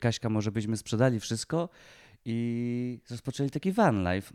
[0.00, 1.68] Kaśka, może byśmy sprzedali wszystko
[2.24, 4.34] i rozpoczęli taki van life.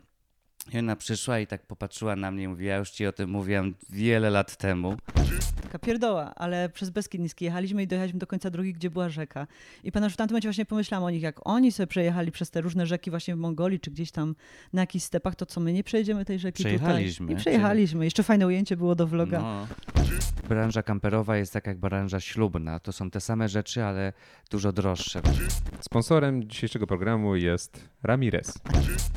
[0.70, 3.30] I ona przyszła i tak popatrzyła na mnie i mówi, ja już ci o tym
[3.30, 4.96] mówiłem wiele lat temu.
[5.62, 9.46] Taka pierdoła, ale przez Beskid Niski jechaliśmy i dojechaliśmy do końca drogi, gdzie była rzeka.
[9.84, 12.50] I pamiętam, że w tamtym momencie właśnie pomyślałam o nich, jak oni sobie przejechali przez
[12.50, 14.34] te różne rzeki właśnie w Mongolii, czy gdzieś tam
[14.72, 17.26] na jakichś stepach, to co my nie przejedziemy tej rzeki Przejechaliśmy.
[17.26, 17.36] tutaj?
[17.36, 18.04] I przejechaliśmy.
[18.04, 19.40] Jeszcze fajne ujęcie było do vloga.
[19.40, 19.66] No.
[20.48, 22.78] Branża kamperowa jest tak jak branża ślubna.
[22.78, 24.12] To są te same rzeczy, ale
[24.50, 25.20] dużo droższe.
[25.80, 28.54] Sponsorem dzisiejszego programu jest Ramirez.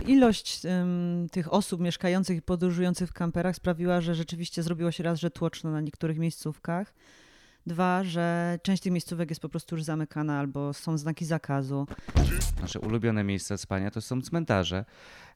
[0.08, 5.20] Ilość ym, tych osób mieszkających i podróżujących w kamperach sprawiła, że rzeczywiście zrobiło się raz,
[5.20, 6.94] że tłoczno na niektórych miejscówkach.
[7.68, 11.88] Dwa, że część tych miejscówek jest po prostu już zamykana albo są znaki zakazu.
[12.62, 14.86] Nasze ulubione miejsca spania to są cmentarze,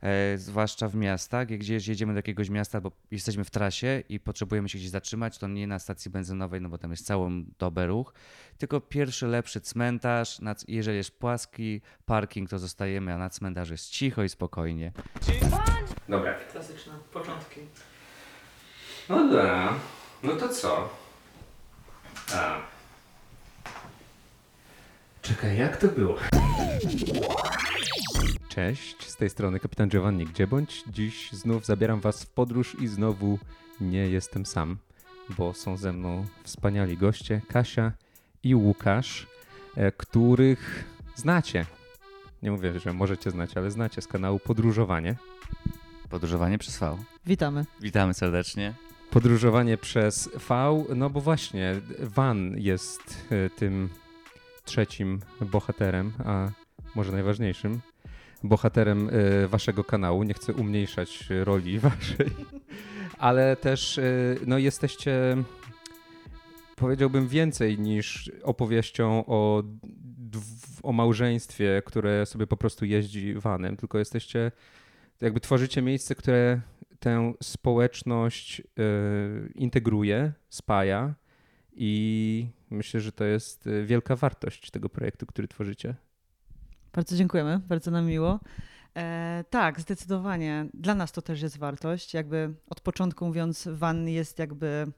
[0.02, 4.70] e, zwłaszcza w miastach, gdzie jedziemy do jakiegoś miasta, bo jesteśmy w trasie i potrzebujemy
[4.70, 8.14] się gdzieś zatrzymać, to nie na stacji benzynowej, no bo tam jest całą dobę ruch,
[8.58, 10.40] tylko pierwszy, lepszy cmentarz.
[10.40, 14.92] Na, jeżeli jest płaski parking, to zostajemy, a na cmentarzu jest cicho i spokojnie.
[16.10, 16.34] Dobra.
[16.52, 17.60] Klasyczne początki.
[19.10, 19.74] No dobra.
[20.24, 20.90] No to co?
[22.34, 22.62] A.
[25.22, 26.16] Czekaj, jak to było?
[28.50, 30.84] Cześć, z tej strony kapitan Giovanni Gdzie bądź.
[30.88, 33.40] Dziś znów zabieram was w podróż i znowu
[33.82, 34.78] nie jestem sam,
[35.38, 37.92] bo są ze mną wspaniali goście Kasia
[38.44, 39.28] i Łukasz,
[39.76, 41.66] e, których znacie.
[42.44, 45.16] Nie mówię, że możecie znać, ale znacie z kanału Podróżowanie.
[46.10, 46.98] Podróżowanie przez V.
[47.26, 47.66] Witamy.
[47.82, 48.89] Witamy serdecznie.
[49.10, 53.90] Podróżowanie przez V, no bo właśnie Van jest e, tym
[54.66, 56.50] trzecim bohaterem, a
[56.96, 57.80] może najważniejszym
[58.44, 60.24] bohaterem e, waszego kanału.
[60.24, 62.30] Nie chcę umniejszać roli waszej,
[63.18, 64.04] ale też e,
[64.46, 65.44] no jesteście
[66.76, 69.64] powiedziałbym więcej niż opowieścią o,
[70.84, 74.52] o małżeństwie, które sobie po prostu jeździ vanem, tylko jesteście
[75.22, 76.62] jakby tworzycie miejsce, które
[77.00, 78.64] tę społeczność y,
[79.56, 81.14] integruje, spaja
[81.72, 85.96] i myślę, że to jest y, wielka wartość tego projektu, który tworzycie.
[86.94, 88.40] Bardzo dziękujemy, bardzo nam miło.
[88.98, 90.66] E, tak, zdecydowanie.
[90.74, 92.14] Dla nas to też jest wartość.
[92.14, 94.92] Jakby od początku mówiąc, van jest jakby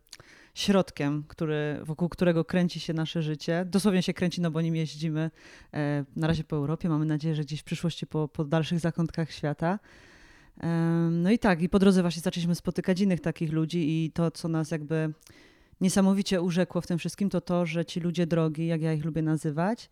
[0.54, 3.66] środkiem, który, wokół którego kręci się nasze życie.
[3.66, 5.32] Dosłownie się kręci, no bo nim jeździmy
[5.74, 6.90] e, na razie po Europie.
[6.90, 9.80] Mamy nadzieję, że gdzieś w przyszłości po, po dalszych zakątkach świata.
[11.12, 14.48] No i tak, i po drodze właśnie zaczęliśmy spotykać innych takich ludzi i to, co
[14.48, 15.14] nas jakby
[15.82, 19.22] niesamowicie urzekło w tym wszystkim, to to, że ci ludzie drogi, jak ja ich lubię
[19.22, 19.90] nazywać,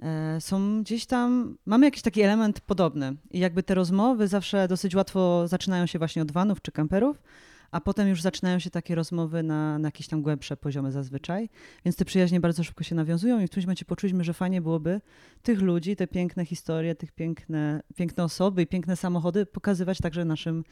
[0.00, 3.16] e, są gdzieś tam, mamy jakiś taki element podobny.
[3.30, 7.22] I jakby te rozmowy zawsze dosyć łatwo zaczynają się właśnie od vanów czy kamperów,
[7.70, 11.48] a potem już zaczynają się takie rozmowy na, na jakieś tam głębsze poziomy zazwyczaj.
[11.84, 15.00] Więc te przyjaźnie bardzo szybko się nawiązują i w którymś momencie poczuliśmy, że fajnie byłoby
[15.42, 20.64] tych ludzi, te piękne historie, tych piękne, piękne osoby i piękne samochody pokazywać także naszym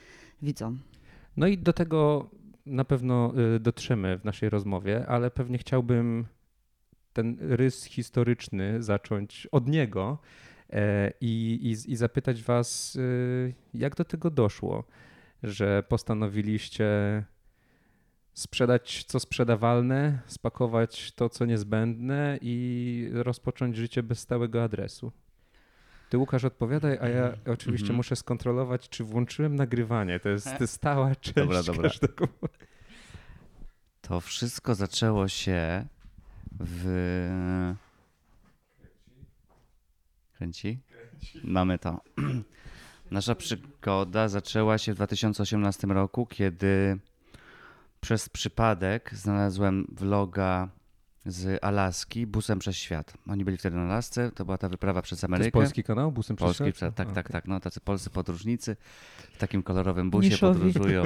[0.43, 0.79] widzom.
[1.37, 2.31] No i do tego
[2.67, 6.27] na pewno y, dotrzemy w naszej rozmowie, ale pewnie chciałbym
[7.13, 10.19] ten rys historyczny zacząć od niego
[10.71, 14.85] e, i, i, i zapytać Was, y, jak do tego doszło,
[15.43, 16.89] że postanowiliście
[18.33, 25.13] sprzedać co sprzedawalne, spakować to co niezbędne i rozpocząć życie bez stałego adresu.
[26.11, 27.97] Ty Łukasz odpowiadaj, a ja oczywiście Mhm.
[27.97, 30.21] muszę skontrolować, czy włączyłem nagrywanie.
[30.21, 31.83] To jest stała część Dobra, dobra.
[31.83, 32.29] każdego.
[34.01, 35.87] To wszystko zaczęło się
[36.61, 36.87] w.
[40.37, 40.79] Kręci?
[41.45, 42.01] Mamy to.
[43.11, 46.99] Nasza przygoda zaczęła się w 2018 roku, kiedy
[48.01, 50.69] przez przypadek znalazłem vloga
[51.27, 53.15] z Alaski busem przez świat.
[53.29, 55.45] Oni byli wtedy na Alasce, to była ta wyprawa przez To Amerykę.
[55.47, 56.13] jest polski kanał?
[56.13, 56.97] Busem Polski, przyszedł?
[56.97, 57.49] tak, tak, tak.
[57.49, 58.77] No, tacy polscy podróżnicy
[59.33, 60.61] w takim kolorowym busie Niszowi.
[60.73, 61.05] podróżują.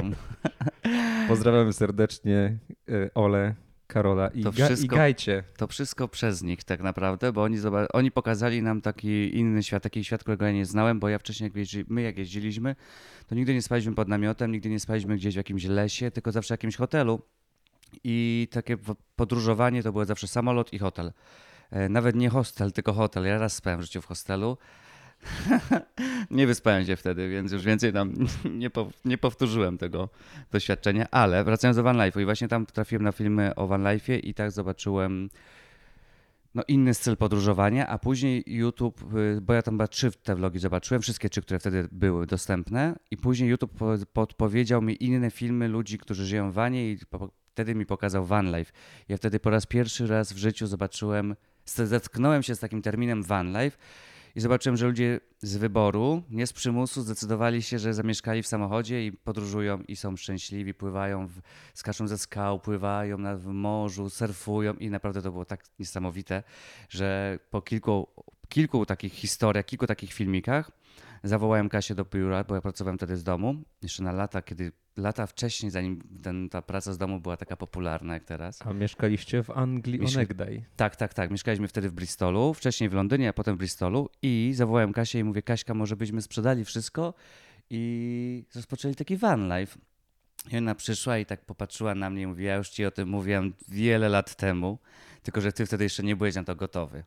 [1.27, 2.57] Pozdrawiamy serdecznie
[2.89, 3.55] e, Ole,
[3.91, 5.43] Karola i, To Ga- i wszystko- Gajcie.
[5.57, 7.57] To wszystko przez nich tak naprawdę, bo oni,
[7.93, 11.47] oni pokazali nam taki inny świat, taki świat, którego ja nie znałem, bo ja wcześniej,
[11.47, 12.75] jak jeździ- my jak jeździliśmy,
[13.27, 16.47] to nigdy nie spaliśmy pod namiotem, nigdy nie spaliśmy gdzieś w jakimś lesie, tylko zawsze
[16.47, 17.21] w jakimś hotelu.
[18.03, 18.77] I takie
[19.15, 21.11] podróżowanie to było zawsze samolot i hotel.
[21.71, 23.25] E, Nawet nie hostel, tylko hotel.
[23.25, 24.57] Ja raz spałem w życiu w hostelu.
[26.31, 28.13] nie wyspałem się wtedy, więc już więcej tam
[28.61, 30.09] nie, po, nie powtórzyłem tego
[30.51, 31.07] doświadczenia.
[31.11, 33.85] Ale wracając do Van i właśnie tam trafiłem na filmy o Van
[34.23, 35.29] i tak zobaczyłem
[36.55, 40.59] no, inny styl podróżowania, a później YouTube, y, bo ja tam chyba trzy te vlogi
[40.59, 45.67] zobaczyłem, wszystkie trzy, które wtedy były dostępne i później YouTube po- podpowiedział mi inne filmy
[45.67, 46.97] ludzi, którzy żyją w vanie i
[47.51, 48.71] wtedy mi pokazał Van Life.
[49.09, 51.35] Ja wtedy po raz pierwszy raz w życiu zobaczyłem
[51.65, 53.77] zetknąłem się z takim terminem van life
[54.35, 59.05] i zobaczyłem, że ludzie z wyboru, nie z przymusu, zdecydowali się, że zamieszkali w samochodzie
[59.05, 61.41] i podróżują i są szczęśliwi, pływają, w,
[61.73, 66.43] skaczą ze skał, pływają na, w morzu, surfują i naprawdę to było tak niesamowite,
[66.89, 68.07] że po kilku,
[68.49, 70.71] kilku takich historiach, kilku takich filmikach
[71.23, 75.27] zawołałem Kasię do biura, bo ja pracowałem wtedy z domu, jeszcze na lata, kiedy lata
[75.27, 78.59] wcześniej, zanim ten, ta praca z domu była taka popularna jak teraz.
[78.65, 80.65] A mieszkaliście w Anglii Mieszka- onegdaj.
[80.75, 81.31] Tak, tak, tak.
[81.31, 85.23] Mieszkaliśmy wtedy w Bristolu, wcześniej w Londynie, a potem w Bristolu i zawołałem Kasię i
[85.23, 87.13] mówię, Kaśka, może byśmy sprzedali wszystko
[87.69, 89.79] i rozpoczęli taki van life.
[90.51, 93.09] I ona przyszła i tak popatrzyła na mnie i mówi, ja już ci o tym
[93.09, 94.79] mówiłem wiele lat temu,
[95.23, 97.03] tylko że ty wtedy jeszcze nie byłeś na to gotowy.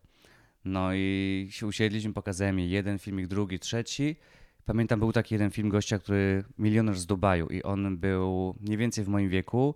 [0.64, 4.16] No i się usiedliśmy, pokazałem jej jeden filmik, drugi, trzeci.
[4.64, 9.05] Pamiętam, był taki jeden film gościa, który milioner z Dubaju i on był mniej więcej
[9.05, 9.75] w moim wieku.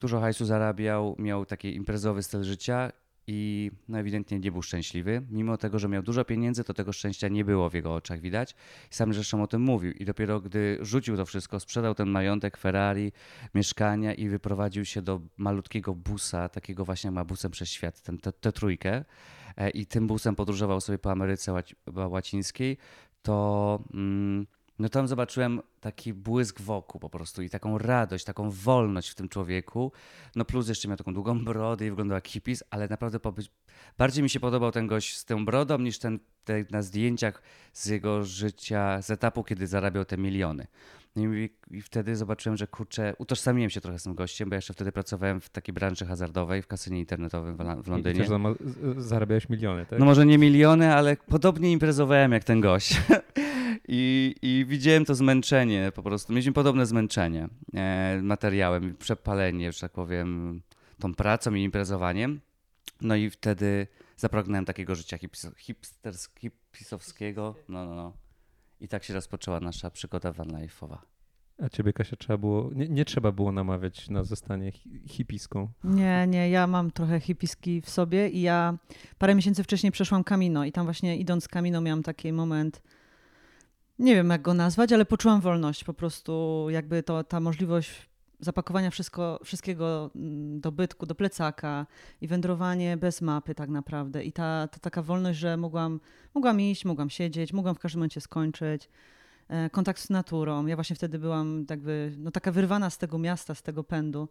[0.00, 2.92] Dużo hajsu zarabiał, miał taki imprezowy styl życia
[3.32, 5.22] i no ewidentnie nie był szczęśliwy.
[5.30, 8.54] Mimo tego, że miał dużo pieniędzy, to tego szczęścia nie było w jego oczach widać.
[8.90, 9.92] Sam zresztą o tym mówił.
[9.92, 13.12] I dopiero gdy rzucił to wszystko, sprzedał ten majątek, Ferrari,
[13.54, 18.32] mieszkania i wyprowadził się do malutkiego busa, takiego właśnie ma busem przez świat, ten, tę
[18.32, 19.04] tę trójkę.
[19.56, 22.76] E, I tym busem podróżował sobie po Ameryce Łaci- Łacińskiej,
[23.22, 24.46] to mm,
[24.80, 29.28] no tam zobaczyłem taki błysk wokół po prostu i taką radość, taką wolność w tym
[29.28, 29.92] człowieku.
[30.36, 33.50] No plus jeszcze miał taką długą brodę i wyglądał jak hippies, ale naprawdę pobyć...
[33.98, 37.42] bardziej mi się podobał ten gość z tą brodą niż ten, ten na zdjęciach
[37.72, 40.66] z jego życia, z etapu, kiedy zarabiał te miliony.
[41.16, 44.72] No i, I wtedy zobaczyłem, że kurczę, utożsamiłem się trochę z tym gościem, bo jeszcze
[44.74, 48.20] wtedy pracowałem w takiej branży hazardowej, w kasynie internetowym w, w I Londynie.
[48.20, 49.98] też zama- z- zarabiałeś miliony, tak?
[49.98, 52.96] No może nie miliony, ale podobnie imprezowałem jak ten gość.
[53.92, 56.32] I, I widziałem to zmęczenie po prostu.
[56.32, 60.62] Mieliśmy podobne zmęczenie e, materiałem, przepalenie, że tak powiem,
[60.98, 62.40] tą pracą i imprezowaniem.
[63.00, 67.54] No i wtedy zapragnąłem takiego życia hipis- hipsters- hipisowskiego.
[67.68, 68.12] No, no, no.
[68.80, 70.96] I tak się rozpoczęła nasza przygoda vanlife'owa.
[71.62, 75.68] A ciebie, Kasia, trzeba było, nie, nie trzeba było namawiać na zostanie hi- hipiską.
[75.84, 78.78] Nie, nie, ja mam trochę hipiski w sobie i ja
[79.18, 82.82] parę miesięcy wcześniej przeszłam Camino i tam właśnie idąc Camino miałam taki moment,
[84.00, 88.10] nie wiem jak go nazwać, ale poczułam wolność, po prostu jakby to, ta możliwość
[88.40, 91.86] zapakowania wszystko, wszystkiego mm, do bytku, do plecaka
[92.20, 96.00] i wędrowanie bez mapy tak naprawdę i ta, ta taka wolność, że mogłam,
[96.34, 98.88] mogłam iść, mogłam siedzieć, mogłam w każdym momencie skończyć.
[99.48, 100.66] E, Kontakt z naturą.
[100.66, 104.28] Ja właśnie wtedy byłam jakby no, taka wyrwana z tego miasta, z tego pędu.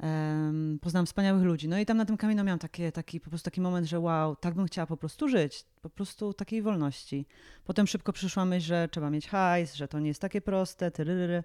[0.00, 1.68] Em, poznałam wspaniałych ludzi.
[1.68, 4.36] No i tam na tym kamieniu miałam takie, taki, po prostu taki moment, że wow,
[4.36, 5.64] tak bym chciała po prostu żyć.
[5.82, 7.26] Po prostu takiej wolności.
[7.64, 11.44] Potem szybko przyszła myśl, że trzeba mieć hajs, że to nie jest takie proste, tyryryry.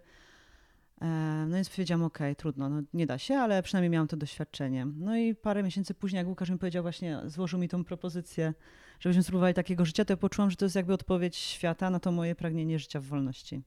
[1.47, 4.85] No więc powiedziałam, okej, trudno, no nie da się, ale przynajmniej miałam to doświadczenie.
[4.85, 8.53] No i parę miesięcy później, jak Łukasz mi powiedział właśnie, złożył mi tą propozycję,
[8.99, 12.11] żebyśmy spróbowali takiego życia, to ja poczułam, że to jest jakby odpowiedź świata na to
[12.11, 13.63] moje pragnienie życia w wolności.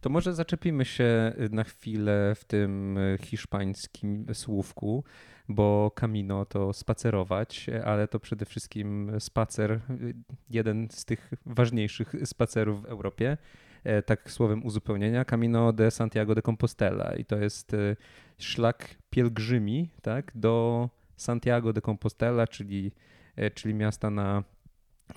[0.00, 5.04] To może zaczepimy się na chwilę w tym y, hiszpańskim słówku,
[5.48, 10.14] bo Camino to spacerować, ale to przede wszystkim spacer, y,
[10.50, 13.36] jeden z tych ważniejszych spacerów w Europie.
[13.84, 17.96] E, Tak słowem uzupełnienia, Camino de Santiago de Compostela i to jest y,
[18.38, 22.92] szlak pielgrzymi tak, do Santiago de Compostela, czyli,
[23.36, 24.44] e, czyli miasta na,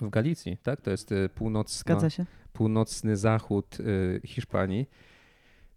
[0.00, 0.56] w Galicji.
[0.62, 0.80] Tak?
[0.80, 2.26] To jest y, północna, Zgadza się?
[2.52, 4.86] Północny zachód y, Hiszpanii.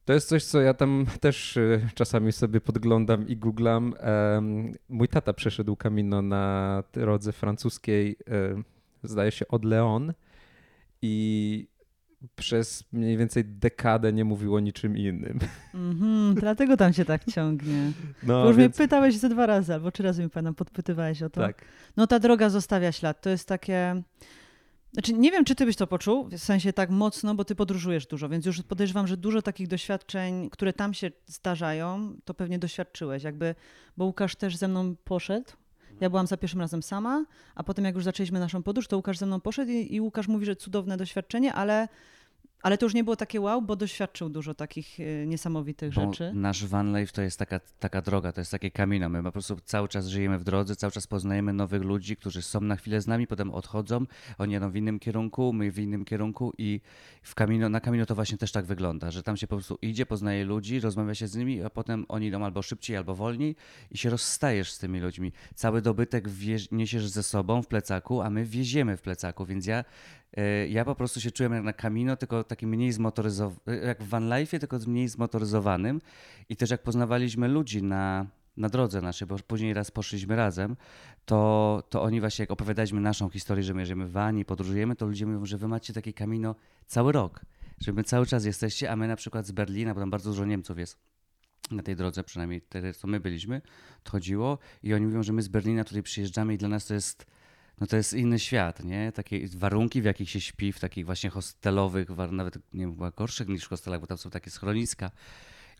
[0.05, 3.93] To jest coś, co ja tam też y, czasami sobie podglądam i googlam.
[4.89, 8.63] Mój tata przeszedł Camino na drodze francuskiej, y,
[9.03, 10.13] zdaje się, od Leon
[11.01, 11.67] i
[12.35, 15.39] przez mniej więcej dekadę nie mówił o niczym innym.
[15.73, 17.91] Mhm, dlatego tam się tak ciągnie.
[18.23, 21.23] No, Bo już więc, mnie pytałeś ze dwa razy, albo trzy razy mi pamiętam, podpytywałeś
[21.23, 21.41] o to.
[21.41, 21.61] tak.
[21.97, 23.21] No ta droga zostawia ślad.
[23.21, 24.01] To jest takie...
[24.95, 28.07] Znaczy, nie wiem, czy ty byś to poczuł, w sensie tak mocno, bo ty podróżujesz
[28.07, 33.23] dużo, więc już podejrzewam, że dużo takich doświadczeń, które tam się zdarzają, to pewnie doświadczyłeś.
[33.23, 33.55] Jakby,
[33.97, 35.51] bo Łukasz też ze mną poszedł.
[36.01, 37.25] Ja byłam za pierwszym razem sama,
[37.55, 40.27] a potem jak już zaczęliśmy naszą podróż, to Łukasz ze mną poszedł i, i Łukasz
[40.27, 41.87] mówi, że cudowne doświadczenie, ale,
[42.65, 46.31] ale to już nie było takie wow, bo doświadczył dużo takich e, niesamowitych Bo rzeczy.
[46.33, 49.09] Nasz van life to jest taka, taka droga, to jest takie kamino.
[49.09, 52.61] My po prostu cały czas żyjemy w drodze, cały czas poznajemy nowych ludzi, którzy są
[52.61, 54.05] na chwilę z nami, potem odchodzą,
[54.37, 56.81] oni jadą w innym kierunku, my w innym kierunku i
[57.21, 60.05] w kamino, na kamino to właśnie też tak wygląda, że tam się po prostu idzie,
[60.05, 63.55] poznaje ludzi, rozmawia się z nimi, a potem oni idą albo szybciej, albo wolniej
[63.91, 65.31] i się rozstajesz z tymi ludźmi.
[65.55, 69.83] Cały dobytek wieź, niesiesz ze sobą w plecaku, a my wieziemy w plecaku, więc ja
[70.69, 74.29] Ja po prostu się czułem jak na Camino, tylko takim mniej zmotoryzowanym, jak w van
[74.29, 76.01] life'ie, tylko mniej zmotoryzowanym.
[76.49, 78.27] I też jak poznawaliśmy ludzi na,
[78.57, 80.75] na drodze naszej, bo później raz poszliśmy razem,
[81.25, 85.05] to, to oni właśnie jak opowiadaliśmy naszą historię, że my jedziemy w wani, podróżujemy, to
[85.05, 87.41] ludzie mówią, że wy macie takie kamino cały rok,
[87.81, 90.45] że my cały czas jesteście, a my na przykład z Berlina, bo tam bardzo dużo
[90.45, 90.97] Niemców jest
[91.71, 93.61] na tej drodze, przynajmniej wtedy, co my byliśmy,
[94.03, 96.93] to chodziło i oni mówią, że my z Berlina tutaj przyjeżdżamy i dla nas to
[96.93, 97.25] jest
[97.81, 99.11] no to jest inny świat, nie?
[99.11, 103.47] Takie warunki, w jakich się śpi, w takich właśnie hostelowych, nawet nie wiem, chyba gorszych
[103.47, 105.11] niż w hostelach, bo tam są takie schroniska.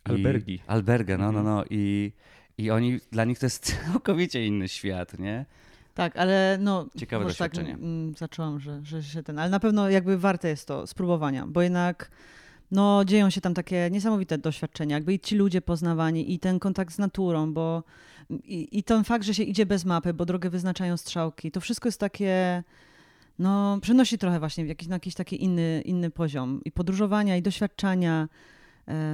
[0.06, 0.62] I Albergi.
[0.66, 1.64] Alberga, no, no, no.
[1.70, 2.12] I,
[2.58, 5.46] I oni, dla nich to jest całkowicie inny świat, nie?
[5.94, 6.86] Tak, ale no.
[6.98, 7.72] Ciekawe tak, doświadczenie.
[7.72, 9.38] Tak, mm, zaczęłam, że, że się ten.
[9.38, 12.10] Ale na pewno jakby warte jest to spróbowania, bo jednak
[12.70, 16.94] no, dzieją się tam takie niesamowite doświadczenia, jakby i ci ludzie poznawani, i ten kontakt
[16.94, 17.82] z naturą, bo
[18.30, 21.88] i, i ten fakt, że się idzie bez mapy, bo drogę wyznaczają strzałki, to wszystko
[21.88, 22.62] jest takie,
[23.38, 27.42] no, przenosi trochę właśnie w jakiś, na jakiś taki inny, inny poziom i podróżowania, i
[27.42, 28.28] doświadczania.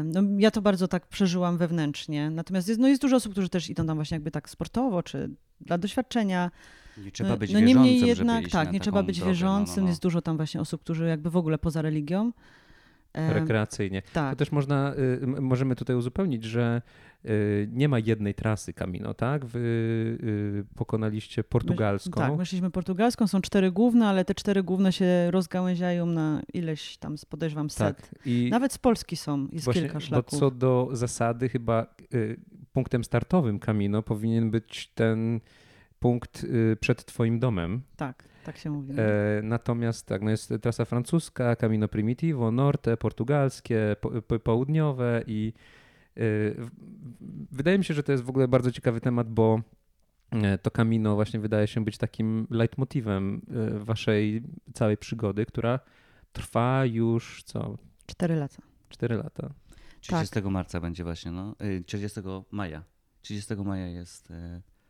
[0.04, 2.30] No, ja to bardzo tak przeżyłam wewnętrznie.
[2.30, 5.30] Natomiast jest, no, jest dużo osób, którzy też idą tam właśnie jakby tak sportowo, czy
[5.60, 6.50] dla doświadczenia.
[6.98, 9.74] Nie trzeba być no, wierzącym, niemniej jednak, tak, nie trzeba być drogę, wierzącym.
[9.76, 9.88] No, no, no.
[9.88, 12.32] Jest dużo tam właśnie osób, którzy jakby w ogóle poza religią.
[13.14, 14.02] Rekreacyjnie.
[14.12, 14.30] Tak.
[14.30, 16.82] To też można, y, możemy tutaj uzupełnić, że
[17.24, 19.44] y, nie ma jednej trasy Camino, tak?
[19.46, 22.20] Wy y, pokonaliście portugalską.
[22.20, 27.14] Tak, myśleliśmy portugalską, są cztery główne, ale te cztery główne się rozgałęziają na ileś tam,
[27.28, 27.96] podejrzewam, set.
[27.96, 28.26] Tak.
[28.26, 30.32] I Nawet z Polski są, jest właśnie, kilka szlaków.
[30.32, 31.86] Bo co do zasady chyba
[32.72, 35.40] punktem startowym Camino powinien być ten
[35.98, 36.46] punkt
[36.80, 37.82] przed twoim domem.
[37.96, 38.31] Tak.
[38.44, 38.94] Tak się mówi.
[38.98, 45.52] E, natomiast tak, no jest trasa francuska, Camino Primitivo, Norte, portugalskie, po, po, południowe i
[46.16, 46.20] e,
[47.52, 49.60] wydaje mi się, że to jest w ogóle bardzo ciekawy temat, bo
[50.30, 54.42] e, to Camino właśnie wydaje się być takim leitmotivem e, waszej
[54.74, 55.80] całej przygody, która
[56.32, 57.78] trwa już co?
[58.06, 58.62] Cztery lata.
[58.88, 59.54] Cztery lata.
[60.00, 60.44] 30 tak.
[60.44, 61.54] marca będzie właśnie, no.
[61.86, 62.20] 30
[62.50, 62.82] maja.
[63.22, 64.32] 30 maja jest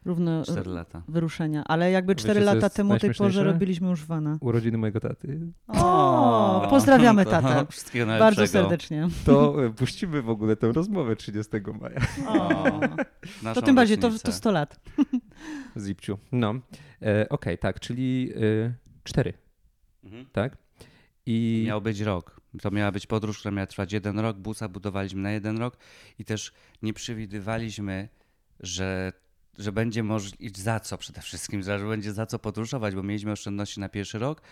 [0.04, 1.02] równo 4 lata.
[1.08, 1.64] wyruszenia.
[1.64, 4.38] Ale jakby 4 Wiecie, lata temu tej porze robiliśmy już wana.
[4.40, 5.40] Urodziny mojego taty.
[5.68, 7.66] O, pozdrawiamy tatę.
[7.70, 8.36] Wszystkiego najlepszego.
[8.40, 9.08] Bardzo serdecznie.
[9.24, 12.00] To e, puścimy w ogóle tę rozmowę 30 maja.
[12.26, 12.80] O,
[13.54, 14.80] to tym bardziej, to, to 100 lat.
[15.84, 16.18] Zipciu.
[16.32, 16.54] No, e,
[17.00, 18.32] okej, okay, tak, czyli
[18.66, 19.32] e, 4,
[20.04, 20.26] mhm.
[20.32, 20.56] tak?
[21.26, 21.64] I...
[21.66, 22.40] Miał być rok.
[22.62, 24.38] To miała być podróż, która miała trwać jeden rok.
[24.38, 25.76] Busa budowaliśmy na jeden rok
[26.18, 28.08] i też nie przewidywaliśmy,
[28.60, 29.12] że
[29.58, 33.80] że będzie możliwe, za co przede wszystkim, że będzie za co podróżować, bo mieliśmy oszczędności
[33.80, 34.42] na pierwszy rok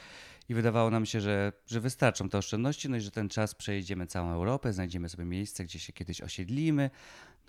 [0.49, 4.07] i wydawało nam się, że, że wystarczą te oszczędności, no i że ten czas przejedziemy
[4.07, 6.90] całą Europę, znajdziemy sobie miejsce, gdzie się kiedyś osiedlimy,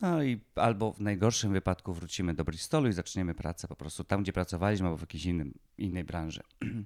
[0.02, 4.24] no i albo w najgorszym wypadku wrócimy do Bristolu i zaczniemy pracę po prostu tam,
[4.24, 6.42] gdzie pracowaliśmy, albo w jakiejś innym, innej branży.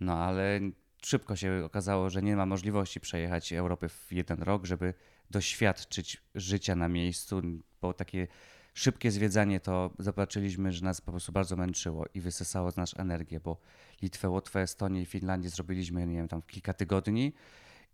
[0.00, 0.60] No ale
[1.04, 4.94] szybko się okazało, że nie ma możliwości przejechać Europy w jeden rok, żeby
[5.30, 7.42] doświadczyć życia na miejscu,
[7.80, 8.28] bo takie
[8.74, 13.40] szybkie zwiedzanie to zobaczyliśmy, że nas po prostu bardzo męczyło i wysysało z nas energię,
[13.40, 13.60] bo
[14.02, 17.32] Litwę, Łotwę, Estonię i Finlandię zrobiliśmy, nie wiem, tam w kilka tygodni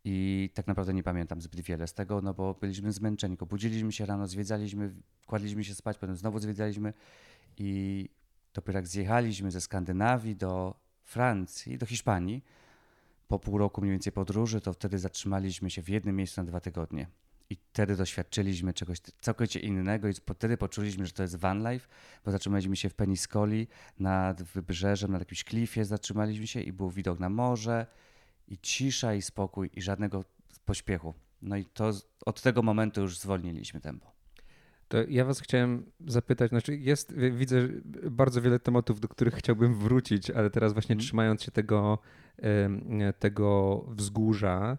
[0.05, 3.37] i tak naprawdę nie pamiętam zbyt wiele z tego, no bo byliśmy zmęczeni.
[3.49, 4.95] Budziliśmy się rano, zwiedzaliśmy,
[5.27, 6.93] kładliśmy się spać, potem znowu zwiedzaliśmy
[7.59, 8.09] i
[8.55, 12.45] dopiero jak zjechaliśmy ze Skandynawii do Francji, do Hiszpanii,
[13.29, 16.61] po pół roku mniej więcej podróży, to wtedy zatrzymaliśmy się w jednym miejscu na dwa
[16.61, 17.07] tygodnie.
[17.51, 21.89] I wtedy doświadczyliśmy czegoś całkowicie innego i wtedy poczuliśmy, że to jest van life,
[22.25, 27.19] bo zatrzymaliśmy się w Peniscoli nad wybrzeżem, na jakimś klifie zatrzymaliśmy się i był widok
[27.19, 27.87] na morze
[28.49, 30.25] i cisza i spokój i żadnego
[30.65, 31.15] pośpiechu.
[31.43, 31.93] No i to
[32.27, 34.17] od tego momentu już zwolniliśmy tempo.
[34.89, 37.69] To ja was chciałem zapytać, znaczy jest, widzę
[38.11, 41.05] bardzo wiele tematów, do których chciałbym wrócić, ale teraz właśnie mm.
[41.05, 41.99] trzymając się tego,
[43.19, 44.79] tego wzgórza,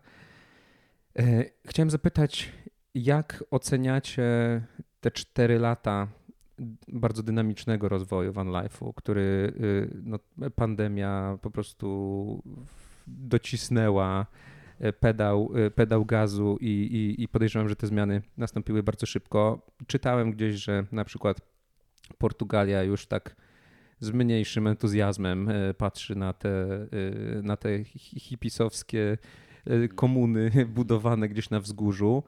[1.65, 2.51] chciałem zapytać,
[2.95, 4.61] jak oceniacie
[5.01, 6.07] te cztery lata
[6.87, 10.19] bardzo dynamicznego rozwoju Van Life'u, który y, no,
[10.55, 12.43] pandemia po prostu
[13.07, 14.25] docisnęła
[14.79, 19.65] e, pedał, e, pedał gazu i, i, i podejrzewam, że te zmiany nastąpiły bardzo szybko.
[19.87, 21.41] Czytałem gdzieś, że na przykład
[22.17, 23.35] Portugalia już tak
[23.99, 26.67] z mniejszym entuzjazmem patrzy na te,
[27.43, 27.83] na te
[28.19, 29.17] hipisowskie E,
[29.95, 32.23] komuny budowane gdzieś na wzgórzu.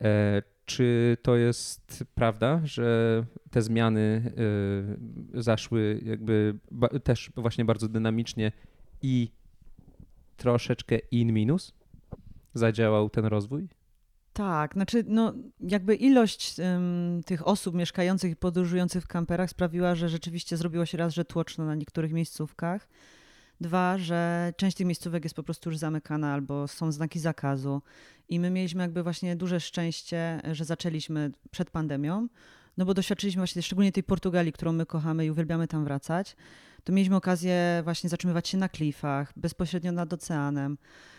[0.00, 4.32] E, czy to jest prawda, że te zmiany
[5.34, 6.58] e, zaszły jakby
[7.04, 8.52] też właśnie bardzo dynamicznie
[9.02, 9.30] i
[10.36, 11.72] troszeczkę in minus
[12.54, 13.68] zadziałał ten rozwój?
[14.32, 16.56] Tak, znaczy no, jakby ilość
[17.26, 21.64] tych osób mieszkających i podróżujących w kamperach sprawiła, że rzeczywiście zrobiło się raz, że tłoczno
[21.64, 22.88] na niektórych miejscówkach.
[23.60, 27.82] Dwa, że część tych miejscówek jest po prostu już zamykana albo są znaki zakazu.
[28.28, 32.28] I my mieliśmy jakby właśnie duże szczęście, że zaczęliśmy przed pandemią.
[32.76, 36.36] no bo doświadczyliśmy właśnie szczególnie tej Portugalii, którą my kochamy i uwielbiamy tam wracać,
[36.84, 40.78] to mieliśmy okazję właśnie zatrzymywać się na klifach, bezpośrednio nad oceanem,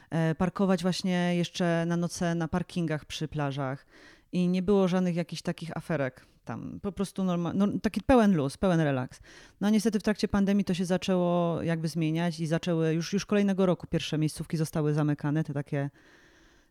[0.10, 3.86] e, parkować właśnie jeszcze na noce na parkingach przy plażach
[4.31, 6.79] i nie było żadnych jakichś takich aferek tam.
[6.81, 9.19] Po prostu normal, no, taki pełen luz, pełen relaks.
[9.62, 13.65] No niestety w trakcie pandemii to się zaczęło jakby zmieniać i zaczęły już, już kolejnego
[13.65, 15.89] roku pierwsze miejscówki zostały zamykane, te takie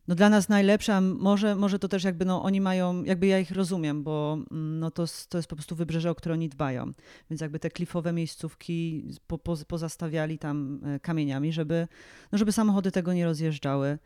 [0.08, 3.38] no dla nas najlepsze, a może, może to też jakby no oni mają, jakby ja
[3.38, 6.92] ich rozumiem, bo mm, no to, to jest po prostu wybrzeże, o które oni dbają.
[7.30, 11.88] Więc jakby te klifowe miejscówki po, po, pozastawiali tam e, kamieniami, żeby,
[12.32, 13.98] no żeby samochody tego nie rozjeżdżały.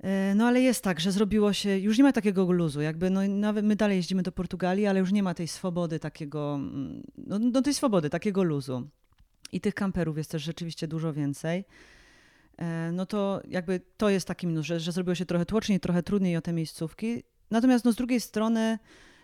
[0.00, 3.28] E, no ale jest tak, że zrobiło się, już nie ma takiego luzu, jakby no
[3.28, 7.38] nawet my dalej jeździmy do Portugalii, ale już nie ma tej swobody takiego, mm, no,
[7.38, 8.88] no tej swobody, takiego luzu.
[9.52, 11.64] I tych kamperów jest też rzeczywiście dużo więcej.
[12.58, 16.02] E, no to jakby to jest taki minus, że, że zrobiło się trochę tłoczniej, trochę
[16.02, 17.22] trudniej o te miejscówki.
[17.50, 18.78] Natomiast no z drugiej strony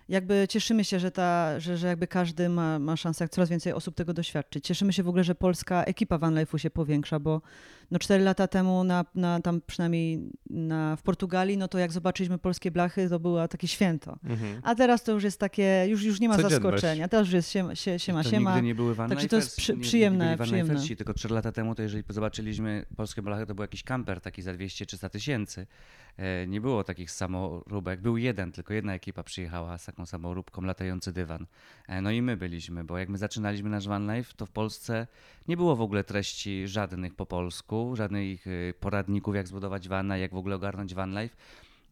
[0.08, 3.72] jakby cieszymy się, że, ta, że, że jakby każdy ma, ma szansę, jak coraz więcej
[3.72, 4.66] osób tego doświadczyć.
[4.66, 7.42] Cieszymy się w ogóle, że polska ekipa Van Life'u się powiększa, bo
[7.90, 12.38] no cztery lata temu na, na tam przynajmniej na, w Portugalii, no to jak zobaczyliśmy
[12.38, 14.18] polskie blachy, to było takie święto.
[14.24, 14.60] Mhm.
[14.62, 17.08] A teraz to już jest takie, już, już nie ma zaskoczenia.
[17.08, 18.50] Teraz już jest siema, się, siema, to siema.
[18.50, 20.30] nigdy nie były Van Także to jest przy, przyjemne.
[20.30, 20.80] Nie, przyjemne.
[20.96, 24.54] tylko trzy lata temu, to jeżeli zobaczyliśmy polskie blachy, to był jakiś kamper taki za
[24.54, 25.66] 200-300 tysięcy.
[26.16, 28.00] E, nie było takich samoróbek.
[28.00, 31.46] Był jeden, tylko jedna ekipa przyjechała z taką samoróbką, latający dywan.
[31.88, 35.06] E, no i my byliśmy, bo jak my zaczynaliśmy nasz van life, to w Polsce
[35.48, 40.32] nie było w ogóle treści żadnych po polsku, żadnych e, poradników, jak zbudować vana, jak
[40.32, 41.36] w ogóle ogarnąć van life.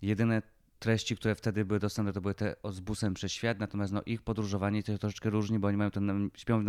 [0.02, 0.42] Jedyne
[0.78, 4.22] treści, które wtedy były dostępne, to były te z busem przez świat, natomiast no, ich
[4.22, 6.64] podróżowanie to troszeczkę różni, bo oni mają ten, śpią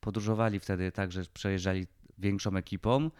[0.00, 1.86] podróżowali wtedy tak, że przejeżdżali
[2.18, 3.10] większą ekipą,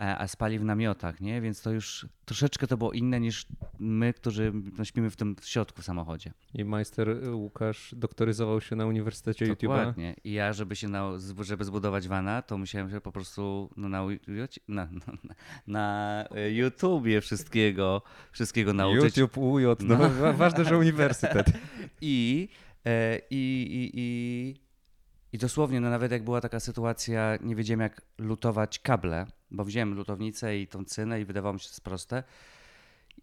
[0.00, 1.40] a spali w namiotach, nie?
[1.40, 3.46] Więc to już troszeczkę to było inne niż
[3.78, 6.32] my, którzy no, śpimy w tym środku w samochodzie.
[6.54, 9.78] I majster Łukasz doktoryzował się na Uniwersytecie YouTube'a.
[9.78, 10.14] Dokładnie.
[10.24, 14.04] I ja, żeby się na, żeby zbudować wana, to musiałem się po prostu no, na,
[14.68, 15.34] na, na,
[15.66, 18.02] na YouTubie wszystkiego,
[18.32, 19.16] wszystkiego nauczyć.
[19.16, 20.32] YouTube, UJ, no, no.
[20.32, 21.46] ważne, że uniwersytet.
[22.00, 22.48] I,
[22.86, 24.69] e, i, i, i
[25.32, 29.94] i dosłownie, no nawet jak była taka sytuacja, nie wiedziałem jak lutować kable, bo wziąłem
[29.94, 32.22] lutownicę i tą cynę i wydawało mi się to jest proste.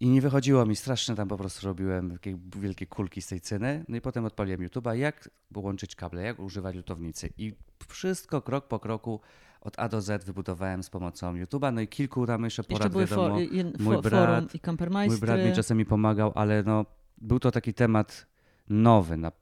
[0.00, 3.84] I nie wychodziło mi, strasznie tam po prostu robiłem takie wielkie kulki z tej cyny.
[3.88, 7.32] No i potem odpaliłem YouTube'a, jak połączyć kable, jak używać lutownicy.
[7.38, 7.52] I
[7.88, 9.20] wszystko krok po kroku
[9.60, 11.72] od A do Z wybudowałem z pomocą YouTube'a.
[11.72, 13.38] No i kilku tam jeszcze porad, jeszcze wiadomo.
[13.38, 13.48] For,
[13.80, 14.60] mój brat, i
[15.08, 16.86] mój brat mi czasami pomagał, ale no,
[17.18, 18.26] był to taki temat
[18.70, 19.32] nowy na,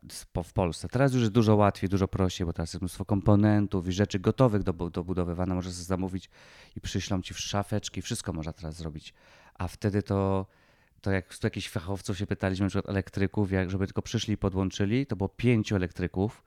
[0.44, 0.88] w Polsce.
[0.88, 4.62] Teraz już jest dużo łatwiej, dużo prościej, bo teraz jest mnóstwo komponentów i rzeczy gotowych
[4.62, 5.54] do, do budowywania.
[5.54, 6.30] Możesz sobie zamówić
[6.76, 8.02] i przyślą ci w szafeczki.
[8.02, 9.14] Wszystko można teraz zrobić.
[9.54, 10.46] A wtedy to,
[11.00, 14.36] to jak tu jakichś fachowców się pytaliśmy, na przykład elektryków, jak żeby tylko przyszli i
[14.36, 16.42] podłączyli, to było pięciu elektryków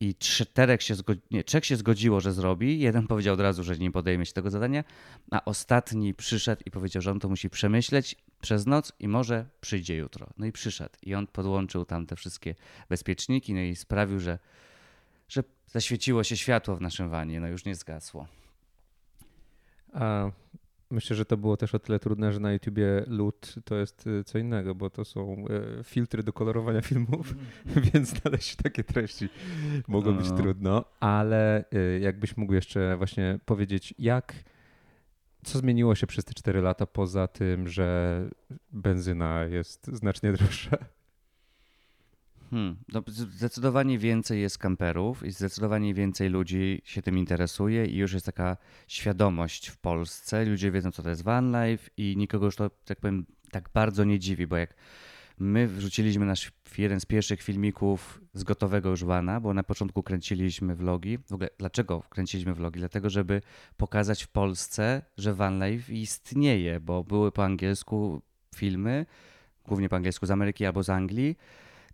[0.00, 2.80] i czterech się, zgodzi, nie, trzech się zgodziło, że zrobi.
[2.80, 4.84] Jeden powiedział od razu, że nie podejmie się tego zadania,
[5.30, 9.96] a ostatni przyszedł i powiedział, że on to musi przemyśleć przez noc i może przyjdzie
[9.96, 10.26] jutro.
[10.38, 12.54] No i przyszedł i on podłączył tam te wszystkie
[12.88, 14.38] bezpieczniki no i sprawił, że,
[15.28, 18.26] że zaświeciło się światło w naszym wanie, no już nie zgasło.
[19.92, 20.30] A
[20.92, 24.24] Myślę, że to było też o tyle trudne, że na YouTubie LUT to jest y,
[24.24, 25.44] co innego, bo to są
[25.80, 27.34] y, filtry do kolorowania filmów,
[27.92, 29.28] więc znaleźć takie treści
[29.88, 30.36] mogło być no.
[30.36, 34.34] trudno, ale y, jakbyś mógł jeszcze właśnie powiedzieć, jak,
[35.44, 38.28] co zmieniło się przez te 4 lata poza tym, że
[38.72, 40.76] benzyna jest znacznie droższa?
[42.50, 42.76] Hmm.
[42.92, 48.26] No, zdecydowanie więcej jest kamperów i zdecydowanie więcej ludzi się tym interesuje i już jest
[48.26, 48.56] taka
[48.88, 50.44] świadomość w Polsce.
[50.44, 54.04] Ludzie wiedzą, co to jest van life i nikogo już to, tak powiem, tak bardzo
[54.04, 54.74] nie dziwi, bo jak
[55.40, 60.74] my wrzuciliśmy nasz jeden z pierwszych filmików z gotowego już vana, bo na początku kręciliśmy
[60.74, 61.18] vlogi.
[61.18, 62.78] W ogóle dlaczego kręciliśmy vlogi?
[62.78, 63.42] Dlatego, żeby
[63.76, 68.22] pokazać w Polsce, że van life istnieje, bo były po angielsku
[68.54, 69.06] filmy,
[69.66, 71.36] głównie po angielsku z Ameryki albo z Anglii,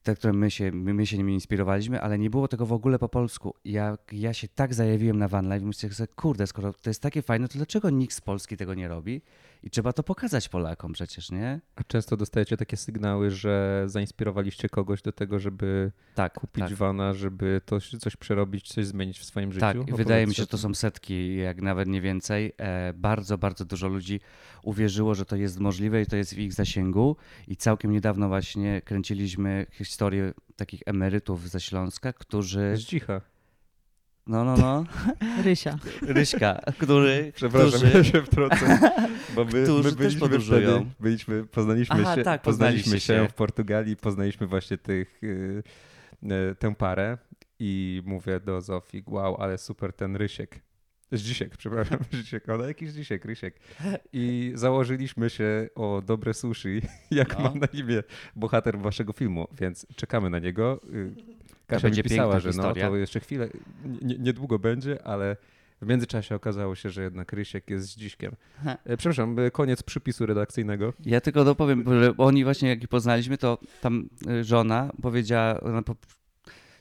[0.02, 3.08] te, które my się, my, się nimi inspirowaliśmy, ale nie było tego w ogóle po
[3.08, 3.54] polsku.
[3.64, 7.22] Ja, ja się tak zajawiłem na Van Life myślę, że kurde, skoro to jest takie
[7.22, 9.22] fajne, to dlaczego nikt z Polski tego nie robi?
[9.66, 11.60] I trzeba to pokazać Polakom przecież, nie?
[11.76, 16.74] A często dostajecie takie sygnały, że zainspirowaliście kogoś do tego, żeby tak, kupić tak.
[16.74, 19.60] vana, żeby to, coś przerobić, coś zmienić w swoim życiu?
[19.60, 22.52] Tak, wydaje mi się, że to są setki, jak nawet nie więcej.
[22.58, 24.20] E, bardzo, bardzo dużo ludzi
[24.62, 27.16] uwierzyło, że to jest możliwe i to jest w ich zasięgu.
[27.48, 32.76] I całkiem niedawno właśnie kręciliśmy historię takich emerytów ze Śląska, którzy...
[32.76, 33.20] Z cicha.
[34.26, 34.84] No, no, no.
[35.44, 35.78] Rysia.
[36.02, 37.32] Ryśka, który.
[37.34, 38.78] Przepraszam, którzy, ja się wtrącę.
[39.34, 40.40] Bo my, my byliśmy.
[40.40, 45.18] Wtedy, byliśmy, poznaliśmy Aha, się, tak, poznaliśmy się, się w Portugalii, poznaliśmy właśnie tych.
[45.22, 45.62] Yy,
[46.22, 47.18] e, tę parę
[47.58, 50.60] i mówię do Zofii, wow, ale super ten Rysiek.
[51.12, 53.60] Zdzisiek, przepraszam, Zdzisiek, ale jakiś Zdzisiek, Rysiek.
[54.12, 57.44] I założyliśmy się o dobre sushi, jak No.
[57.44, 58.02] ma na imię
[58.36, 60.80] bohater waszego filmu, więc czekamy na niego.
[61.66, 62.88] Kasia będzie mi pisała, że no, historia.
[62.88, 63.48] to jeszcze chwilę,
[64.02, 65.36] nie- niedługo będzie, ale
[65.82, 68.32] w międzyczasie okazało się, że jednak Rysiek jest Zdziśkiem.
[68.64, 68.76] Ha.
[68.84, 70.92] E, Przepraszam, e, koniec przypisu redakcyjnego.
[71.06, 75.82] Ja tylko dopowiem, że oni właśnie jak ich poznaliśmy, to tam y, żona powiedziała, ona
[75.82, 75.94] po,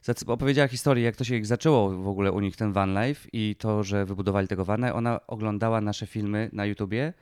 [0.04, 3.30] zac- opowiedziała historię, jak to się ich zaczęło w ogóle u nich ten van life
[3.34, 4.94] i to, że wybudowali tego vana.
[4.94, 7.14] Ona oglądała nasze filmy na YouTubie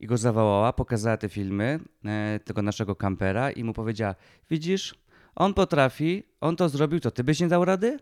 [0.00, 4.14] i go zawołała, pokazała te filmy e, tego naszego kampera i mu powiedziała,
[4.50, 4.94] widzisz,
[5.36, 7.98] on potrafi, on to zrobił, to ty byś nie dał rady?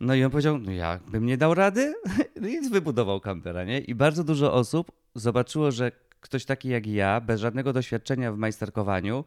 [0.00, 1.94] No i on powiedział, no ja bym nie dał rady?
[2.40, 3.80] No i wybudował kampera, nie?
[3.80, 9.24] I bardzo dużo osób zobaczyło, że ktoś taki jak ja, bez żadnego doświadczenia w majsterkowaniu,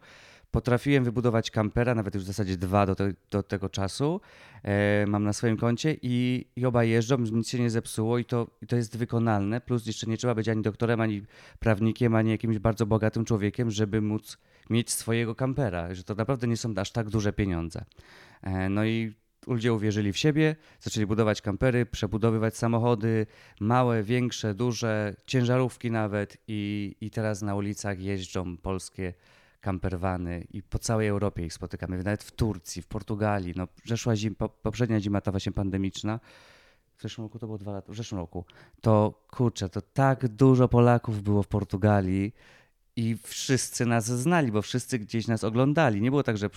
[0.50, 4.20] potrafiłem wybudować kampera, nawet już w zasadzie dwa do, te, do tego czasu,
[4.62, 8.50] e, mam na swoim koncie i, i oba jeżdżą, nic się nie zepsuło i to,
[8.62, 11.22] i to jest wykonalne, plus jeszcze nie trzeba być ani doktorem, ani
[11.58, 14.38] prawnikiem, ani jakimś bardzo bogatym człowiekiem, żeby móc
[14.70, 17.84] mieć swojego kampera, że to naprawdę nie są aż tak duże pieniądze.
[18.42, 19.14] E, no i
[19.46, 23.26] ludzie uwierzyli w siebie, zaczęli budować kampery, przebudowywać samochody,
[23.60, 29.14] małe, większe, duże, ciężarówki nawet i, i teraz na ulicach jeżdżą polskie
[29.60, 33.54] kamperwany i po całej Europie ich spotykamy, nawet w Turcji, w Portugalii.
[33.56, 36.20] No, przeszła zim, po, poprzednia zima, ta właśnie pandemiczna,
[36.96, 38.44] w zeszłym roku to było dwa lata, w zeszłym roku,
[38.80, 42.32] to kurczę, to tak dużo Polaków było w Portugalii
[42.96, 46.00] i wszyscy nas znali, bo wszyscy gdzieś nas oglądali.
[46.00, 46.50] Nie było tak, że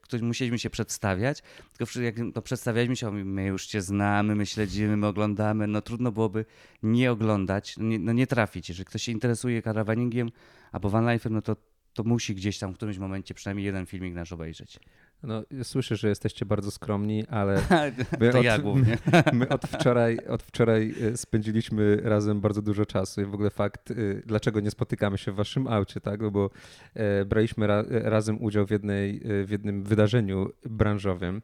[0.00, 1.42] ktoś musieliśmy się przedstawiać,
[1.78, 5.66] tylko jak to przedstawialiśmy się, my- my już cię znamy, my śledzimy, my oglądamy.
[5.66, 6.44] No trudno byłoby
[6.82, 8.68] nie oglądać, no nie, no nie trafić.
[8.68, 10.30] Jeżeli ktoś się interesuje karawaningiem
[10.72, 11.56] albo vanlife'em, no to,
[12.02, 14.80] to musi gdzieś tam w którymś momencie przynajmniej jeden filmik nasz obejrzeć.
[15.22, 17.62] No, słyszę, że jesteście bardzo skromni, ale
[18.20, 18.98] My to od- ja głównie.
[19.32, 23.90] my od wczoraj, od wczoraj e, spędziliśmy razem bardzo dużo czasu i w ogóle fakt,
[23.90, 23.94] e,
[24.26, 26.20] dlaczego nie spotykamy się w waszym aucie, tak?
[26.20, 26.50] No bo
[26.94, 31.42] e, braliśmy ra, razem udział w, jednej, w jednym wydarzeniu branżowym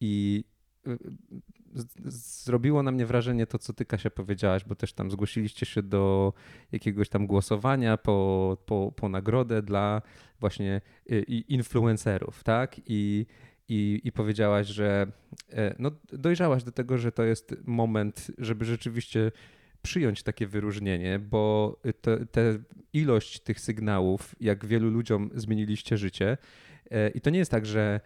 [0.00, 0.44] i
[2.04, 6.32] zrobiło na mnie wrażenie to, co ty Kasia powiedziałaś, bo też tam zgłosiliście się do
[6.72, 10.02] jakiegoś tam głosowania po, po, po nagrodę dla
[10.40, 12.76] właśnie i- influencerów, tak?
[12.86, 13.26] I,
[13.68, 15.06] i, i powiedziałaś, że
[15.50, 19.32] e, no, dojrzałaś do tego, że to jest moment, żeby rzeczywiście
[19.82, 22.58] przyjąć takie wyróżnienie, bo te, te
[22.92, 26.38] ilość tych sygnałów, jak wielu ludziom zmieniliście życie,
[26.90, 28.00] e, i to nie jest tak, że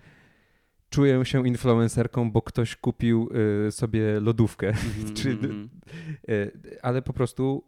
[0.90, 3.30] czuję się influencerką, bo ktoś kupił
[3.66, 5.70] e, sobie lodówkę, Mhm, czy, mhm.
[6.28, 6.50] e,
[6.82, 7.64] ale po prostu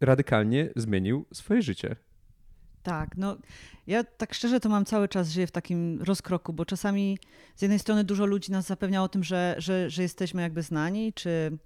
[0.00, 1.96] radykalnie zmienił swoje życie.
[2.82, 3.36] Tak, no
[3.86, 7.18] ja tak szczerze to mam cały czas żyję w takim rozkroku, bo czasami
[7.56, 11.12] z jednej strony dużo ludzi nas zapewnia o tym, że, że, że jesteśmy jakby znani,
[11.12, 11.58] czy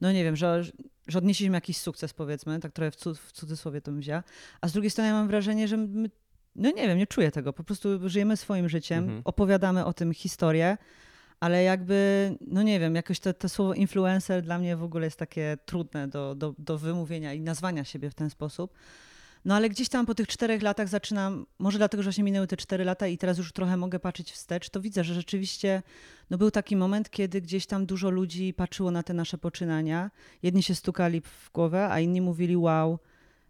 [0.00, 0.62] no nie wiem, że,
[1.08, 4.22] że odnieśliśmy jakiś sukces powiedzmy, tak trochę w cudzysłowie to bym wzięła,
[4.60, 6.10] a z drugiej strony ja mam wrażenie, że my,
[6.56, 9.22] no nie wiem, nie czuję tego, po prostu żyjemy swoim życiem, Mhm.
[9.24, 10.76] opowiadamy o tym historię,
[11.40, 15.18] ale jakby, no nie wiem, jakoś to, to słowo influencer dla mnie w ogóle jest
[15.18, 18.74] takie trudne do, do, do wymówienia i nazwania siebie w ten sposób.
[19.44, 22.56] No ale gdzieś tam po tych czterech latach zaczynam, może dlatego, że właśnie minęły te
[22.56, 25.82] cztery lata i teraz już trochę mogę patrzeć wstecz, to widzę, że rzeczywiście
[26.30, 30.10] no był taki moment, kiedy gdzieś tam dużo ludzi patrzyło na te nasze poczynania.
[30.42, 32.98] Jedni się stukali w głowę, a inni mówili wow,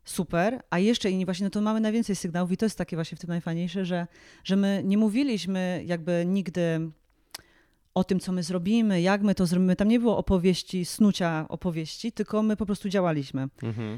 [0.05, 3.17] super, a jeszcze inni właśnie, no to mamy najwięcej sygnałów i to jest takie właśnie
[3.17, 4.07] w tym najfajniejsze, że,
[4.45, 6.91] że my nie mówiliśmy jakby nigdy
[7.95, 9.77] o tym, co my zrobimy, jak my to zrobimy.
[9.77, 13.49] Tam nie było opowieści, snucia opowieści, tylko my po prostu działaliśmy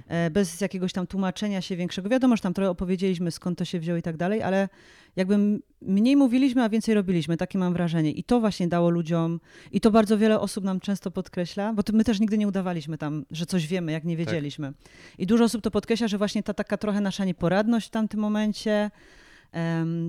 [0.08, 2.08] e, bez jakiegoś tam tłumaczenia się większego.
[2.08, 4.68] Wiadomo, że tam trochę opowiedzieliśmy, skąd to się wzięło i tak dalej, ale
[5.16, 7.36] jakby mniej mówiliśmy, a więcej robiliśmy.
[7.36, 8.12] Takie mam wrażenie.
[8.12, 9.40] I to właśnie dało ludziom,
[9.72, 13.24] i to bardzo wiele osób nam często podkreśla, bo my też nigdy nie udawaliśmy tam,
[13.30, 14.72] że coś wiemy, jak nie wiedzieliśmy.
[15.18, 18.90] I dużo osób to podkreśla, że właśnie ta taka trochę nasza nieporadność w tamtym momencie,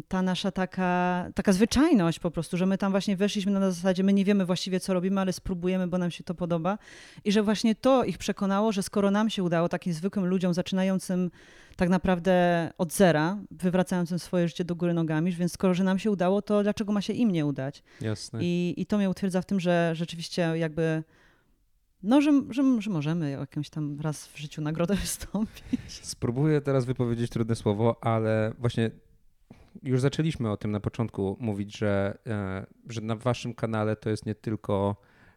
[0.08, 4.14] ta nasza taka, taka zwyczajność po prostu, że my tam właśnie weszliśmy na zasadzie, my
[4.14, 6.78] nie wiemy właściwie, co robimy, ale spróbujemy, bo nam się to podoba.
[7.24, 11.32] I że właśnie to ich przekonało, że skoro nam się udało, takim zwykłym ludziom, zaczynającym
[11.76, 16.12] tak naprawdę od zera, wywracającym swoje życie do góry nogami, więc skoro, że nam się
[16.12, 17.84] udało, to dlaczego ma się im nie udać?
[18.02, 18.40] Jasne.
[18.42, 21.04] I, i to mnie utwierdza w tym, że rzeczywiście jakby,
[22.04, 26.00] no, że, że, że możemy jakąś tam raz w życiu nagrodę wystąpić.
[26.04, 28.92] Spróbuję teraz wypowiedzieć trudne słowo, ale właśnie
[29.86, 34.26] już zaczęliśmy o tym na początku mówić, że, e, że na waszym kanale to jest
[34.26, 34.96] nie tylko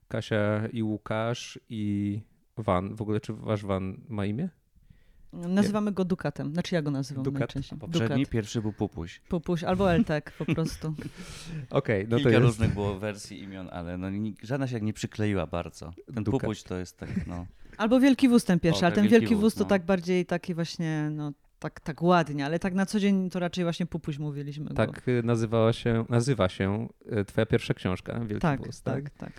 [0.08, 2.20] Kasia i Łukasz i
[2.56, 2.94] Van.
[2.94, 4.48] W ogóle czy wasz Van ma imię?
[5.32, 6.52] Nazywamy go Dukatem.
[6.52, 7.40] Znaczy ja go nazywam Dukat?
[7.40, 7.78] najczęściej.
[7.78, 8.32] Poprzedni, Dukat.
[8.32, 9.20] pierwszy był Pupuś.
[9.28, 10.94] Pupuś albo Eltek po prostu.
[11.70, 12.42] Okej, no to Kilka jest...
[12.42, 14.06] różnych było wersji imion, ale no,
[14.42, 15.92] żadna się jak nie przykleiła bardzo.
[16.14, 16.40] Ten Dukat.
[16.40, 17.46] Pupuś to jest tak, no...
[17.76, 19.68] Albo Wielki Wóz ten pierwszy, O, ale ten ten Wielki Wielki Wóz, Wóz to no.
[19.68, 23.64] tak bardziej taki właśnie, no tak, tak ładnie, ale tak na co dzień to raczej
[23.64, 24.70] właśnie Pupuś mówiliśmy.
[24.74, 26.88] Tak y, nazywała się, nazywa się
[27.20, 29.32] y, twoja pierwsza książka, Wielki tak, Wóz, tak, tak.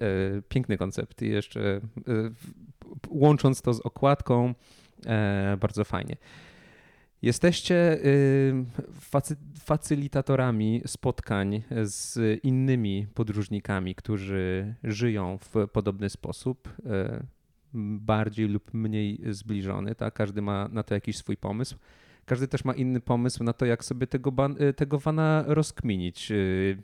[0.00, 1.80] E, Piękny koncept i jeszcze
[3.08, 4.54] łącząc to z okładką,
[5.06, 6.16] e, bardzo fajnie.
[7.22, 8.64] Jesteście y,
[9.00, 16.68] facy, facylitatorami spotkań z innymi podróżnikami, którzy żyją w podobny sposób,
[17.74, 19.94] bardziej lub mniej zbliżony.
[19.94, 20.14] Tak?
[20.14, 21.76] Każdy ma na to jakiś swój pomysł.
[22.24, 26.30] Każdy też ma inny pomysł na to, jak sobie tego, ban, y, tego wana rozkminić.
[26.30, 26.78] y,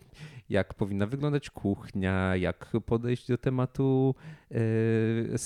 [0.49, 4.15] Jak powinna wyglądać kuchnia, jak podejść do tematu
[4.53, 5.39] y,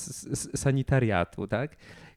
[0.57, 1.76] sanitariatu, tak?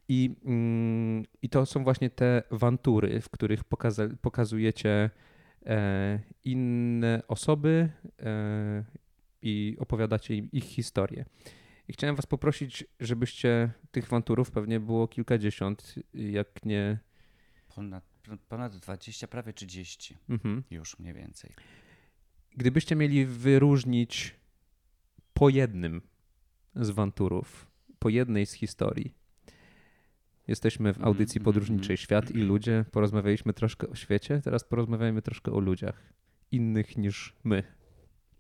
[0.09, 5.09] I, mm, I to są właśnie te wantury, w których pokaza- pokazujecie
[5.65, 8.83] e, inne osoby e,
[9.41, 11.25] i opowiadacie im ich historię.
[11.87, 16.99] I chciałem was poprosić, żebyście tych wanturów pewnie było kilkadziesiąt, jak nie...
[17.75, 18.03] Ponad,
[18.49, 20.63] ponad 20, prawie 30 Mhm.
[20.71, 21.51] już mniej więcej.
[22.57, 24.35] Gdybyście mieli wyróżnić
[25.33, 26.01] po jednym
[26.75, 27.67] z wanturów,
[27.99, 29.13] po jednej z historii.
[30.47, 31.97] Jesteśmy w audycji Mhm, podróżniczej mhm.
[31.97, 32.85] Świat i ludzie.
[32.91, 36.13] Porozmawialiśmy troszkę o świecie, teraz porozmawiajmy troszkę o ludziach
[36.51, 37.63] innych niż my.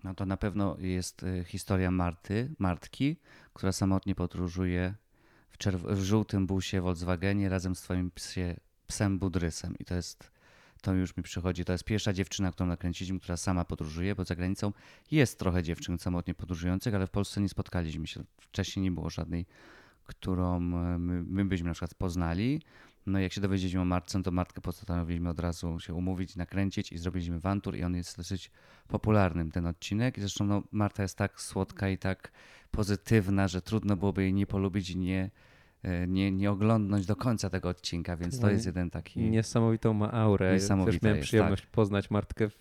[0.05, 3.17] No to na pewno jest y, historia Marty, Martki,
[3.53, 4.95] która samotnie podróżuje
[5.49, 8.55] w, w żółtym busie Volkswagenie razem z swoim psie,
[8.87, 9.75] psem Budrysem.
[9.79, 10.31] I to jest,
[10.81, 14.35] to już mi przychodzi, to jest pierwsza dziewczyna, którą nakręciliśmy, która sama podróżuje, bo za
[14.35, 14.73] granicą
[15.11, 18.23] jest trochę dziewczyn samotnie podróżujących, ale w Polsce nie spotkaliśmy się.
[18.41, 19.45] Wcześniej nie było żadnej,
[20.03, 22.61] którą y, my, my byśmy na przykład poznali.
[23.05, 26.35] No i jak się dowiedzieliśmy o Martce, no to Martkę postanowiliśmy od razu się umówić,
[26.35, 28.51] nakręcić i zrobiliśmy wantur i on jest dosyć
[28.87, 30.17] popularnym ten odcinek.
[30.17, 32.31] I zresztą no, Marta jest tak słodka i tak
[32.71, 35.31] pozytywna, że trudno byłoby jej nie polubić i nie,
[35.83, 39.19] e, nie, nie oglądnąć do końca tego odcinka, więc to No, jest jeden taki...
[39.19, 40.53] Niesamowitą ma aurę.
[40.53, 42.57] Niesamowita Też miałem jest, przyjemność poznać Martkę w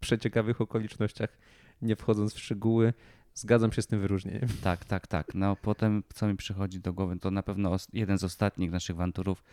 [0.00, 1.38] przeciekawych okolicznościach,
[1.82, 2.92] nie wchodząc w szczegóły.
[3.34, 4.48] Zgadzam się z tym wyróżnieniem.
[4.62, 5.34] Tak, tak, tak.
[5.34, 9.44] No potem, co mi przychodzi do głowy, to na pewno jeden z ostatnich naszych wanturów,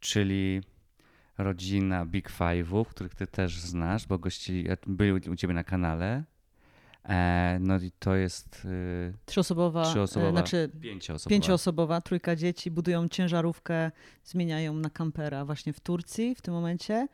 [0.00, 0.60] czyli
[1.38, 6.24] rodzina Big Five'ów, których ty też znasz, bo gościli, e, byli u ciebie na kanale.
[7.08, 10.28] E, no i to jest y, Trzyosobowa, Trzyosobowa.
[10.28, 11.30] e, znaczy pięcioosobowa.
[11.30, 13.90] pięcioosobowa, trójka dzieci, budują ciężarówkę,
[14.24, 17.08] zmieniają na kampera właśnie w Turcji w tym momencie.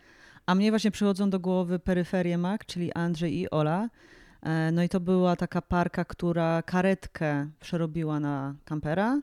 [0.47, 3.89] A mnie właśnie przychodzą do głowy peryferie Mac, czyli Andrzej i Ola.
[4.45, 9.21] E, No i to była taka parka, która karetkę przerobiła na kampera.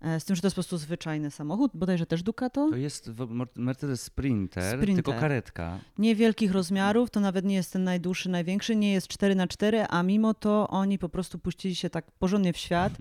[0.00, 2.70] E, Z tym, że to jest po prostu zwyczajny samochód, bodajże też Ducato.
[2.70, 3.10] To jest
[3.56, 5.04] Mercedes Sprinter, Sprinter.
[5.04, 5.78] tylko karetka.
[5.98, 10.02] Niewielkich rozmiarów, to nawet nie jest ten najdłuższy, największy, nie jest 4 na 4 a
[10.02, 12.92] mimo to oni po prostu puścili się tak porządnie w świat.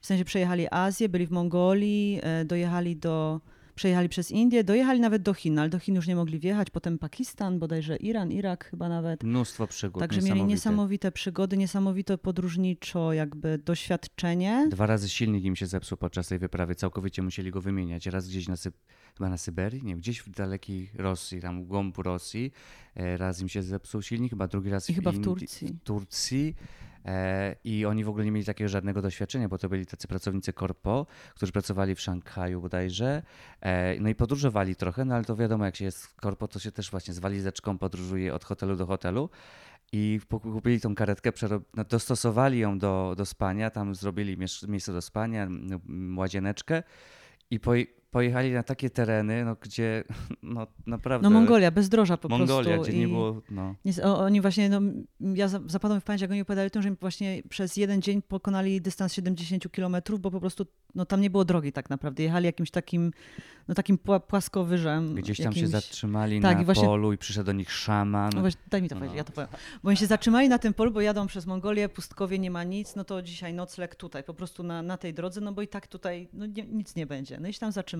[0.00, 3.40] W sensie przejechali Azję, byli w Mongolii, e, dojechali do,
[3.78, 6.98] przejechali przez Indię, dojechali nawet do Chin, ale do Chin już nie mogli wjechać, potem
[6.98, 9.22] Pakistan, bodajże Iran, Irak chyba nawet.
[9.24, 10.00] Mnóstwo przygód.
[10.00, 11.12] Także mieli niesamowite.
[11.12, 14.66] przygody, niesamowite podróżniczo jakby doświadczenie.
[14.70, 18.06] Dwa razy silnik im się zepsuł podczas tej wyprawy, całkowicie musieli go wymieniać.
[18.06, 18.72] Raz gdzieś na, Sy-
[19.18, 22.52] chyba na Syberii, nie, gdzieś w dalekiej Rosji, tam w głąb Rosji.
[22.96, 25.68] E, Raz im się zepsuł silnik, chyba drugi raz I chyba w Turcji.
[25.68, 26.54] w Turcji.
[27.04, 30.52] E, I oni w ogóle nie mieli takiego żadnego doświadczenia, bo to byli tacy pracownicy
[30.52, 33.22] korpo, którzy pracowali w Szanghaju bodajże.
[33.60, 36.72] E, No i podróżowali trochę, no ale to wiadomo, jak się jest korpo, to się
[36.72, 39.30] też właśnie z walizeczką podróżuje od hotelu do hotelu.
[39.92, 41.32] I po- kupili tą karetkę,
[41.74, 44.36] no, dostosowali ją do, do spania, tam zrobili
[44.68, 45.48] miejsce do spania,
[46.16, 46.82] łazieneczkę
[47.50, 50.04] i poje- pojechali na takie tereny, no, gdzie
[50.42, 51.28] no, naprawdę...
[51.30, 52.82] No Mongolia, bezdroża po Mongolia, prostu.
[52.92, 53.42] gdzie nie było...
[53.50, 54.80] No, Nie, oni właśnie, no,
[55.34, 58.80] ja za- zapadłam w pamięć, jak oni opowiadali tym, że właśnie przez jeden dzień pokonali
[58.80, 62.22] dystans 70 kilometrów, bo po prostu no, tam nie było drogi tak naprawdę.
[62.22, 63.10] Jechali jakimś takim,
[63.68, 65.14] no takim pła- płaskowyżem.
[65.14, 65.60] gdzieś tam jakimś...
[65.60, 68.30] się zatrzymali Tak, na i właśnie- polu i przyszedł do nich szaman.
[68.34, 68.98] No właśnie, daj mi to No.
[68.98, 69.48] powiedzieć, ja to powiem.
[69.82, 72.96] Bo oni się zatrzymali na tym polu, bo jadą przez Mongolię, pustkowie, nie ma nic,
[72.96, 75.86] no to dzisiaj nocleg tutaj, po prostu na, na tej drodze, no bo i tak
[75.86, 77.40] tutaj no, nie, nic nie będzie.
[77.40, 77.97] No i się tam zatrzymali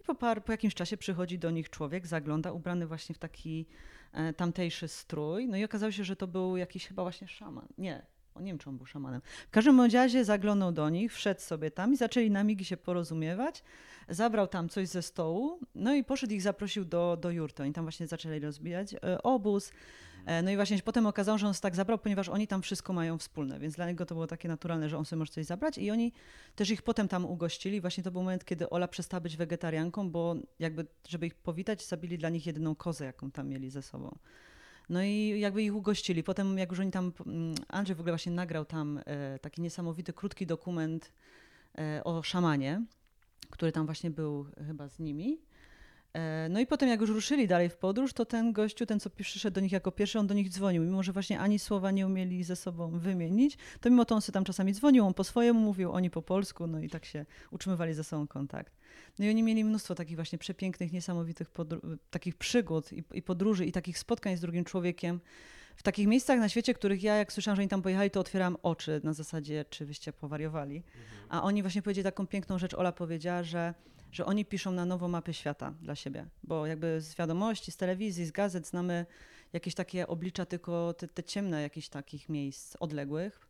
[0.00, 3.66] i po, par, po jakimś czasie przychodzi do nich człowiek, zagląda, ubrany właśnie w taki
[4.12, 7.66] e, tamtejszy strój, no i okazało się, że to był jakiś chyba właśnie szaman.
[7.78, 9.20] Nie, o, nie wiem, czy on był szamanem.
[9.48, 13.62] W każdym razie zaglądał do nich, wszedł sobie tam i zaczęli na migi się porozumiewać.
[14.08, 17.62] Zabrał tam coś ze stołu, no i poszedł ich zaprosił do, do jurty.
[17.62, 19.72] Oni tam właśnie zaczęli rozbijać e, obóz.
[20.26, 23.18] E, No i właśnie potem okazało, że on tak zabrał, ponieważ oni tam wszystko mają
[23.18, 25.90] wspólne, więc dla niego to było takie naturalne, że on sobie może coś zabrać i
[25.90, 26.12] oni
[26.56, 27.80] też ich potem tam ugościli.
[27.80, 32.18] Właśnie to był moment, kiedy Ola przestała być wegetarianką, bo jakby, żeby ich powitać, zabili
[32.18, 34.18] dla nich jedyną kozę, jaką tam mieli ze sobą.
[34.88, 36.22] No i jakby ich ugościli.
[36.22, 40.12] Potem, jak już oni tam, mm, Andrzej w ogóle właśnie nagrał tam e, taki niesamowity,
[40.12, 41.12] krótki dokument
[41.78, 42.82] e, o szamanie,
[43.50, 45.38] który tam właśnie był chyba z nimi.
[46.14, 49.10] E, No i potem jak już ruszyli dalej w podróż, to ten gościu, ten co
[49.10, 50.82] przyszedł do nich jako pierwszy, on do nich dzwonił.
[50.82, 54.34] Mimo, że właśnie ani słowa nie umieli ze sobą wymienić, to mimo to on sobie
[54.34, 57.94] tam czasami dzwonił, on po swojemu mówił, oni po polsku, no i tak się utrzymywali
[57.94, 58.76] ze sobą kontakt.
[59.18, 61.50] No i oni mieli mnóstwo takich właśnie przepięknych, niesamowitych
[62.10, 65.20] takich przygód i, i podróży i takich spotkań z drugim człowiekiem
[65.76, 68.56] w takich miejscach na świecie, których ja jak słyszałam, że oni tam pojechali, to otwierałam
[68.62, 70.82] oczy na zasadzie, czy wyście powariowali.
[71.28, 73.74] A oni właśnie powiedzieli taką piękną rzecz, Ola powiedziała, że
[74.14, 78.24] że oni piszą na nowo mapy świata dla siebie, bo jakby z wiadomości, z telewizji,
[78.24, 79.06] z gazet znamy
[79.52, 83.48] jakieś takie oblicza tylko te, te ciemne jakichś takich miejsc odległych.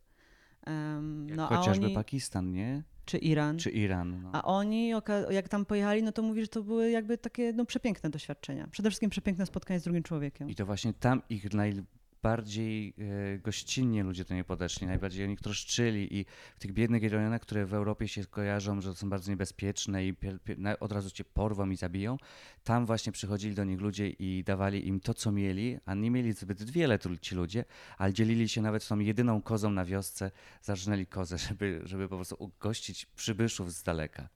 [1.27, 2.83] Jak no, chociażby oni, Pakistan, nie?
[3.05, 3.57] czy Iran.
[3.57, 4.21] Czy Iran.
[4.21, 4.29] No.
[4.33, 4.91] A oni,
[5.29, 8.67] jak tam pojechali, no to mówi, że to były jakby takie no, przepiękne doświadczenia.
[8.71, 10.49] Przede wszystkim przepiękne spotkanie z drugim człowiekiem.
[10.49, 11.95] I to właśnie tam ich najbardziej
[12.27, 17.41] e, gościnnie ludzie to nie podeszli, najbardziej o nich troszczyli i w tych biednych rejonach,
[17.41, 20.15] które w Europie się kojarzą, że są bardzo niebezpieczne i
[20.79, 22.17] od razu cię porwą i zabiją,
[22.63, 26.33] tam właśnie przychodzili do nich ludzie i dawali im to, co mieli, a nie mieli
[26.33, 27.65] zbyt wiele tu ci ludzie,
[27.97, 32.35] ale dzielili się nawet tą jedyną kozą na wiosce, zarżnęli kozę, żeby, żeby po prostu
[32.39, 34.34] ugościć przybyszów z daleka.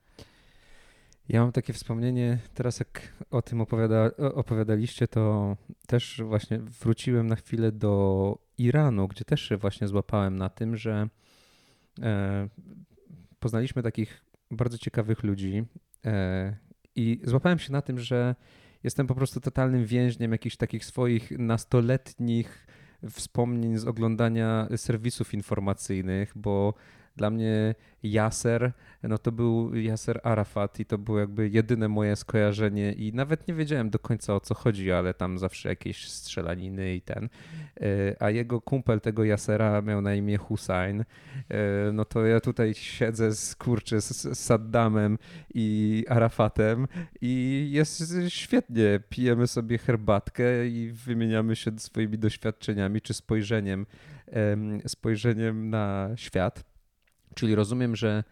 [1.30, 7.36] Ja mam takie wspomnienie, teraz jak o tym opowiada, opowiadaliście, to też właśnie wróciłem na
[7.36, 11.08] chwilę do Iranu, gdzie też się właśnie złapałem na tym, że
[12.02, 12.48] e,
[13.38, 15.64] poznaliśmy takich bardzo ciekawych ludzi
[16.04, 16.56] e,
[16.96, 18.34] i złapałem się na tym, że
[18.82, 22.66] jestem po prostu totalnym więźniem jakichś takich swoich nastoletnich
[23.10, 26.74] wspomnień z oglądania serwisów informacyjnych, bo
[27.16, 32.92] dla mnie Yasser, no to był Yasser Arafat i to było jakby jedyne moje skojarzenie
[32.92, 37.00] i nawet nie wiedziałem do końca o co chodzi, ale tam zawsze jakieś strzelaniny i
[37.00, 37.28] ten.
[37.80, 41.00] E, A jego kumpel tego Yassera miał na imię Hussein.
[41.00, 45.18] E, No to ja tutaj siedzę z kurczę z Saddamem
[45.54, 46.86] i Arafatem
[47.20, 49.00] i jest świetnie.
[49.08, 53.86] Pijemy sobie herbatkę i wymieniamy się swoimi doświadczeniami czy spojrzeniem,
[54.26, 56.69] em, spojrzeniem na świat.
[57.34, 58.24] Czyli rozumiem, że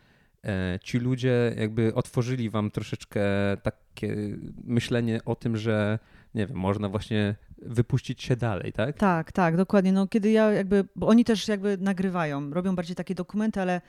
[0.44, 3.22] e, ci ludzie jakby otworzyli wam troszeczkę
[3.62, 4.16] takie
[4.64, 5.98] myślenie o tym, że
[6.34, 8.96] nie wiem, można właśnie wypuścić się dalej, tak?
[8.96, 9.92] Tak, tak, dokładnie.
[9.92, 13.80] No, kiedy ja jakby, bo oni też jakby nagrywają, robią bardziej takie dokumenty, ale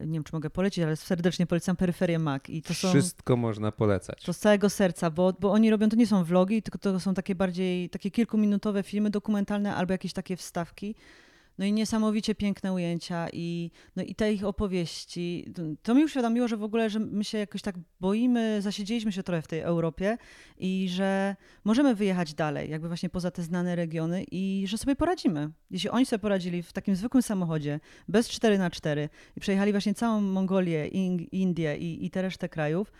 [0.00, 2.42] nie wiem, czy mogę polecić, ale serdecznie polecam Peryferię Mac.
[2.48, 4.22] I to są Wszystko można polecać.
[4.24, 7.14] to z całego serca, bo, bo oni robią, to nie są vlogi, tylko to są
[7.14, 10.94] takie bardziej, takie kilkuminutowe filmy dokumentalne albo jakieś takie wstawki.
[11.58, 15.52] No i niesamowicie piękne ujęcia i, no i te ich opowieści.
[15.82, 19.42] To, mi uświadomiło, że w ogóle, że my się jakoś tak boimy, zasiedzieliśmy się trochę
[19.42, 20.18] w tej Europie
[20.58, 25.50] i że możemy wyjechać dalej, jakby właśnie poza te znane regiony i że sobie poradzimy.
[25.70, 29.94] Jeśli oni sobie poradzili w takim zwykłym samochodzie, bez 4 na 4 i przejechali właśnie
[29.94, 32.92] całą Mongolię, In- Indię i, i tę resztę krajów,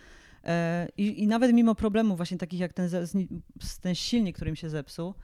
[0.45, 2.91] E, I, I nawet mimo problemów właśnie takich jak ten,
[3.81, 5.15] ten silnik, który im się zepsuł,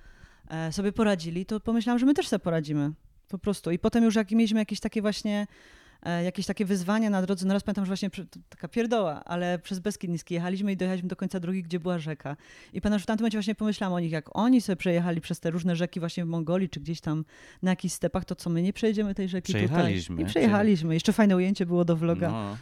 [0.50, 2.92] e, sobie poradzili, to pomyślałam, że my też sobie poradzimy.
[3.30, 3.70] Po prostu.
[3.70, 5.46] I potem już jak mieliśmy jakieś takie właśnie
[6.02, 8.10] e, jakieś takie wyzwania na drodze, no raz pamiętam, że właśnie
[8.48, 12.36] taka pierdoła, ale przez Beskid Niski jechaliśmy i dojechaliśmy do końca drogi, gdzie była rzeka.
[12.72, 15.40] I pamiętam, że w tamtym momencie właśnie pomyślałam o nich, jak oni sobie przejechali przez
[15.40, 17.24] te różne rzeki właśnie w Mongolii, czy gdzieś tam
[17.62, 20.16] na jakichś stepach, to co my nie przejdziemy tej rzeki Przejechaliśmy.
[20.16, 20.26] tutaj?
[20.26, 20.94] I przejechaliśmy.
[20.94, 22.30] Jeszcze fajne ujęcie było do vloga.
[22.30, 22.56] No.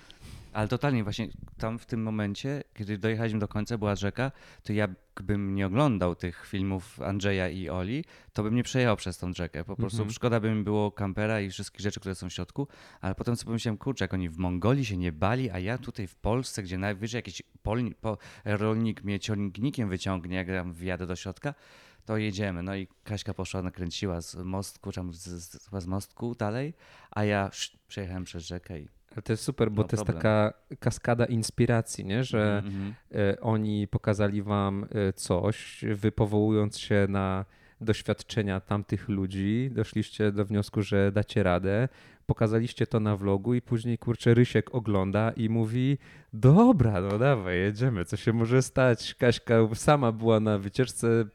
[0.58, 4.88] Ale totalnie właśnie tam w tym momencie, kiedy dojechaliśmy do końca, była rzeka, to ja
[5.20, 9.64] bym nie oglądał tych filmów Andrzeja i Oli, to bym nie przejechał przez tą rzekę.
[9.64, 10.10] Po prostu Mhm.
[10.12, 12.68] szkoda by mi było kampera i wszystkich rzeczy, które są w środku,
[13.00, 16.06] ale potem sobie pomyślałem, kurczę, jak oni w Mongolii się nie bali, a ja tutaj
[16.06, 21.16] w Polsce, gdzie najwyżej jakiś polni, po, rolnik mnie ciągnikiem wyciągnie, jak tam wjadę do
[21.16, 21.54] środka,
[22.04, 22.62] to jedziemy.
[22.62, 26.74] No i Kaśka poszła, nakręciła z mostku, czy tam z, z, z mostku dalej,
[27.10, 30.04] a ja sz, przejechałem przez rzekę i Ale to jest super, bo No to jest
[30.04, 30.22] problem.
[30.22, 32.24] taka kaskada inspiracji, nie?
[32.24, 32.94] że Mhm.
[33.14, 37.44] e, oni pokazali wam e, coś, wy powołując się na
[37.80, 41.88] doświadczenia tamtych ludzi, doszliście do wniosku, że dacie radę,
[42.26, 45.98] pokazaliście to na vlogu i później kurczę Rysiek ogląda i mówi
[46.32, 49.14] dobra, no dawaj, jedziemy, co się może stać?
[49.14, 51.26] Kaśka sama była na wycieczce, e,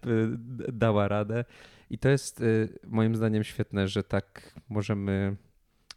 [0.74, 1.46] dała radę
[1.90, 2.44] i to jest
[2.88, 5.36] moim zdaniem świetne, że tak możemy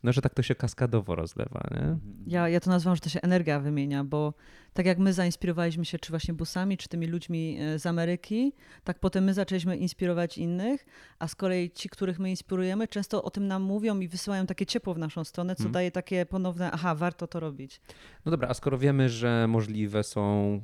[0.07, 1.99] no, że tak to się kaskadowo rozlewa, nie?
[2.27, 4.35] Ja, ja to nazywam, że to się energia wymienia, bo
[4.73, 8.53] tak jak my zainspirowaliśmy się czy właśnie busami, czy tymi ludźmi e, z Ameryki,
[8.85, 10.87] tak potem my zaczęliśmy inspirować innych,
[11.19, 14.67] a z kolei ci, których my inspirujemy, często o tym nam mówią i wysyłają takie
[14.67, 15.73] ciepło w naszą stronę, co Hmm.
[15.73, 17.81] daje takie ponowne, aha, warto to robić.
[18.25, 20.61] No dobra, a skoro wiemy, że możliwe są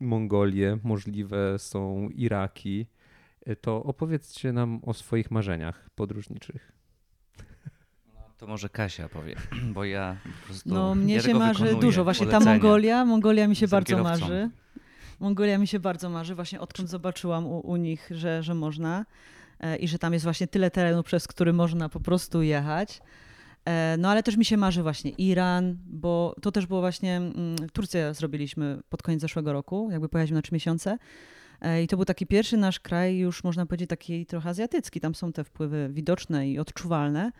[0.00, 2.86] Mongolie, możliwe są Iraki,
[3.48, 6.75] y, to opowiedzcie nam o swoich marzeniach podróżniczych.
[8.38, 9.36] To może Kasia powie,
[9.74, 10.68] bo ja po prostu.
[10.74, 12.04] No mnie ja się marzy wykonuję dużo.
[12.04, 12.52] Właśnie ta polecenia.
[12.52, 14.20] Mongolia, Mongolia mi się Jestem bardzo kierowcą.
[14.20, 14.50] marzy.
[15.20, 19.06] Mongolia mi się bardzo marzy, właśnie odkąd zobaczyłam u, u nich, że, że można
[19.60, 23.00] e, i że tam jest właśnie tyle terenu, przez który można po prostu jechać.
[23.64, 27.56] E, No ale też mi się marzy właśnie Iran, bo to też było właśnie, mm,
[27.72, 30.98] Turcję zrobiliśmy pod koniec zeszłego roku, jakby pojechaliśmy na trzy miesiące.
[31.60, 35.00] E, I to był taki pierwszy nasz kraj, już można powiedzieć taki trochę azjatycki.
[35.00, 37.32] Tam są te wpływy widoczne i odczuwalne.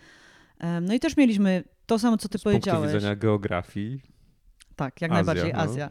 [0.83, 2.93] No i też mieliśmy to samo, co ty Z punktu powiedziałeś.
[2.95, 4.03] widzenia geografii.
[4.77, 5.59] Tak, jak Azja, najbardziej no.
[5.59, 5.91] Azja.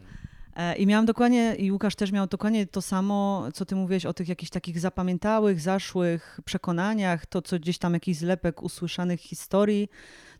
[0.56, 4.14] E, I miałam dokładnie, i Łukasz też miał dokładnie to samo, co ty mówiłeś o
[4.14, 9.88] tych jakichś takich zapamiętałych, zaszłych przekonaniach, to co gdzieś tam jakiś zlepek usłyszanych historii.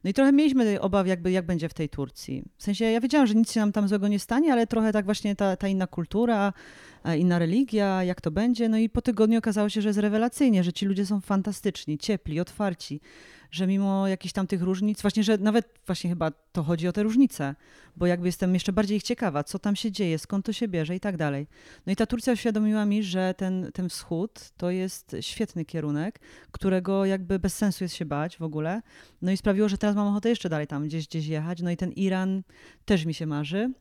[0.05, 2.45] No i trochę mieliśmy obaw, jakby, jak będzie w tej Turcji.
[2.57, 5.05] W sensie ja wiedziałam, że nic się nam tam złego nie stanie, ale trochę tak
[5.05, 6.53] właśnie ta, ta inna kultura,
[7.05, 8.68] e, inna religia, jak to będzie.
[8.68, 12.41] No i po tygodniu okazało się, że jest rewelacyjnie, że ci ludzie są fantastyczni, ciepli,
[12.41, 13.01] otwarci,
[13.57, 17.02] że mimo jakichś tam tych różnic, właśnie, że nawet właśnie chyba to chodzi o te
[17.02, 17.54] różnice,
[17.96, 20.96] bo jakby jestem jeszcze bardziej ich ciekawa, co tam się dzieje, skąd to się bierze
[20.96, 21.46] i tak dalej.
[21.86, 27.04] No i ta Turcja uświadomiła mi, że ten, ten wschód to jest świetny kierunek, którego
[27.04, 28.82] jakby bez sensu jest się bać w ogóle.
[29.22, 31.62] No i sprawiło, że teraz mam ochotę jeszcze dalej tam gdzieś, gdzieś jechać.
[31.62, 32.42] No i ten Iran
[32.84, 33.72] też mi się marzy.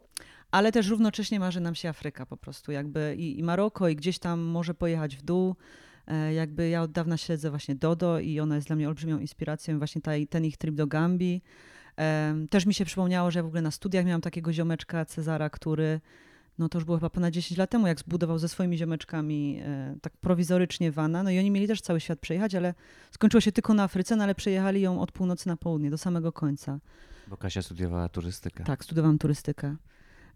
[0.51, 4.19] Ale też równocześnie marzy nam się Afryka po prostu, jakby i, i Maroko, i gdzieś
[4.19, 5.55] tam może pojechać w dół.
[6.08, 9.78] E, Jakby ja od dawna śledzę właśnie Dodo i ona jest dla mnie olbrzymią inspiracją,
[9.78, 11.41] właśnie ta, ten ich trip do Gambii.
[12.49, 16.01] Też mi się przypomniało, że w ogóle na studiach miałam takiego ziomeczka Cezara, który,
[16.58, 19.95] no to już było chyba ponad 10 lat temu, jak zbudował ze swoimi ziomeczkami e,
[20.01, 21.24] tak prowizorycznie wana.
[21.24, 22.74] No i oni mieli też cały świat przejechać, ale
[23.12, 26.32] skończyło się tylko na Afryce, no ale przejechali ją od północy na południe, do samego
[26.32, 26.80] końca.
[27.28, 28.64] Bo Kasia studiowała turystykę.
[28.64, 29.76] Tak, studiowałam turystykę.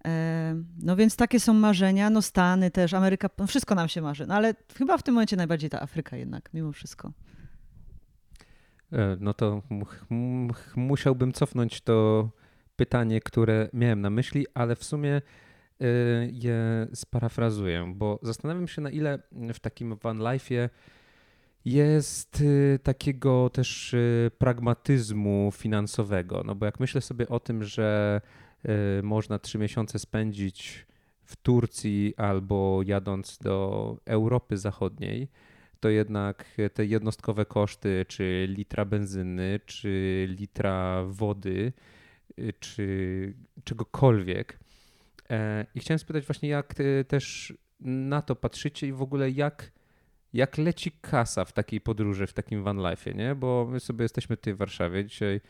[0.06, 4.28] E, No więc takie są marzenia, no Stany też, Ameryka, no wszystko nam się marzy,
[4.28, 7.12] no ale chyba w tym momencie najbardziej ta Afryka jednak, mimo wszystko.
[8.94, 9.62] E, No to
[10.76, 12.30] musiałbym cofnąć to
[12.76, 15.22] pytanie, które miałem na myśli, ale w sumie e,
[16.32, 19.20] je sparafrazuję, bo zastanawiam się, na ile
[19.54, 20.70] w takim van life'ie
[21.66, 22.44] jest
[22.84, 23.96] takiego też
[24.38, 26.44] pragmatyzmu finansowego.
[26.46, 28.22] No bo jak myślę sobie o tym, że
[29.04, 30.86] można trzy miesiące spędzić
[31.24, 35.28] w Turcji albo jadąc do Europy Zachodniej,
[35.80, 41.74] to jednak te jednostkowe koszty, czy litra benzyny, czy litra wody,
[42.40, 43.34] y, czy
[43.64, 44.60] czegokolwiek.
[45.30, 49.72] E, I chciałem spytać właśnie, jak ty też na to patrzycie i w ogóle jak,
[50.34, 53.36] jak leci kasa w takiej podróży, w takim van life'ie, nie?
[53.36, 55.42] Bo my sobie jesteśmy tutaj w Warszawie, dzisiaj y,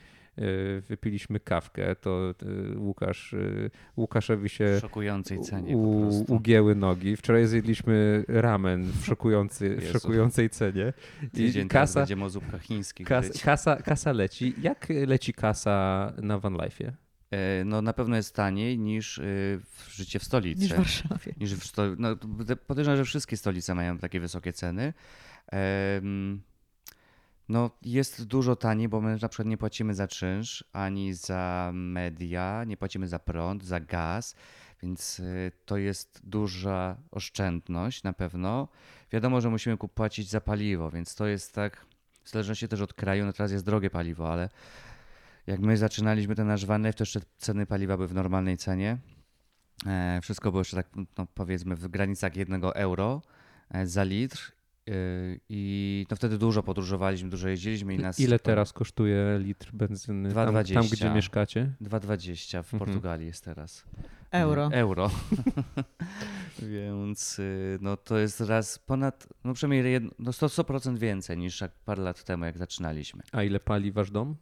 [0.87, 2.33] wypiliśmy kawkę, to
[2.73, 7.17] y, Łukasz, y, Łukaszowi się W szokującej cenie u, ugięły nogi.
[7.17, 10.93] Wczoraj zjedliśmy ramen w, szokujący, w szokującej cenie.
[11.33, 14.53] I kasa, będziemy o zupkach chińskich kas, kasa, kasa leci.
[14.61, 16.91] Jak leci kasa na van life'ie?
[17.31, 19.21] E, No na pewno jest taniej niż y,
[19.63, 20.61] w życie w stolicy.
[20.61, 21.33] Niż w Warszawie.
[21.37, 21.83] Niż w sto...
[21.97, 22.15] no,
[22.67, 24.93] podejrzewam, że wszystkie stolice mają takie wysokie ceny.
[25.51, 26.41] Em,
[27.49, 32.63] No jest dużo taniej, bo my na przykład nie płacimy za czynsz, ani za media,
[32.63, 34.35] nie płacimy za prąd, za gaz,
[34.83, 38.67] więc y, to jest duża oszczędność na pewno.
[39.11, 41.85] Wiadomo, że musimy płacić za paliwo, więc to jest tak,
[42.23, 44.49] w zależności też od kraju, no teraz jest drogie paliwo, ale
[45.47, 48.97] jak my zaczynaliśmy ten nasz van to jeszcze ceny paliwa były w normalnej cenie.
[49.85, 50.87] E, Wszystko było jeszcze tak,
[51.17, 53.21] no powiedzmy, w granicach jednego euro
[53.69, 54.58] e, za litr.
[54.89, 54.93] E,
[55.49, 58.19] I no wtedy dużo podróżowaliśmy, dużo jeździliśmy i nas.
[58.19, 60.91] Ile teraz kosztuje litr benzyny tam, tam 2,20.
[60.91, 61.73] gdzie mieszkacie?
[61.81, 62.79] 2,20 w Mhm.
[62.79, 63.85] Portugalii jest teraz.
[64.31, 64.69] Euro.
[64.73, 65.11] Euro.
[66.61, 71.61] Więc y, no to jest raz ponad, no przynajmniej jedno, no 100%, 100% więcej niż
[71.61, 73.21] jak parę lat temu, jak zaczynaliśmy.
[73.31, 74.35] A ile pali wasz dom?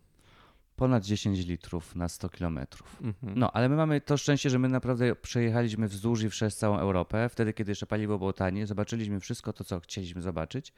[0.78, 2.98] Ponad 10 litrów na 100 kilometrów.
[3.02, 3.40] Mhm.
[3.40, 7.30] No, ale my mamy to szczęście, że my naprawdę przejechaliśmy wzdłuż i przez całą Europę.
[7.30, 10.74] Wtedy, kiedy jeszcze paliwo było tanie, zobaczyliśmy wszystko to, co chcieliśmy zobaczyć.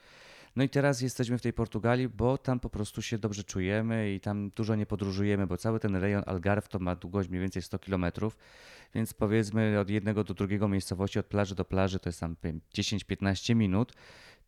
[0.55, 4.19] No i teraz jesteśmy w tej Portugalii, bo tam po prostu się dobrze czujemy i
[4.19, 7.79] tam dużo nie podróżujemy, bo cały ten rejon Algarve to ma długość mniej więcej 100
[7.79, 8.37] kilometrów,
[8.95, 12.51] więc powiedzmy od jednego do drugiego miejscowości, od plaży do plaży to jest tam nie
[12.51, 13.93] wiem, 10-15 minut.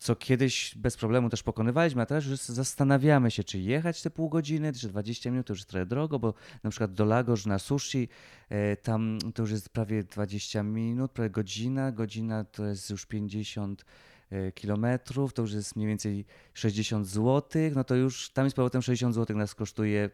[0.01, 4.29] Co kiedyś bez problemu też pokonywaliśmy, a teraz już zastanawiamy się, czy jechać te pół
[4.29, 6.33] godziny, czy 20 minut, to już jest trochę drogo, bo
[6.63, 8.09] na przykład do Lagos na sushi,
[8.49, 13.85] e, tam to już jest prawie 20 minut, prawie godzina, godzina to jest już 50
[14.29, 18.81] e, kilometrów, to już jest mniej więcej 60 zł, no to już tam jest powrotem
[18.81, 20.09] 60 zł nas kosztuje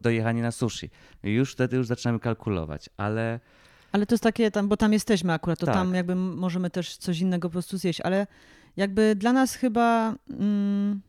[0.00, 0.90] dojechanie na sushi.
[1.22, 3.40] Już wtedy już zaczynamy kalkulować, ale
[3.92, 5.74] Ale to jest takie, tam, bo tam jesteśmy akurat, to Tak.
[5.74, 8.26] tam jakby możemy też coś innego po prostu zjeść, ale
[8.76, 11.00] jakby dla nas chyba mm,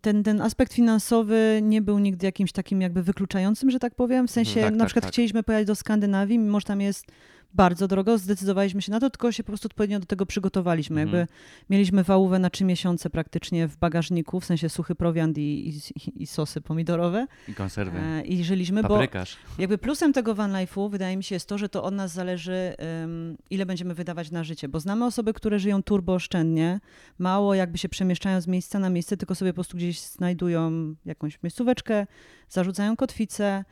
[0.00, 4.28] ten, ten aspekt finansowy nie był nigdy jakimś takim jakby wykluczającym, że tak powiem.
[4.28, 5.12] W sensie Tak, na tak, przykład tak.
[5.12, 7.06] chcieliśmy pojechać do Skandynawii, mimo że tam jest
[7.54, 11.00] bardzo drogo, zdecydowaliśmy się na to, tylko się po prostu odpowiednio do tego przygotowaliśmy.
[11.00, 11.18] Mhm.
[11.20, 11.34] Jakby
[11.70, 16.26] mieliśmy wałówę na trzy miesiące praktycznie w bagażniku, w sensie suchy prowiant i, i, i
[16.26, 17.98] sosy pomidorowe i konserwy.
[17.98, 19.36] e, i żyliśmy, bo Paprykarz.
[19.58, 22.74] jakby plusem tego van life'u wydaje mi się jest to, że to od nas zależy,
[23.04, 26.80] ym, ile będziemy wydawać na życie, bo znamy osoby, które żyją turbo oszczędnie,
[27.18, 31.42] mało jakby się przemieszczają z miejsca na miejsce, tylko sobie po prostu gdzieś znajdują jakąś
[31.42, 32.06] miejscóweczkę,
[32.48, 33.64] zarzucają kotwicę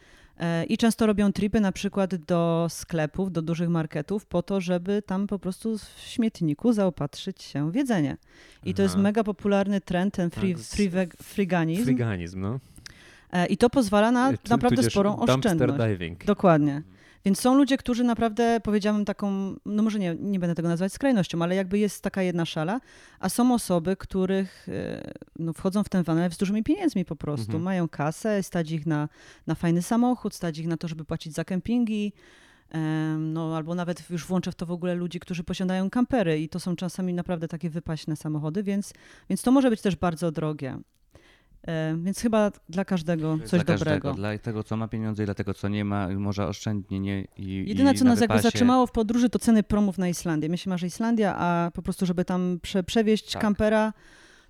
[0.69, 5.27] i często robią tripy na przykład do sklepów, do dużych marketów po to, żeby tam
[5.27, 8.17] po prostu w śmietniku zaopatrzyć się w jedzenie.
[8.65, 9.03] I to jest Aha.
[9.03, 11.85] mega popularny trend, ten free, Tak, free veg, friganizm.
[11.85, 12.61] Friganizm, no.
[13.33, 15.73] E, I to pozwala na Tu- naprawdę sporą oszczędność.
[15.89, 16.25] diving.
[16.25, 16.83] Dokładnie.
[17.25, 21.43] Więc są ludzie, którzy naprawdę, powiedziałabym taką, no może nie, nie będę tego nazywać skrajnością,
[21.43, 22.81] ale jakby jest taka jedna szala,
[23.21, 27.17] a są osoby, których e, no, wchodzą w ten van life z dużymi pieniędzmi po
[27.17, 27.45] prostu.
[27.45, 27.63] Mhm.
[27.63, 29.09] Mają kasę, stać ich na,
[29.47, 32.13] na fajny samochód, stać ich na to, żeby płacić za kempingi,
[32.71, 36.49] em, no albo nawet już włączę w to w ogóle ludzi, którzy posiadają kampery i
[36.49, 38.93] to są czasami naprawdę takie wypaśne samochody, więc,
[39.29, 40.79] więc to może być też bardzo drogie.
[41.67, 44.15] E, Więc chyba dla każdego coś dla każdego, dobrego.
[44.15, 47.65] Dla tego, co ma pieniądze i dla tego, co nie ma, może oszczędnie nie i
[47.69, 48.43] Jedyne, i co na nas jakby wypasie.
[48.43, 50.49] zatrzymało w podróży, to ceny promów na Islandię.
[50.49, 53.43] My się marzy Islandia, a po prostu, żeby tam prze, przewieźć Tak.
[53.43, 53.93] kampera,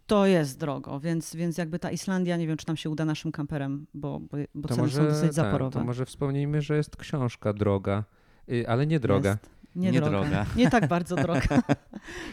[0.07, 3.33] to jest drogo, więc, więc jakby ta Islandia, nie wiem, czy tam się uda naszym
[3.33, 5.79] kamperem, bo, bo, bo ceny są może, dosyć tak, zaporowe.
[5.79, 8.05] to może wspomnijmy, że jest książka droga,
[8.53, 9.31] y, ale nie droga.
[9.31, 9.51] Jest.
[9.77, 10.21] Nie, Nie droga.
[10.21, 10.47] droga.
[10.57, 11.63] Nie tak bardzo droga.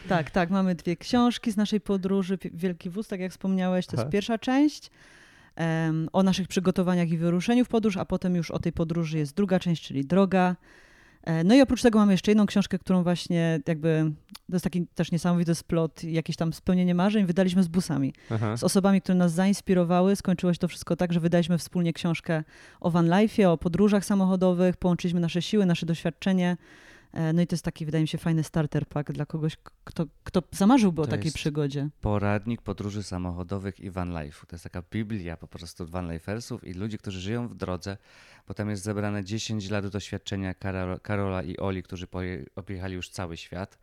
[0.10, 0.50] tak, tak.
[0.50, 2.38] Mamy dwie książki z naszej podróży.
[2.54, 4.02] Wielki wóz, tak jak wspomniałeś, to Aha.
[4.02, 4.92] jest pierwsza część.
[5.56, 9.36] em, o naszych przygotowaniach i wyruszeniu w podróż, a potem już o tej podróży jest
[9.36, 10.56] druga część, czyli droga.
[11.24, 14.12] E, No i oprócz tego mamy jeszcze jedną książkę, którą właśnie jakby,
[14.48, 18.14] to jest taki też niesamowity splot, jakieś tam spełnienie marzeń, wydaliśmy z busami.
[18.32, 18.58] Aha.
[18.58, 20.16] Z osobami, które nas zainspirowały.
[20.16, 22.44] Skończyło się to wszystko tak, że wydaliśmy wspólnie książkę
[22.80, 26.58] o van life'ie, o podróżach samochodowych, połączyliśmy nasze siły, nasze doświadczenie.
[27.14, 30.06] E, No i to jest taki, wydaje mi się, fajny starter pack dla kogoś, kto,
[30.24, 31.90] kto zamarzyłby o To takiej przygodzie.
[32.02, 34.46] Poradnik podróży samochodowych i van life.
[34.48, 37.98] To jest taka biblia po prostu van lifersów i ludzi, którzy żyją w drodze,
[38.48, 42.08] bo tam jest zebrane 10 lat doświadczenia Karol, Karola i Oli, którzy
[42.56, 43.80] objechali już cały świat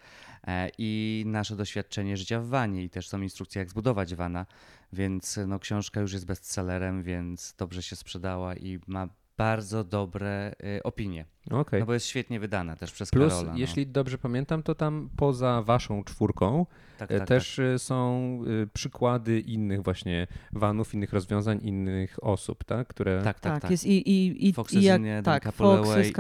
[0.46, 4.46] e, i nasze doświadczenie życia w vanie i też są instrukcje, jak zbudować vana,
[4.92, 10.82] więc no, książka już jest bestsellerem, więc dobrze się sprzedała i ma bardzo dobre y,
[10.82, 11.24] opinie.
[11.50, 11.80] Okej.
[11.80, 13.52] No bo jest świetnie wydana też przez Plus, Karola.
[13.52, 13.58] no.
[13.58, 16.66] jeśli dobrze pamiętam, to tam poza waszą czwórką
[16.98, 22.64] tak, e, tak, też e, są e, przykłady innych właśnie vanów, innych rozwiązań, innych osób,
[22.64, 22.88] tak?
[22.88, 23.22] Które...
[23.22, 23.70] tak, tak, tak.
[23.70, 26.14] jest i, i, i, Foxes i jak, tak, Foxy i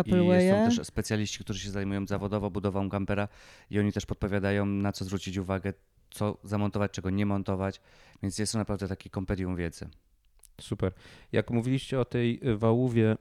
[0.50, 3.28] są też specjaliści, którzy się zajmują zawodowo budową kampera
[3.70, 5.72] i oni też podpowiadają, na co zwrócić uwagę,
[6.10, 7.80] co zamontować, czego nie montować,
[8.22, 9.88] więc jest to naprawdę taki kompendium wiedzy.
[10.60, 10.92] Super.
[11.32, 13.16] Jak mówiliście o tej e, wałówie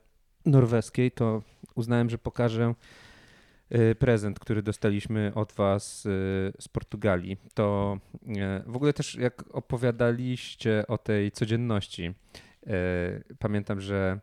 [0.45, 1.41] norweskiej, to
[1.75, 2.75] uznałem, że pokażę
[3.69, 6.09] e, prezent, który dostaliśmy od was e,
[6.59, 7.37] z Portugalii.
[7.53, 7.97] To
[8.65, 12.13] w ogóle też jak opowiadaliście o tej codzienności,
[13.39, 14.19] pamiętam, że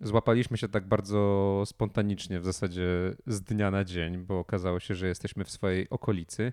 [0.00, 2.88] złapaliśmy się tak bardzo spontanicznie, w zasadzie
[3.26, 6.52] z dnia na dzień, bo okazało się, że jesteśmy w swojej okolicy.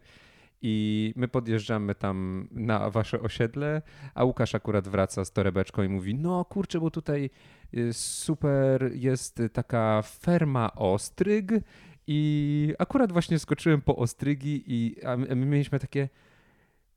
[0.61, 3.81] I my podjeżdżamy tam na wasze osiedle,
[4.15, 7.29] a Łukasz akurat wraca z torebeczką i mówi: No kurczę, bo tutaj
[7.73, 11.51] y, super jest taka ferma ostryg.
[12.07, 16.09] I akurat właśnie skoczyłem po ostrygi, i my, my mieliśmy takie: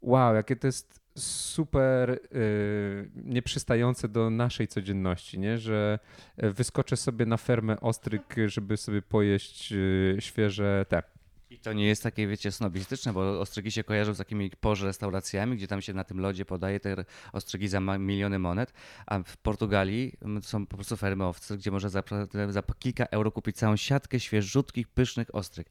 [0.00, 5.58] Wow, jakie to jest super y, nieprzystające do naszej codzienności, nie?
[5.58, 5.98] że
[6.44, 11.13] y, wyskoczę sobie na fermę ostryg, żeby sobie pojeść y, świeże te.
[11.54, 15.56] I to nie jest takie, wiecie, snobistyczne, bo ostrygi się kojarzą z takimi porze restauracjami,
[15.56, 18.72] gdzie tam się na tym lodzie podaje te ostrygi za miliony monet,
[19.06, 22.02] a w Portugalii mm, są po prostu fermy owcy, gdzie można za,
[22.48, 25.68] za kilka euro kupić całą siatkę świeżutkich, pysznych ostryg.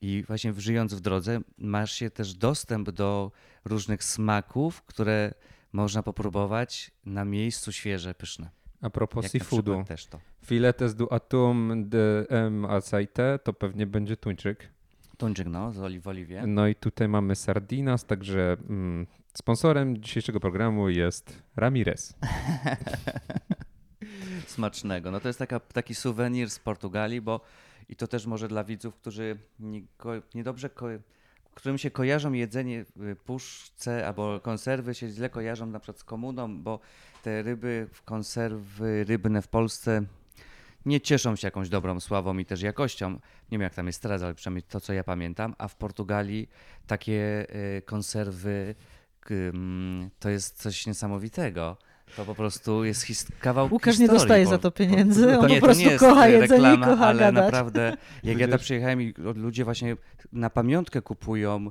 [0.00, 3.32] I właśnie żyjąc w drodze masz się też dostęp do
[3.64, 5.34] różnych smaków, które
[5.72, 8.50] można popróbować na miejscu świeże, pyszne.
[8.80, 9.84] A propos Jak seafoodu,
[10.44, 14.75] filetes du atum de m aceite to pewnie będzie tuńczyk.
[15.18, 16.42] Tuńczyk, no, z w oliwie.
[16.46, 22.14] No i tutaj mamy Sardinas, także mm, sponsorem dzisiejszego programu jest Ramirez.
[24.46, 25.10] Smacznego.
[25.10, 27.40] No to jest taka, taki suwenir z Portugalii, bo
[27.88, 30.86] i to też może dla widzów, którzy nie, ko- niedobrze, ko-
[31.54, 32.84] którym się kojarzą jedzenie
[33.24, 36.80] puszce albo konserwy się źle kojarzą na przykład z komuną, bo
[37.22, 40.02] te ryby, konserwy rybne w Polsce
[40.86, 43.10] nie cieszą się jakąś dobrą sławą i też jakością.
[43.12, 43.18] Nie
[43.52, 45.54] wiem jak tam jest teraz, ale przynajmniej to, co ja pamiętam.
[45.58, 46.48] A w Portugalii
[46.86, 47.46] takie
[47.78, 48.74] y, konserwy
[49.30, 51.76] mm, to jest coś niesamowitego.
[52.16, 55.54] To po prostu jest his- kawał Łukasz nie dostaje po- za to pieniędzy, on nie,
[55.54, 57.44] po to prostu nie jest kocha jedzenie reklama, i kocha ale gadać.
[57.44, 59.96] naprawdę, jak ja tam przyjechałem i ludzie właśnie
[60.32, 61.70] na pamiątkę kupują,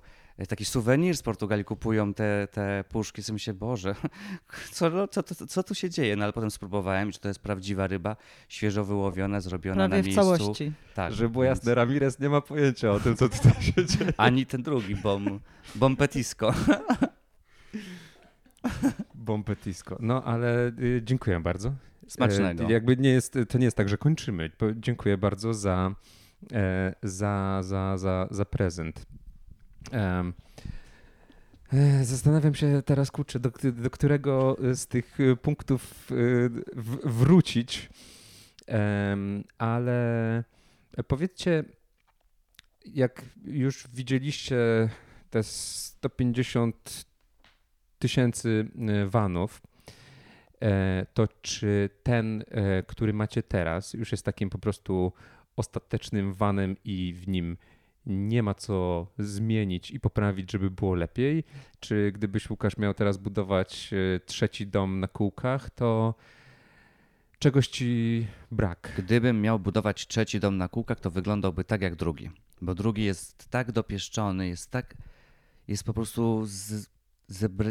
[0.49, 3.95] taki suwenir z Portugalii kupują te, te puszki, sobie myślę, Boże,
[4.71, 6.15] co, no, co, co, co tu się dzieje?
[6.15, 8.15] No ale potem spróbowałem, czy to jest prawdziwa ryba,
[8.49, 10.21] świeżo wyłowiona, zrobiona Prawie na w miejscu.
[10.21, 10.71] całości.
[10.95, 14.13] Tak, Żeby było więc jasne, Ramirez nie ma pojęcia o tym, co tutaj się dzieje.
[14.17, 15.39] Ani ten drugi, bom,
[15.75, 16.53] bom petisco.
[19.15, 19.97] Bompetisco.
[19.99, 21.73] No ale y, dziękuję bardzo.
[22.07, 22.63] Smacznego.
[22.63, 24.51] E, jakby nie jest, to nie jest tak, że kończymy.
[24.75, 25.95] Dziękuję bardzo za,
[26.53, 29.05] e, za, za, za, za prezent.
[29.93, 30.31] E,
[32.03, 36.15] Zastanawiam się teraz, kurczę, do, do którego z tych e, punktów e,
[36.75, 37.89] w, wrócić,
[38.67, 40.43] Em, ale
[41.07, 41.63] powiedzcie,
[42.85, 44.89] jak już widzieliście
[45.29, 47.05] te 150
[47.99, 48.67] tysięcy
[49.07, 49.61] vanów,
[51.13, 52.43] to czy ten,
[52.87, 55.13] który macie teraz, już jest takim po prostu
[55.55, 57.57] ostatecznym vanem i w nim
[58.07, 61.43] nie ma co zmienić i poprawić, żeby było lepiej?
[61.79, 66.15] Czy gdybyś Łukasz miał teraz budować e, trzeci dom na kółkach, to
[67.39, 68.93] czegoś ci brak?
[68.97, 72.29] Gdybym miał budować trzeci dom na kółkach, to wyglądałby tak jak drugi.
[72.61, 74.95] Bo drugi jest tak dopieszczony, jest tak.
[75.67, 76.41] Jest po prostu.
[76.45, 76.89] Z,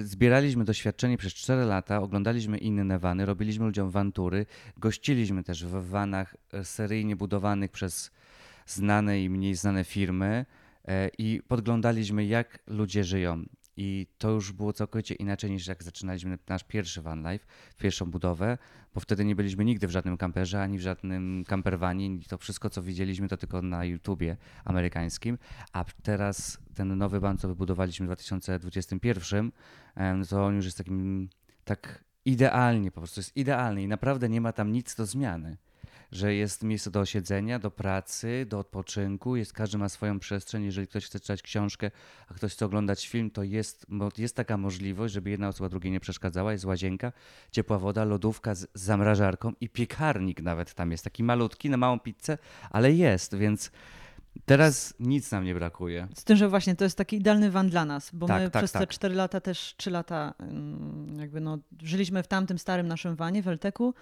[0.03, 6.37] zbieraliśmy doświadczenie przez 4 lata, oglądaliśmy inne wany, robiliśmy ludziom wantury, gościliśmy też w vanach
[6.53, 8.11] e, seryjnie budowanych przez
[8.67, 10.47] znane i mniej znane firmy
[10.89, 13.45] e, i podglądaliśmy, jak ludzie żyją.
[13.77, 17.47] I to już było całkowicie inaczej niż jak zaczynaliśmy nasz pierwszy van life,
[17.79, 18.59] pierwszą budowę,
[18.95, 22.07] bo wtedy nie byliśmy nigdy w żadnym kamperze, ani w żadnym camperwanie.
[22.07, 25.39] I to wszystko, co widzieliśmy, to tylko na YouTubie amerykańskim.
[25.73, 29.53] A teraz ten nowy van, co wybudowaliśmy w 2021,
[29.95, 31.29] em, to on już jest takim
[31.65, 35.57] tak idealnie, po prostu jest idealny i naprawdę nie ma tam nic do zmiany.
[36.13, 40.65] Że jest miejsce do osiedzenia, do pracy, do odpoczynku, jest, każdy ma swoją przestrzeń.
[40.65, 41.91] Jeżeli ktoś chce czytać książkę,
[42.29, 43.87] a ktoś chce oglądać film, to jest,
[44.19, 46.53] jest taka możliwość, żeby jedna osoba drugiej nie przeszkadzała.
[46.53, 47.13] Jest łazienka,
[47.51, 51.05] ciepła woda, lodówka z, zamrażarką i piekarnik nawet tam jest.
[51.05, 52.39] Taki malutki, na małą pizzę,
[52.71, 53.71] ale jest, więc
[54.47, 56.09] teraz nic nam nie brakuje.
[56.15, 58.61] Z tym, że właśnie to jest taki idealny van dla nas, bo Tak, my tak,
[58.61, 58.89] przez te tak.
[58.89, 63.49] 4 lata, też 3 lata, ym, jakby no, żyliśmy w tamtym starym naszym wanie w
[63.49, 63.95] Elteku.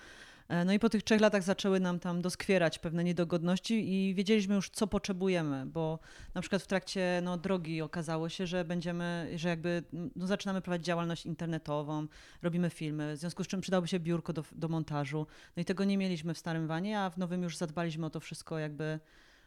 [0.52, 4.54] E, No i po tych trzech latach zaczęły nam tam doskwierać pewne niedogodności i wiedzieliśmy
[4.54, 5.98] już, co potrzebujemy, bo
[6.34, 10.86] na przykład w trakcie no, drogi okazało się, że będziemy, że jakby no, zaczynamy prowadzić
[10.86, 12.06] działalność internetową,
[12.42, 15.26] robimy filmy, w związku z czym przydałoby się biurko do, do montażu.
[15.56, 18.20] No i tego nie mieliśmy w starym wanie, a w nowym już zadbaliśmy o to
[18.20, 19.00] wszystko jakby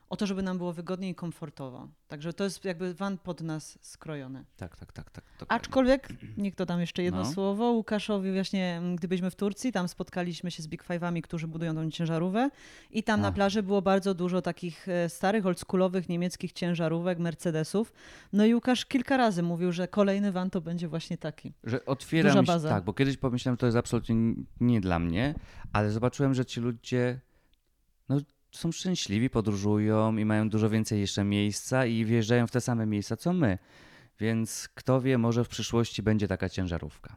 [0.10, 1.88] o to, żeby nam było wygodnie i komfortowo.
[2.08, 4.46] Także to jest jakby van pod nas skrojony.
[4.58, 5.12] Tak, tak, tak.
[5.12, 5.56] tak dokładnie.
[5.56, 7.32] Aczkolwiek, niech dodam jeszcze jedno No.
[7.32, 11.48] słowo, Łukaszowi właśnie, mm, gdy byliśmy w Turcji, tam spotkaliśmy się z Big Five'ami, którzy
[11.48, 12.50] budują tą ciężarówkę
[12.92, 17.94] i tam na plaży było bardzo dużo takich e, starych, oldschoolowych niemieckich ciężarówek, Mercedesów.
[18.34, 21.54] No i Łukasz kilka razy mówił, że kolejny van to będzie właśnie taki.
[21.64, 22.70] Że otwiera Duża mi się, baza.
[22.70, 24.16] tak, bo kiedyś pomyślałem, to jest absolutnie
[24.60, 25.36] nie dla mnie,
[25.74, 27.20] ale zobaczyłem, że ci ludzie
[28.10, 28.18] no,
[28.58, 33.18] są szczęśliwi, podróżują i mają dużo więcej jeszcze miejsca i wjeżdżają w te same miejsca,
[33.18, 33.58] co my.
[34.20, 37.16] Więc kto wie, może w przyszłości będzie taka ciężarówka.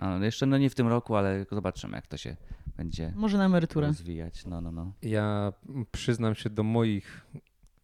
[0.00, 2.36] A jeszcze no nie w tym roku, ale zobaczymy, jak to się
[2.76, 3.86] będzie Może na emeryturę.
[3.86, 4.46] rozwijać.
[4.46, 4.92] No, no, no.
[5.02, 5.52] Ja
[5.92, 7.26] przyznam się do moich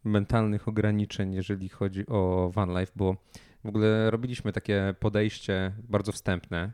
[0.03, 3.15] mentalnych ograniczeń, jeżeli chodzi o van life, bo
[3.63, 6.73] w ogóle robiliśmy takie podejście bardzo wstępne.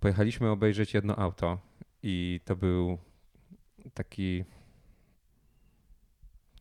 [0.00, 1.58] Pojechaliśmy obejrzeć jedno auto
[2.02, 2.98] i to był
[3.94, 4.44] taki.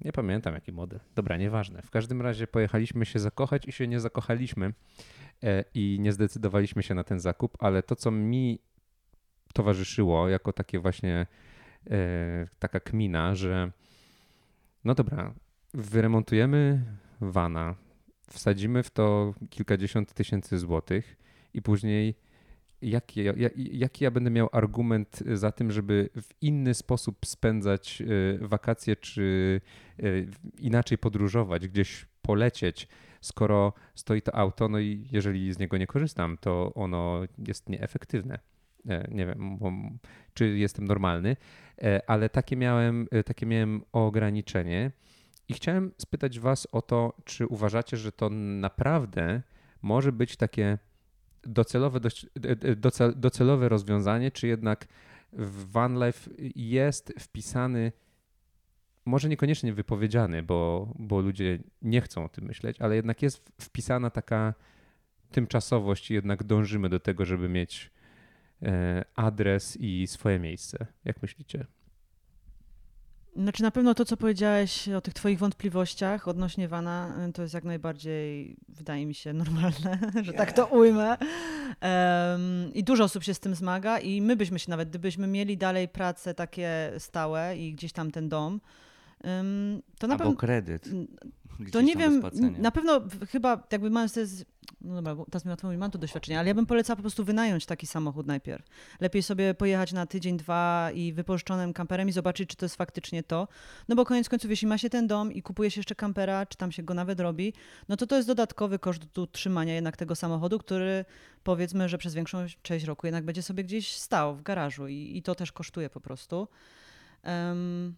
[0.01, 0.99] Nie pamiętam jaki model.
[1.15, 1.81] Dobra, nieważne.
[1.81, 4.73] W każdym razie pojechaliśmy się zakochać i się nie zakochaliśmy
[5.43, 8.59] e, i nie zdecydowaliśmy się na ten zakup, ale to, co mi
[9.53, 11.27] towarzyszyło jako takie właśnie
[11.89, 13.71] e, taka kmina, że
[14.83, 15.33] no dobra,
[15.73, 16.81] wyremontujemy
[17.21, 17.75] wana,
[18.29, 21.17] wsadzimy w to kilkadziesiąt tysięcy złotych
[21.53, 22.15] i później
[22.89, 28.01] jaki, ja- ja- jaki ja będę miał argument za tym, żeby w inny sposób spędzać
[28.01, 29.61] e, wakacje, czy
[29.99, 30.03] e,
[30.59, 32.87] inaczej podróżować, gdzieś polecieć,
[33.21, 38.39] skoro stoi to auto, no i jeżeli z niego nie korzystam, to ono jest nieefektywne.
[38.89, 39.59] E, Nie wiem,
[40.33, 41.35] czy jestem normalny,
[41.81, 44.91] e, ale takie miałem, e, takie miałem ograniczenie.
[45.49, 49.41] I chciałem spytać Was o to, czy uważacie, że to naprawdę
[49.81, 50.77] może być takie
[51.45, 51.99] docelowe,
[53.15, 54.87] docelowe rozwiązanie, czy jednak
[55.33, 57.91] w Van Life jest wpisany,
[59.05, 64.09] może niekoniecznie wypowiedziany, bo, bo ludzie nie chcą o tym myśleć, ale jednak jest wpisana
[64.09, 64.53] taka
[65.31, 67.91] tymczasowość i jednak dążymy do tego, żeby mieć
[68.61, 70.87] e, adres i swoje miejsce.
[71.05, 71.65] Jak myślicie?
[73.35, 77.53] Znaczy na pewno to, co powiedziałeś o tych twoich wątpliwościach odnośnie Wana, y, to jest
[77.53, 81.17] jak najbardziej, wydaje mi się, normalne, że tak to ujmę.
[81.81, 85.57] Em, I dużo osób się z tym zmaga i my byśmy się nawet, gdybyśmy mieli
[85.57, 88.61] dalej pracę takie stałe i gdzieś tam ten dom,
[89.99, 90.35] to na Albo pewno...
[90.35, 90.89] kredyt.
[91.71, 92.23] To nie wiem,
[92.57, 94.45] na pewno chyba jakby mam to jest,
[94.81, 97.01] no dobra, bo teraz mi łatwo mówi, mam to doświadczenie, ale ja bym polecała po
[97.01, 98.65] prostu wynająć taki samochód najpierw.
[98.99, 103.23] Lepiej sobie pojechać na tydzień, dwa i wypożyczonym kamperem i zobaczyć, czy to jest faktycznie
[103.23, 103.47] to.
[103.87, 106.57] No bo koniec końców, jeśli ma się ten dom i kupuje się jeszcze kampera, czy
[106.57, 107.53] tam się go nawet robi,
[107.89, 111.05] no to to jest dodatkowy koszt do utrzymania jednak tego samochodu, który
[111.43, 115.23] powiedzmy, że przez większą część roku jednak będzie sobie gdzieś stał w garażu i, i
[115.23, 116.47] to też kosztuje po prostu.
[117.23, 117.95] Em,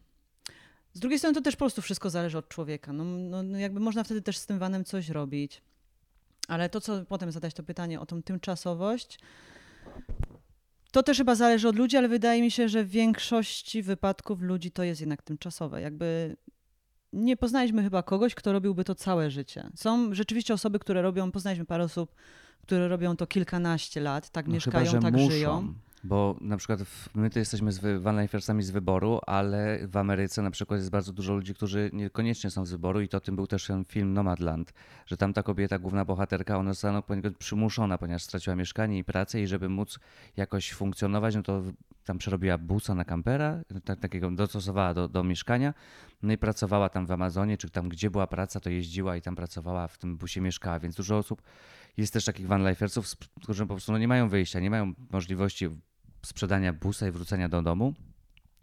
[0.98, 2.94] z drugiej strony to też po prostu wszystko zależy od człowieka.
[2.94, 5.62] No, no, no jakby można wtedy też z tym vanem coś robić.
[6.48, 9.20] Ale to, co potem zadać to pytanie o tą tymczasowość,
[10.92, 14.72] to też chyba zależy od ludzi, ale wydaje mi się, że w większości wypadków ludzi
[14.72, 15.82] to jest jednak tymczasowe.
[15.82, 16.36] Jakby
[17.14, 19.70] nie poznaliśmy chyba kogoś, kto robiłby to całe życie.
[19.76, 22.16] Są rzeczywiście osoby, które robią, poznaliśmy parę osób,
[22.62, 25.74] które robią to kilkanaście lat, tak No mieszkają, chyba, tak muszą, żyją.
[26.04, 30.52] Bo na przykład w, my to jesteśmy z vanlifersami z wyboru, ale w Ameryce na
[30.52, 33.68] przykład jest bardzo dużo ludzi, którzy niekoniecznie są z wyboru i to tym był też
[33.68, 34.74] ten film Nomadland,
[35.06, 39.42] że tam ta kobieta, główna bohaterka, ona została poniekąd przymuszona, ponieważ straciła mieszkanie i pracę
[39.42, 40.00] i żeby móc
[40.38, 41.62] jakoś funkcjonować, no to
[42.06, 45.74] tam przerobiła busa na kampera, tak, takiego dostosowała do, do mieszkania,
[46.24, 49.36] no i pracowała tam w Amazonie, czy tam gdzie była praca, to jeździła i tam
[49.36, 51.42] pracowała, w tym busie mieszkała, więc dużo osób
[51.98, 55.70] jest też takich vanlifersów, sp- którzy po prostu no, nie mają wyjścia, nie mają możliwości
[56.26, 57.94] sprzedania busa i wrócenia do domu.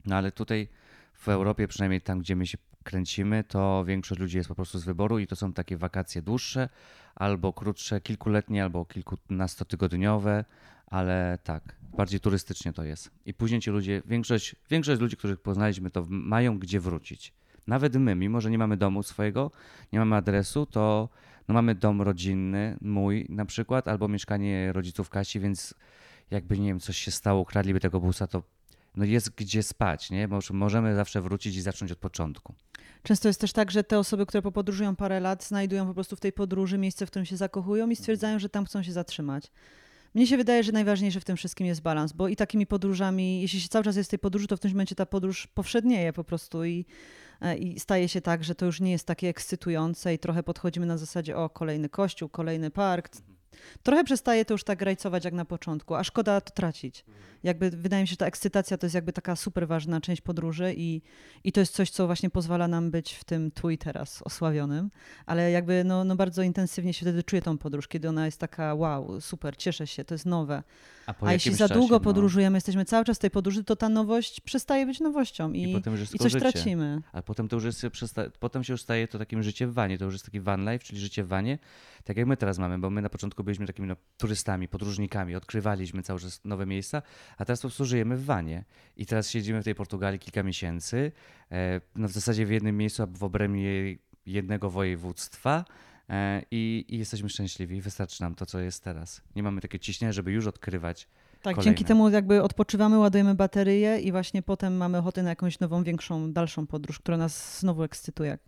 [0.07, 0.69] No ale tutaj
[1.15, 4.85] w Europie, przynajmniej tam, gdzie my się kręcimy, to większość ludzi jest po prostu z
[4.85, 6.69] wyboru i to są takie wakacje dłuższe
[7.15, 10.45] albo krótsze, kilkuletnie, albo kilkunastotygodniowe,
[10.87, 13.11] ale tak, bardziej turystycznie to jest.
[13.27, 17.33] I później ci ludzie, większość, większość ludzi, których poznaliśmy, to mają gdzie wrócić.
[17.67, 19.51] Nawet my, mimo że nie mamy domu swojego,
[19.93, 21.09] nie mamy adresu, to
[21.49, 25.75] no mamy dom rodzinny, mój na przykład, albo mieszkanie rodziców Kasi, więc
[26.31, 28.43] jakby, nie wiem, coś się stało, ukradliby tego busa, to
[28.97, 30.29] no jest gdzie spać, nie?
[30.51, 32.55] Możemy zawsze wrócić i zacząć od początku.
[33.03, 36.21] Często jest też tak, że te osoby, które popodróżują parę lat, znajdują po prostu w
[36.21, 39.51] tej podróży miejsce, w którym się zakochują i stwierdzają, że tam chcą się zatrzymać.
[40.15, 43.61] Mnie się wydaje, że najważniejsze w tym wszystkim jest balans, bo i takimi podróżami, jeśli
[43.61, 46.25] się cały czas jest w tej podróży, to w tym momencie ta podróż powszednieje po
[46.25, 46.87] prostu i,
[47.53, 50.99] i staje się tak, że to już nie jest takie ekscytujące i trochę podchodzimy na
[50.99, 53.09] zasadzie o kolejny kościół, kolejny park.
[53.83, 57.05] Trochę przestaje to już tak grajcować jak na początku, a szkoda to tracić.
[57.43, 60.75] Jakby wydaje mi się, że ta ekscytacja to jest jakby taka super ważna część podróży
[60.77, 61.03] i,
[61.45, 64.91] i to jest coś, co właśnie pozwala nam być w tym tu i teraz osławionym,
[65.27, 68.75] ale jakby no, no bardzo intensywnie się wtedy czuję tą podróż, kiedy ona jest taka
[68.75, 70.63] wow, super, cieszę się, to jest nowe.
[71.21, 73.77] po A jeśli za czasie, długo no, podróżujemy, jesteśmy cały czas w tej podróży, to
[73.77, 76.51] ta nowość przestaje być nowością i, I, i, potem tylko coś życie.
[76.51, 77.03] tracimy.
[77.13, 77.87] A potem to już jest,
[78.41, 79.99] potem się już staje to takim życiem w wanie.
[79.99, 81.59] To już jest taki van life, czyli życie w wanie,
[82.05, 86.03] tak jak my teraz mamy, bo my na początku byliśmy takimi no, turystami, podróżnikami, odkrywaliśmy
[86.03, 87.03] cały czas nowe miejsca,
[87.39, 88.65] a teraz po prostu żyjemy w wanie.
[88.97, 91.13] I teraz siedzimy w tej Portugalii kilka miesięcy,
[91.53, 95.65] e, no w zasadzie w jednym miejscu, a w obrębie jednego województwa
[96.11, 97.81] e, i, i jesteśmy szczęśliwi.
[97.81, 99.23] Wystarczy nam to, co jest teraz.
[99.37, 101.09] Nie mamy takiego ciśnienia, żeby już odkrywać.
[101.43, 101.65] Tak, Kolejne.
[101.65, 106.33] dzięki temu jakby odpoczywamy, ładujemy baterie i właśnie potem mamy ochotę na jakąś nową, większą,
[106.33, 108.39] dalszą podróż, która nas znowu ekscytuje.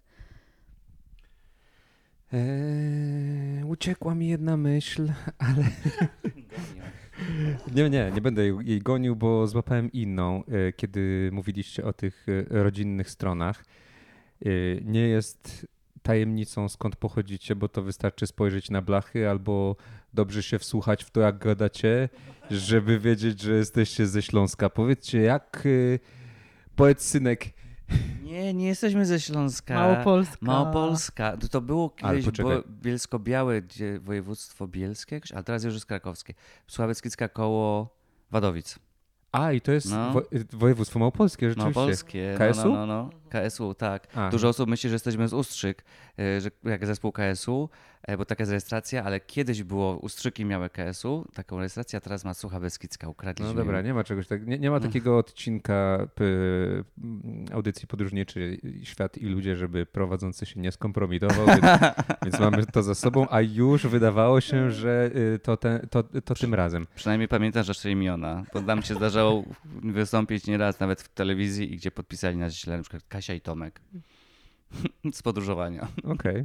[2.33, 5.64] Eee, uciekła mi jedna myśl, ale
[7.74, 12.62] nie, nie, nie będę jej- gonił, bo złapałem inną, e, kiedy mówiliście o tych e,
[12.62, 13.64] rodzinnych stronach.
[14.47, 14.49] E,
[14.85, 15.66] Nie jest
[16.03, 19.77] tajemnicą, skąd pochodzicie, bo to wystarczy spojrzeć na blachy albo
[20.14, 22.09] dobrze się wsłuchać w to, jak gadacie,
[22.51, 24.70] żeby wiedzieć, że jesteście ze Śląska.
[24.70, 25.99] Powiedzcie, jak e,
[26.77, 27.45] powiedz synek,
[28.22, 29.74] Nie, nie jesteśmy ze Śląska.
[29.74, 30.37] Małopolska.
[30.41, 31.37] Małopolska.
[31.37, 32.51] To, to było kiedyś bo,
[32.82, 36.34] Bielsko-Białe, gdzie województwo bielskie, ale teraz już jest krakowskie.
[36.66, 37.97] Sławeckica koło
[38.30, 38.78] Wadowic.
[39.32, 40.12] a i to jest No.
[40.12, 40.22] wo,
[40.53, 41.74] województwo małopolskie, rzeczywiście.
[41.80, 42.37] Małopolskie.
[42.41, 42.68] No, KS-u?
[42.68, 43.11] no, no, no.
[43.41, 44.07] KSU, tak.
[44.16, 44.30] A.
[44.30, 45.84] Dużo osób myśli, że jesteśmy z Ustrzyk,
[46.18, 47.68] e, że jak zespół KSU,
[48.03, 52.24] e, bo taka jest rejestracja, ale kiedyś było, Ustrzyki miały KSU, taką rejestrację, a teraz
[52.24, 54.47] ma Sucha Beskidzka, ukradliśmy No dobra, nie ma czegoś tak.
[54.47, 56.09] Nie, nie ma takiego odcinka
[57.53, 61.61] audycji podróżniczy Świat i ludzie, żeby prowadzący się nie skompromitował, więc,
[62.24, 66.34] więc mamy to za sobą, a już wydawało się, że y, to, te, to, to
[66.34, 66.87] tym razem.
[66.95, 69.45] Przynajmniej pamiętasz nasze imiona, bo nam się zdarzało
[69.82, 73.81] wystąpić nieraz nawet w telewizji, i gdzie podpisali nas źle, na przykład Kasia i Tomek
[75.12, 75.89] z podróżowania.
[76.05, 76.45] Okej.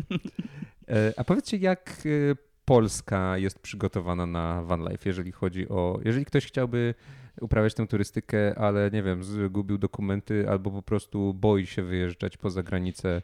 [0.87, 5.99] E, A powiedzcie, jak y, Polska jest przygotowana na van life, jeżeli chodzi o.
[6.05, 6.93] Jeżeli ktoś chciałby
[7.41, 12.63] uprawiać tę turystykę, ale nie wiem, zgubił dokumenty albo po prostu boi się wyjeżdżać poza
[12.63, 13.21] granicę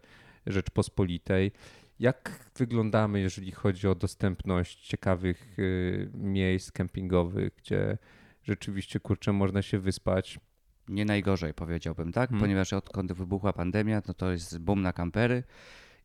[0.48, 1.52] Rzeczpospolitej.
[2.00, 7.98] Jak wyglądamy, jeżeli chodzi o dostępność ciekawych y, miejsc kempingowych, gdzie
[8.44, 10.40] rzeczywiście kurczę można się wyspać?
[10.90, 12.30] Nie najgorzej powiedziałbym, tak?
[12.30, 12.42] Hmm.
[12.42, 15.44] Ponieważ odkąd wybuchła pandemia, no to jest boom na kampery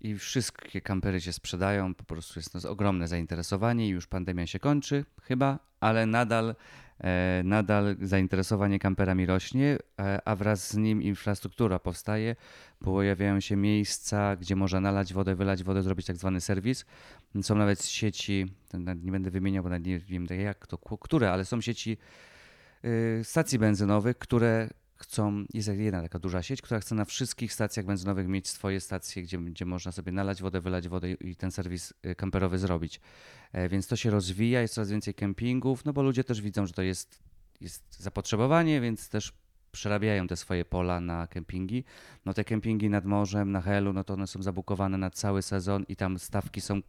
[0.02, 4.58] i wszystkie kampery się sprzedają, po prostu jest no, ogromne zainteresowanie i już pandemia się
[4.58, 6.54] kończy chyba, ale nadal,
[6.98, 12.36] e, nadal zainteresowanie kamperami rośnie, e, a wraz z nim infrastruktura powstaje,
[12.78, 16.84] pojawiają się miejsca, gdzie można nalać wodę, wylać wodę, zrobić tak zwany serwis.
[17.42, 21.44] Są nawet sieci, to nie będę wymieniał, bo nawet nie wiem jak to, które, ale
[21.44, 21.98] są sieci
[23.22, 24.68] stacji benzynowych, które
[25.02, 29.22] chcą, jest jedna taka duża sieć, która chce na wszystkich stacjach benzynowych mieć swoje stacje,
[29.22, 33.00] gdzie, gdzie można sobie nalać wodę, wylać wodę i i ten serwis y, kamperowy zrobić.
[33.52, 36.72] E, Więc to się rozwija, jest coraz więcej kempingów, no bo ludzie też widzą, że
[36.72, 37.22] to jest,
[37.60, 39.32] jest zapotrzebowanie, więc też
[39.72, 41.84] przerabiają te swoje pola na kempingi.
[42.24, 45.84] No te kempingi nad morzem, na Helu, no to one są zabukowane na cały sezon
[45.88, 46.80] i tam stawki są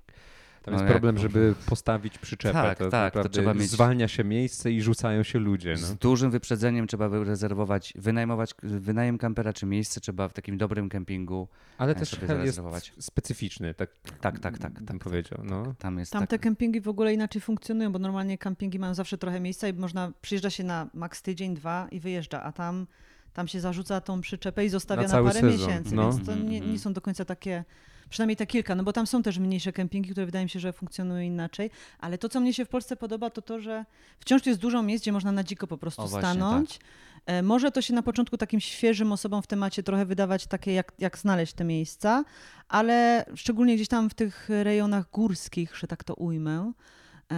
[0.63, 2.53] Tam No jest jak- problem, żeby postawić przyczepę.
[2.53, 5.77] Tak, to, tak, to trzeba mieć- zwalnia się miejsce i rzucają się ludzie.
[5.77, 5.95] Z No.
[5.99, 11.47] dużym wyprzedzeniem trzeba rezerwować, wynajmować wynajem kampera czy miejsce trzeba w takim dobrym kempingu.
[11.77, 12.61] Ale e, też jest
[12.99, 13.89] specyficzny, tak,
[14.21, 15.39] Tak, tak, tak, bym tak, powiedział.
[15.43, 15.73] no.
[15.79, 19.17] Tam jest Tam tak, te kempingi w ogóle inaczej funkcjonują, bo normalnie kempingi mają zawsze
[19.17, 22.87] trochę miejsca i można, przyjeżdża się na maks tydzień, dwa i wyjeżdża, a tam,
[23.33, 26.11] tam się zarzuca tą przyczepę i zostawia Na na, parę sezon, miesięcy, no.
[26.11, 26.71] więc to nie, Mhm.
[26.73, 27.63] nie są do końca takie,
[28.13, 30.73] przynajmniej te kilka, no bo tam są też mniejsze kempingi, które wydaje mi się, że
[30.73, 33.85] funkcjonują inaczej, ale to, co mnie się w Polsce podoba, to to, że
[34.19, 36.79] wciąż jest dużo miejsc, gdzie można na dziko po prostu O, właśnie, stanąć.
[37.25, 40.91] E, Może to się na początku takim świeżym osobom w temacie trochę wydawać takie, jak,
[40.99, 42.23] jak znaleźć te miejsca,
[42.67, 46.71] ale szczególnie gdzieś tam w tych rejonach górskich, że tak to ujmę,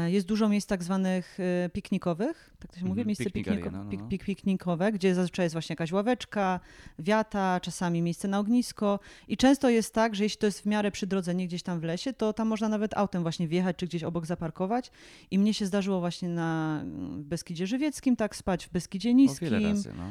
[0.08, 3.84] jest dużo miejsc tak zwanych e, piknikowych, tak to się mówi, Mhm, miejsce pikniko, no,
[3.84, 4.08] no, pik, no.
[4.08, 6.60] pik, piknikowe, gdzie zazwyczaj jest właśnie jakaś ławeczka,
[7.00, 10.92] wiata, czasami miejsce na ognisko i często jest tak, że jeśli to jest w miarę
[10.92, 13.86] przy drodze, nie gdzieś tam w lesie, to tam można nawet autem właśnie wjechać, czy
[13.86, 14.92] gdzieś obok zaparkować
[15.32, 19.50] i mnie się zdarzyło właśnie na mm, Beskidzie Żywieckim tak spać, w Beskidzie o Niskim.
[19.50, 20.04] wiele razy, no.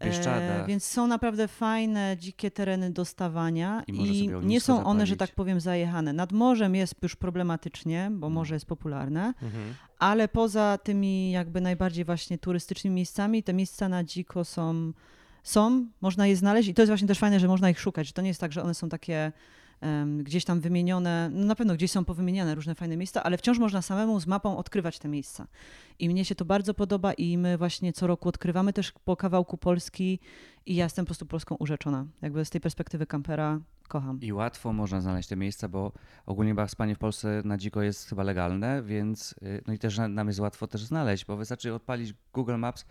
[0.00, 3.92] E, więc są naprawdę fajne, dzikie tereny do stawania I
[4.24, 5.18] i, nie są one, że zapalić.
[5.18, 6.12] tak powiem, zajechane.
[6.12, 8.34] Nad morzem jest już problematycznie, bo No.
[8.34, 9.74] morze jest popularne, Mhm.
[9.98, 14.92] ale poza tymi jakby najbardziej właśnie turystycznymi miejscami, te miejsca na dziko są,
[15.42, 18.12] są, można je znaleźć i to jest właśnie też fajne, że można ich szukać, że
[18.12, 19.32] to nie jest tak, że one są takie
[20.22, 23.82] gdzieś tam wymienione, no na pewno gdzieś są powymieniane różne fajne miejsca, ale wciąż można
[23.82, 25.46] samemu z mapą odkrywać te miejsca.
[25.98, 29.58] I mnie się to bardzo podoba i my właśnie co roku odkrywamy też po kawałku
[29.58, 30.20] Polski
[30.66, 32.06] i ja jestem po prostu Polską urzeczona.
[32.22, 34.20] Jakby z tej perspektywy kampera kocham.
[34.20, 35.92] I łatwo można znaleźć te miejsca, bo
[36.26, 39.98] ogólnie chyba spanie w Polsce na dziko jest chyba legalne, więc y, no i też
[39.98, 42.84] na- nam jest łatwo też znaleźć, bo wystarczy odpalić Google Maps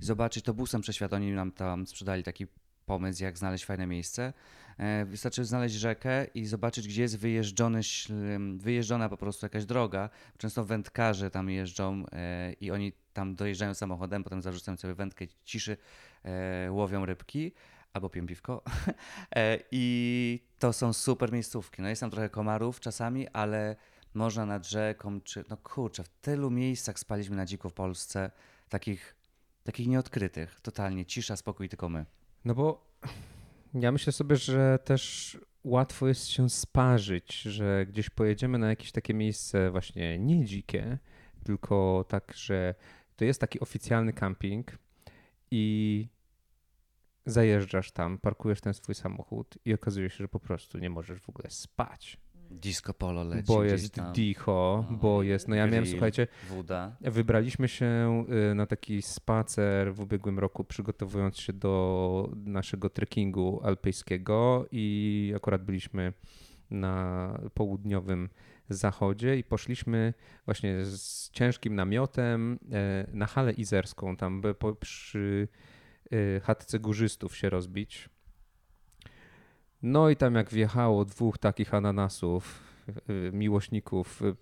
[0.00, 1.12] i zobaczyć to busem przeświat.
[1.12, 2.46] Oni nam tam sprzedali taki
[2.86, 4.32] pomysł, jak znaleźć fajne miejsce.
[4.78, 7.80] E, Wystarczy znaleźć rzekę i zobaczyć, gdzie jest wyjeżdżony,
[8.56, 10.10] wyjeżdżona po prostu jakaś droga.
[10.38, 15.76] Często wędkarze tam jeżdżą e, i oni tam dojeżdżają samochodem, potem zarzucają sobie wędkę ciszy,
[16.24, 17.52] e, łowią rybki
[17.92, 18.62] albo piją piwko.
[19.70, 21.82] I to są super miejscówki.
[21.82, 23.76] No jest tam trochę komarów czasami, ale
[24.14, 28.30] można nad rzeką, czy no kurczę, w tylu miejscach spaliśmy na dziku w Polsce,
[28.68, 29.16] takich,
[29.64, 30.60] takich nieodkrytych.
[30.60, 32.06] Totalnie cisza, spokój, tylko my.
[32.44, 32.92] No bo
[33.74, 39.14] ja myślę sobie, że też łatwo jest się sparzyć, że gdzieś pojedziemy na jakieś takie
[39.14, 40.98] miejsce właśnie nie dzikie,
[41.44, 42.74] tylko tak, że
[43.16, 44.78] to jest taki oficjalny camping
[45.50, 46.06] i
[47.26, 51.28] zajeżdżasz tam, parkujesz ten swój samochód i okazuje się, że po prostu nie możesz w
[51.28, 52.18] ogóle spać,
[52.52, 54.12] Disco polo leci bo jest tam.
[54.12, 56.96] dicho, bo jest, no ja miałem, grill, słuchajcie, Woda.
[57.00, 64.66] Wybraliśmy się y, na taki spacer w ubiegłym roku, przygotowując się do naszego trekkingu alpejskiego
[64.72, 66.12] i akurat byliśmy
[66.70, 68.28] na południowym
[68.68, 75.48] zachodzie i poszliśmy właśnie z ciężkim namiotem e, na halę izerską, tam by po, przy
[76.12, 78.08] y, chatce górzystów się rozbić.
[79.82, 82.60] No i tam jak wjechało dwóch takich ananasów,
[83.10, 84.34] y, miłośników y,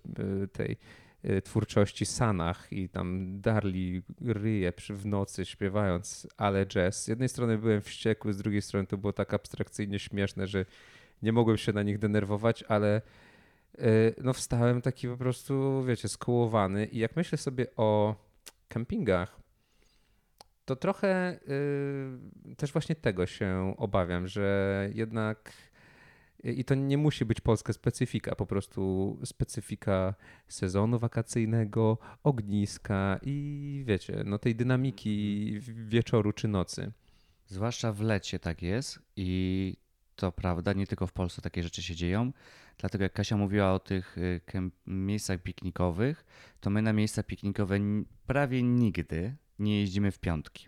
[0.43, 0.77] y, tej
[1.25, 7.03] y, twórczości Sanach i tam darli ryje w nocy śpiewając ale jazz.
[7.03, 10.65] Z jednej strony byłem wściekły, z drugiej strony to było tak abstrakcyjnie śmieszne, że
[11.21, 13.01] nie mogłem się na nich denerwować, ale
[13.79, 18.15] y, no wstałem taki po prostu, wiecie, skołowany i jak myślę sobie o
[18.67, 19.39] kempingach,
[20.65, 21.39] to trochę
[22.51, 25.53] y, też właśnie tego się obawiam, że jednak
[26.43, 30.13] i to nie musi być polska specyfika, po prostu specyfika
[30.47, 36.91] sezonu wakacyjnego, ogniska i wiecie, no tej dynamiki wieczoru czy nocy.
[37.47, 39.77] Zwłaszcza w lecie tak jest i
[40.15, 42.31] to prawda, nie tylko w Polsce takie rzeczy się dzieją.
[42.77, 44.41] Dlatego jak Kasia mówiła o tych y,
[44.87, 46.25] miejscach piknikowych,
[46.59, 47.79] to my na miejsca piknikowe
[48.27, 50.67] prawie nigdy nie jeździmy w piątki.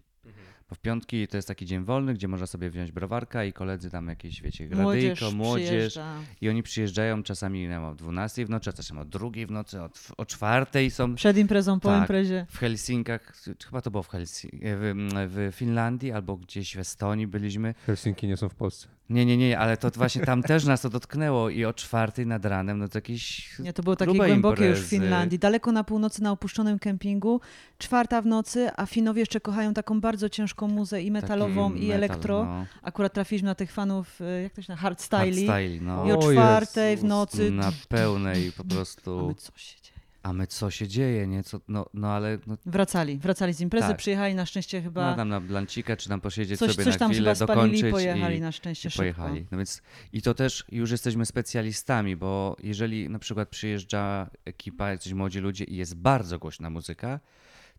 [0.69, 3.89] Bo w piątki to jest taki dzień wolny, gdzie można sobie wziąć browarka i koledzy
[3.89, 5.65] tam jakieś, wiecie, gradyjko, młodzież.
[5.67, 6.15] przyjeżdża.
[6.41, 9.81] I oni przyjeżdżają czasami nie wiem, o 12 w nocy, czasem o 2 w nocy,
[9.81, 12.01] o, o 4 są Przed imprezą, po Tak.
[12.01, 12.45] imprezie.
[12.49, 13.33] w Helsinkach,
[13.65, 17.75] chyba to było w, Helsi- w, w Finlandii albo gdzieś w Estonii byliśmy.
[17.85, 18.87] Helsinki nie są w Polsce.
[19.09, 22.45] Nie, nie, nie, ale to właśnie tam też nas to dotknęło i o czwartej nad
[22.45, 23.59] ranem, no to jakieś...
[23.59, 24.85] Nie, to było takie głębokie już w.
[24.89, 25.39] Finlandii.
[25.39, 27.41] Daleko na północy na opuszczonym kempingu.
[27.77, 31.87] Czwarta w nocy, a Finowie jeszcze kochają taką bardzo ciężką muzę i metalową, taki i
[31.87, 32.45] metal, elektro.
[32.45, 35.47] No, Akurat trafiliśmy na tych fanów, y, jak to się nazywa, hardstyli.
[35.47, 36.05] hardstyle, no.
[36.05, 37.51] I o O czwartej w Jezus, nocy.
[37.51, 39.27] Na pełnej po A prostu...
[39.27, 39.92] my co się dzieje?
[40.23, 41.43] A my co się dzieje, nie?
[41.43, 43.97] Co, no, no ale no, Wracali, wracali z imprezy, Tak.
[43.97, 45.09] przyjechali na szczęście chyba.
[45.11, 47.91] no, tam na blancika, czy tam posiedzieć coś, sobie coś na tam chwilę, spalili dokończyć
[47.91, 49.01] pojechali i, na szczęście i szybko.
[49.01, 49.45] pojechali.
[49.51, 49.81] No więc
[50.13, 55.63] i to też już jesteśmy specjalistami, bo jeżeli na przykład przyjeżdża ekipa, jacyś młodzi ludzie
[55.63, 57.19] i jest bardzo głośna muzyka,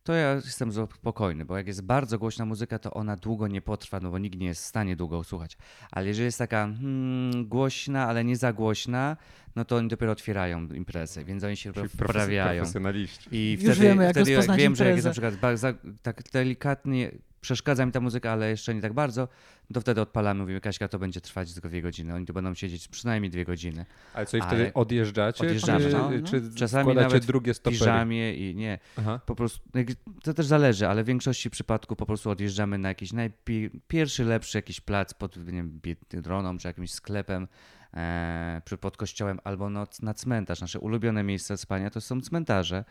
[0.05, 4.01] to ja jestem spokojny, bo jak jest bardzo głośna muzyka, to ona długo nie potrwa,
[4.01, 5.57] no bo nikt nie jest w stanie długo słuchać.
[5.91, 9.17] Ale jeżeli jest taka hmm, głośna, ale nie za głośna,
[9.57, 12.61] no to oni dopiero otwierają imprezę, więc oni się Czyli wprawiają.
[12.61, 13.29] profesjonaliści.
[13.33, 15.31] I Już wtedy, wiemy, jak wtedy jak wiem, że jak jest imprezę.
[15.31, 17.11] na przykład tak delikatnie
[17.45, 19.29] przeszkadza mi ta muzyka, ale jeszcze nie tak bardzo,
[19.75, 22.15] to wtedy odpalamy, mówimy, Kaśka, to będzie trwać tylko dwie godziny.
[22.15, 23.87] Oni tu będą siedzieć przynajmniej dwie godziny.
[24.15, 25.45] Ale co, i Ale wtedy odjeżdżacie?
[25.45, 26.29] odjeżdżamy, czy, no.
[26.29, 27.79] czy Czasami nawet drugie W stopery?
[27.79, 28.79] piżamie i nie.
[28.99, 29.21] Aha.
[29.27, 29.89] Po prostu, jak-
[30.23, 34.59] to też zależy, ale w większości przypadków po prostu odjeżdżamy na jakiś najpi- pierwszy, lepszy
[34.59, 35.81] jakiś plac pod nie wiem,
[36.13, 37.49] Biedroną czy jakimś sklepem
[37.95, 40.61] e, przy, pod kościołem albo no, na cmentarz.
[40.61, 42.85] Nasze ulubione miejsca spania to są cmentarze,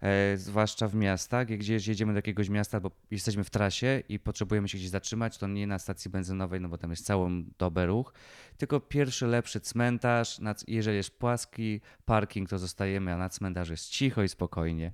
[0.00, 4.18] e, zwłaszcza w miastach, gdzie gdzieś jedziemy do jakiegoś miasta, bo jesteśmy w trasie i
[4.18, 7.86] potrzebujemy się gdzieś zatrzymać, to nie na stacji benzynowej, no bo tam jest całą dobę
[7.86, 8.12] ruch,
[8.56, 10.38] tylko pierwszy, lepszy cmentarz.
[10.38, 14.92] Na, jeżeli jest płaski parking, to zostajemy, a na cmentarzu jest cicho i spokojnie.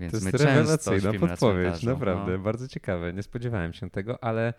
[0.00, 2.38] Więc To jest rewelacyjna śpimy na podpowiedź, cmentarzu, naprawdę, No.
[2.38, 3.12] bardzo ciekawe.
[3.12, 4.54] Nie spodziewałem się tego, ale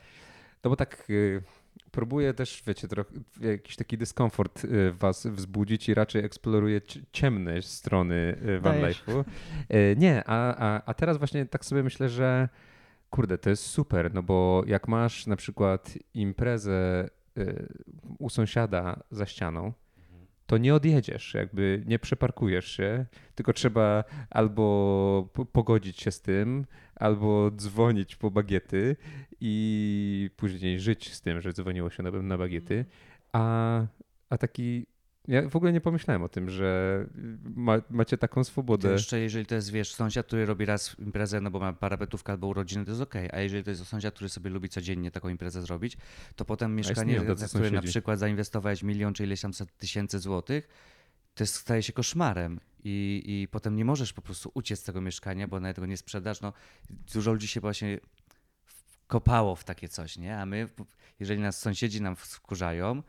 [0.63, 1.43] no bo tak y,
[1.91, 3.09] próbuję też, wiecie, trochę
[3.41, 8.76] jakiś taki dyskomfort y, w was wzbudzić i raczej eksploruję ci- ciemne strony y, van
[8.91, 9.24] life'u.
[9.74, 12.49] Y, nie, a, a, a teraz właśnie tak sobie myślę, że
[13.09, 17.09] kurde, to jest super, no bo jak masz na przykład imprezę
[18.19, 19.74] u sąsiada za ścianą,
[20.45, 23.05] to nie odjedziesz, jakby nie przeparkujesz się,
[23.36, 26.65] tylko trzeba albo po- pogodzić się z tym,
[27.03, 28.95] albo dzwonić po bagiety
[29.41, 32.85] i później żyć z tym, że dzwoniło się na, na bagiety.
[33.33, 33.81] A,
[34.29, 34.85] a taki.
[35.27, 37.05] Ja w ogóle nie pomyślałem o tym, że
[37.43, 38.91] ma, macie taką To swobodę.
[38.91, 42.47] jeszcze jeżeli to jest, wiesz, sąsiad, który robi raz imprezę, no bo ma parapetówkę albo
[42.47, 43.29] urodziny, to jest okej.
[43.31, 45.97] A jeżeli to jest sąsiad, który sobie lubi codziennie taką imprezę zrobić,
[46.35, 50.67] to potem mieszkanie, na które na przykład zainwestowałeś milion czy ileś tam set tysięcy złotych,
[51.34, 52.59] to jest, staje się koszmarem.
[52.84, 55.97] I, I potem nie możesz po prostu uciec z tego mieszkania, bo nawet go nie
[55.97, 56.41] sprzedasz.
[56.41, 56.53] No,
[57.13, 57.99] dużo ludzi się właśnie
[59.07, 60.38] kopało w takie coś, nie?
[60.38, 60.69] A my,
[61.19, 63.03] jeżeli nas sąsiedzi nam wkurzają,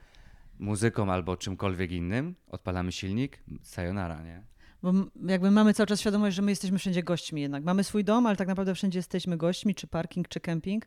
[0.58, 4.42] muzyką albo czymkolwiek innym, odpalamy silnik, sayonara, nie?
[4.82, 4.92] Bo
[5.26, 7.64] jakby mamy cały czas świadomość, że my jesteśmy wszędzie gośćmi jednak.
[7.64, 10.84] Mamy swój dom, ale tak naprawdę wszędzie jesteśmy gośćmi, czy parking, czy kemping.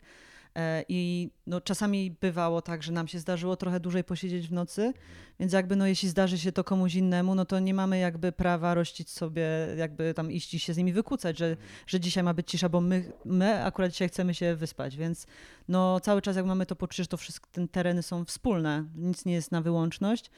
[0.58, 4.94] E, I no, czasami bywało tak, że nam się zdarzyło trochę dłużej posiedzieć w nocy,
[5.40, 8.74] więc jakby no, jeśli zdarzy się to komuś innemu, no to nie mamy jakby prawa
[8.74, 9.48] rościć sobie,
[9.78, 12.82] jakby tam iść i się z nimi wykłócać, że, że dzisiaj ma być cisza, bo
[12.82, 15.28] my, my akurat dzisiaj chcemy się wyspać, więc
[15.68, 19.26] no cały czas jak mamy to poczucie, że to wszystkie te tereny są wspólne, nic
[19.26, 20.32] nie jest na wyłączność,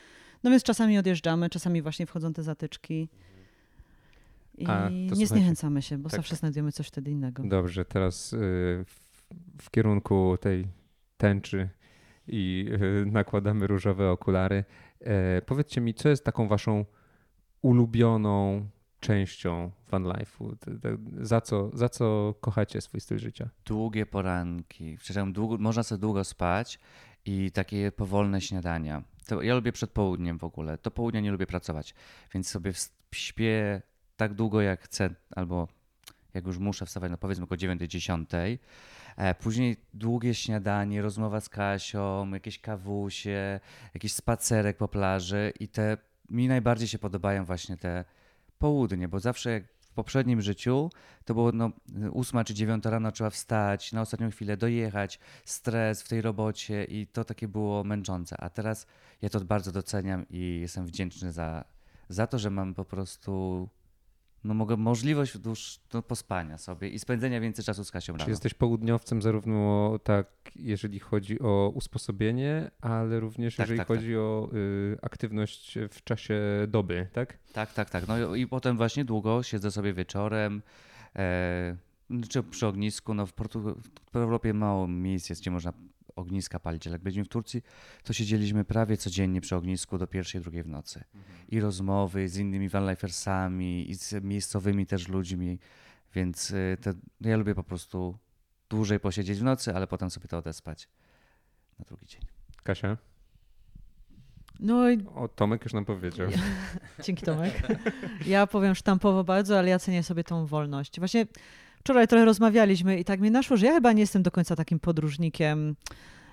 [0.43, 3.09] no więc czasami odjeżdżamy, czasami właśnie wchodzą te zatyczki.
[4.57, 6.19] I A, nie zniechęcamy się, bo tak.
[6.19, 7.43] zawsze znajdziemy coś wtedy innego.
[7.45, 8.85] Dobrze, teraz y,
[9.61, 10.67] w, kierunku tej
[11.17, 11.69] tęczy
[12.27, 12.69] i
[13.01, 14.63] y, nakładamy różowe okulary.
[15.01, 16.85] E, powiedzcie mi, co jest taką waszą
[17.61, 18.67] ulubioną
[18.99, 20.55] częścią van life'u?
[21.21, 23.49] Za co, za co kochacie swój styl życia?
[23.65, 24.97] długie poranki.
[24.97, 26.79] Przepraszam, długo, można sobie długo spać
[27.25, 29.03] i takie powolne śniadania.
[29.27, 30.77] To ja lubię przed południem w ogóle.
[30.83, 31.95] Do południa nie lubię pracować,
[32.33, 32.71] więc sobie
[33.11, 33.81] śpię
[34.17, 35.67] tak długo jak chcę, albo
[36.33, 38.57] jak już muszę wstawać, no powiedzmy około 9-10.
[39.17, 43.59] E, Później długie śniadanie, rozmowa z Kasią, jakieś kawusie,
[43.93, 45.97] jakiś spacerek po plaży i te
[46.29, 48.05] mi najbardziej się podobają właśnie te
[48.59, 50.89] południe, bo zawsze jak w poprzednim życiu
[51.25, 51.71] to było no,
[52.13, 57.07] 8 czy 9 rano trzeba wstać, na ostatnią chwilę dojechać, stres w tej robocie i
[57.07, 58.37] to takie było męczące.
[58.37, 58.87] A teraz
[59.21, 61.65] ja to bardzo doceniam i jestem wdzięczny za,
[62.09, 63.69] za to, że mam po prostu
[64.43, 68.29] no, mogę, możliwość dłuż, no, pospania sobie i spędzenia więcej czasu z Kasią Czy rano.
[68.29, 74.49] jesteś południowcem zarówno tak, jeżeli chodzi o usposobienie, ale również Tak, jeżeli tak, chodzi o
[74.53, 77.37] y, aktywność w czasie doby, tak?
[77.53, 78.07] Tak, tak, tak.
[78.07, 80.61] No i i potem właśnie długo siedzę sobie wieczorem,
[81.15, 81.77] e,
[82.29, 83.13] czy przy ognisku.
[83.13, 83.75] No w, Portu-
[84.13, 85.73] w Europie mało miejsc jest, gdzie można
[86.19, 87.61] ogniska palić, ale jak byliśmy w Turcji,
[88.03, 91.03] to siedzieliśmy prawie codziennie przy ognisku do pierwszej, drugiej w nocy.
[91.49, 95.59] I rozmowy z innymi vanlifersami i z miejscowymi też ludźmi,
[96.15, 96.89] więc y, to,
[97.21, 98.17] ja lubię po prostu
[98.69, 100.89] dłużej posiedzieć w nocy, ale potem sobie to odespać
[101.79, 102.21] na drugi dzień.
[102.63, 102.97] Kasia?
[104.59, 106.27] No i O, Tomek już nam powiedział.
[107.03, 107.67] Dzięki Tomek.
[108.25, 110.99] Ja powiem sztampowo bardzo, ale ja cenię sobie tą wolność.
[110.99, 111.25] Właśnie
[111.79, 114.79] wczoraj trochę rozmawialiśmy i tak mi naszło, że ja chyba nie jestem do końca takim
[114.79, 115.75] podróżnikiem.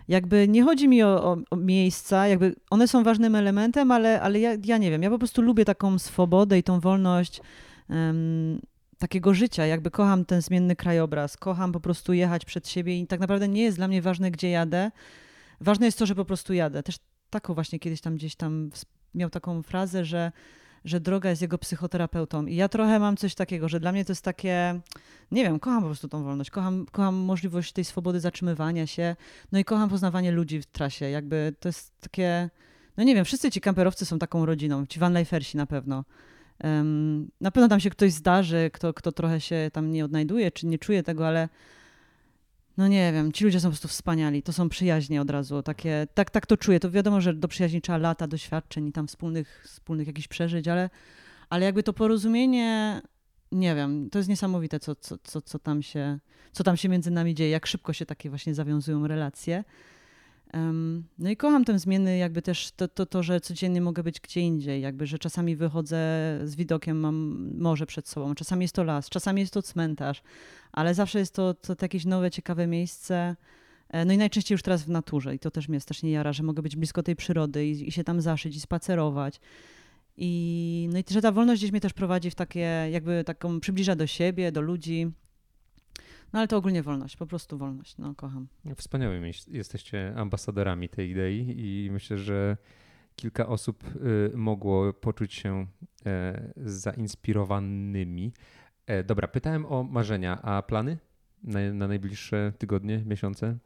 [0.09, 4.41] Jakby nie chodzi mi o, o, o miejsca, jakby one są ważnym elementem, ale, ale
[4.41, 7.41] ja, ja nie wiem, ja po prostu lubię taką swobodę i tą wolność
[7.91, 8.61] em,
[8.99, 9.67] takiego życia.
[9.67, 13.63] Jakby kocham ten zmienny krajobraz, kocham po prostu jechać przed siebie i tak naprawdę nie
[13.63, 14.91] jest dla mnie ważne, gdzie jadę.
[15.61, 16.83] Ważne jest to, że po prostu jadę.
[16.83, 16.97] Też
[17.31, 18.71] taką właśnie kiedyś tam gdzieś tam
[19.15, 20.33] miał taką frazę, że,
[20.87, 22.47] że droga jest jego psychoterapeutą.
[22.47, 24.81] I ja trochę mam coś takiego, że dla mnie to jest takie,
[25.31, 29.17] nie wiem, kocham po prostu tą wolność, kocham, kocham możliwość tej swobody zatrzymywania się,
[29.53, 31.11] no i kocham poznawanie ludzi w trasie.
[31.11, 32.51] Jakby to jest takie,
[32.97, 36.05] no nie wiem, wszyscy ci kamperowcy są taką rodziną, ci vanlifersi na pewno.
[36.59, 40.67] Em, na pewno tam się ktoś zdarzy, kto, kto trochę się tam nie odnajduje, czy
[40.67, 41.49] nie czuje tego, ale
[42.77, 46.07] no nie wiem, ci ludzie są po prostu wspaniali, to są przyjaźnie od razu, takie,
[46.15, 49.63] tak, tak to czuję, to wiadomo, że do przyjaźni trzeba lata doświadczeń i tam wspólnych,
[49.65, 50.91] wspólnych jakichś przeżyć, ale,
[51.51, 53.03] ale jakby to porozumienie,
[53.53, 56.19] nie wiem, to jest niesamowite, co, co, co, co, tam się,
[56.53, 59.65] co tam się między nami dzieje, jak szybko się takie właśnie zawiązują relacje.
[61.19, 64.41] No i kocham ten zmienny, jakby też to, to, to, że codziennie mogę być gdzie
[64.41, 65.97] indziej, jakby, że czasami wychodzę
[66.45, 70.23] z widokiem, mam morze przed sobą, czasami jest to las, czasami jest to cmentarz,
[70.73, 73.37] ale zawsze jest to, to, to jakieś nowe, ciekawe miejsce.
[73.89, 76.43] E, No i najczęściej już teraz w naturze i to też mnie strasznie jara, że
[76.43, 79.41] mogę być blisko tej przyrody i, i się tam zaszyć i spacerować.
[80.17, 83.97] I, no i że ta wolność gdzieś mnie też prowadzi w takie, jakby taką, przybliża
[83.97, 85.13] do siebie, do ludzi.
[86.33, 88.47] No ale to ogólnie wolność, po prostu wolność, no kocham.
[88.77, 92.57] Wspaniałymi jesteście ambasadorami tej idei i myślę, że
[93.17, 93.85] kilka osób
[94.35, 95.67] y, mogło poczuć się
[96.07, 98.33] e, zainspirowanymi.
[98.87, 100.99] E, Dobra, pytałem o marzenia, a plany
[101.43, 103.59] na, na najbliższe tygodnie, miesiące?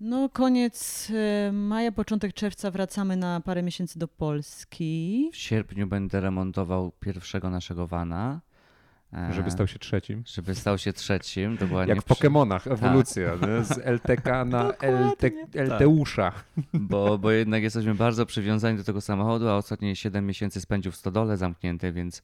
[0.00, 5.30] No koniec e, maja, początek czerwca wracamy na parę miesięcy do Polski.
[5.32, 8.40] W sierpniu będę remontował pierwszego naszego vana.
[9.30, 10.22] Żeby stał się trzecim.
[10.26, 11.94] żeby stał się trzecim, dokładnie.
[11.94, 13.64] Jak w Pokemonach, ewolucja, nie?
[13.64, 15.22] z LTK na LT,
[15.54, 16.32] LTusza.
[16.74, 20.96] Bo, bo jednak jesteśmy bardzo przywiązani do tego samochodu, a ostatnie 7 miesięcy spędził w
[20.96, 22.22] stodole zamkniętej, więc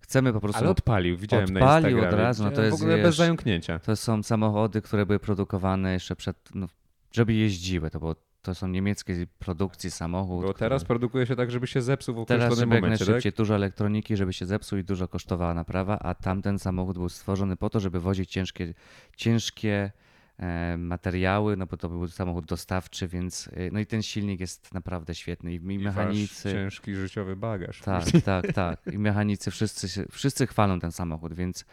[0.00, 0.60] chcemy po prostu.
[0.60, 2.08] Ale odpalił, widziałem na Odpalił Instagramie.
[2.16, 3.78] od razu, no to W jest, ogóle bez zająknięcia.
[3.78, 6.36] To są samochody, które były produkowane jeszcze przed.
[6.54, 6.66] No,
[7.12, 7.90] żeby jeździły.
[7.90, 10.44] To, było, to są niemieckie produkcji samochód.
[10.44, 13.04] Bo teraz który- produkuje się tak, żeby się zepsuł w Teraz, określonym żeby jak momencie,
[13.04, 13.08] tak?
[13.14, 17.56] najszybciej, dużo elektroniki, żeby się zepsuł i dużo kosztowała naprawa, a tamten samochód był stworzony
[17.56, 18.74] po to, żeby wozić ciężkie,
[19.16, 19.92] ciężkie
[20.38, 24.74] e, materiały, no bo to był samochód dostawczy, więc e, no i ten silnik jest
[24.74, 26.52] naprawdę świetny i, i I mechanicy.
[26.52, 27.80] ciężki życiowy bagaż.
[27.80, 28.80] Tak, tak, tak.
[28.92, 31.64] I mechanicy wszyscy, wszyscy chwalą ten samochód, więc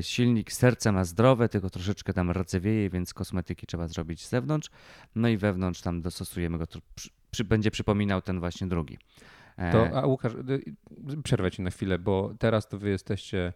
[0.00, 4.70] silnik serce ma zdrowe, tylko troszeczkę tam rdzewieje, więc kosmetyki trzeba zrobić z zewnątrz.
[5.14, 8.98] No i wewnątrz tam dostosujemy go, to przy, przy, będzie przypominał ten właśnie drugi.
[9.56, 13.52] E, To, a Łukasz, y, przerwę ci na chwilę, bo teraz to wy jesteście,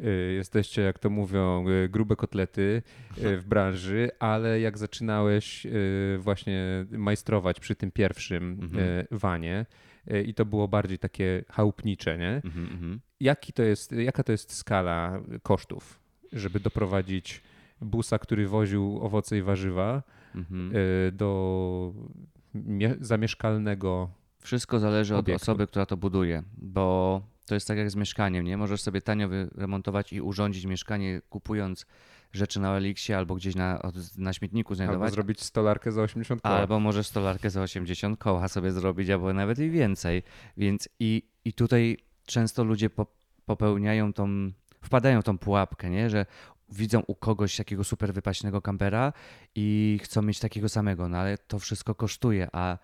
[0.00, 2.82] y, jesteście, jak to mówią, y, grube kotlety
[3.18, 8.84] y, w branży, ale jak zaczynałeś y, właśnie majstrować przy tym pierwszym Mhm.
[8.88, 9.91] y, wanie y,
[10.24, 12.40] i to było bardziej takie chałupnicze, nie?
[12.44, 13.00] mhm, mhm.
[13.20, 16.00] Jaki to jest, jaka to jest skala kosztów,
[16.32, 17.42] żeby doprowadzić
[17.80, 20.02] busa, który woził owoce i warzywa
[20.34, 20.72] Mhm.
[20.76, 21.92] y, do
[22.54, 24.10] mie- zamieszkalnego
[24.40, 25.42] Wszystko zależy od obiektu.
[25.42, 28.56] osoby, która to buduje, bo to jest tak jak z mieszkaniem, nie?
[28.56, 31.86] Możesz sobie tanio wyremontować i urządzić mieszkanie kupując
[32.32, 33.80] rzeczy na Elixie albo gdzieś na,
[34.18, 35.12] na śmietniku Albo znajdować.
[35.12, 36.54] zrobić stolarkę za 80 koła.
[36.54, 40.22] Albo możesz stolarkę za 80 koła sobie zrobić, albo nawet i więcej.
[40.56, 41.96] Więc i, i tutaj
[42.26, 43.06] często ludzie po,
[43.44, 44.52] popełniają tą,
[44.82, 46.10] wpadają w tą pułapkę, nie?
[46.10, 46.26] że
[46.68, 49.12] widzą u kogoś takiego super wypaśnego kampera
[49.54, 52.78] i chcą mieć takiego samego, no ale to wszystko kosztuje, a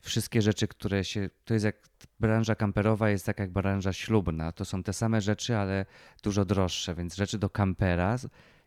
[0.00, 1.76] wszystkie rzeczy, które się, to jest jak
[2.20, 5.86] branża kamperowa jest tak jak branża ślubna, to są te same rzeczy, ale
[6.22, 8.18] dużo droższe, więc rzeczy do kampera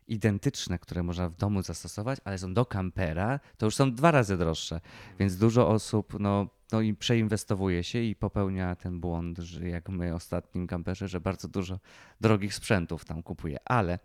[0.08, 4.36] identyczne, które można w domu zastosować, ale są do kampera, to już są dwa razy
[4.36, 4.80] droższe.
[5.18, 10.14] Więc dużo osób no, no i przeinwestowuje się i popełnia ten błąd, że jak my
[10.14, 11.78] ostatnim kamperze, że bardzo dużo
[12.20, 13.58] drogich sprzętów tam kupuje.
[13.64, 13.98] Ale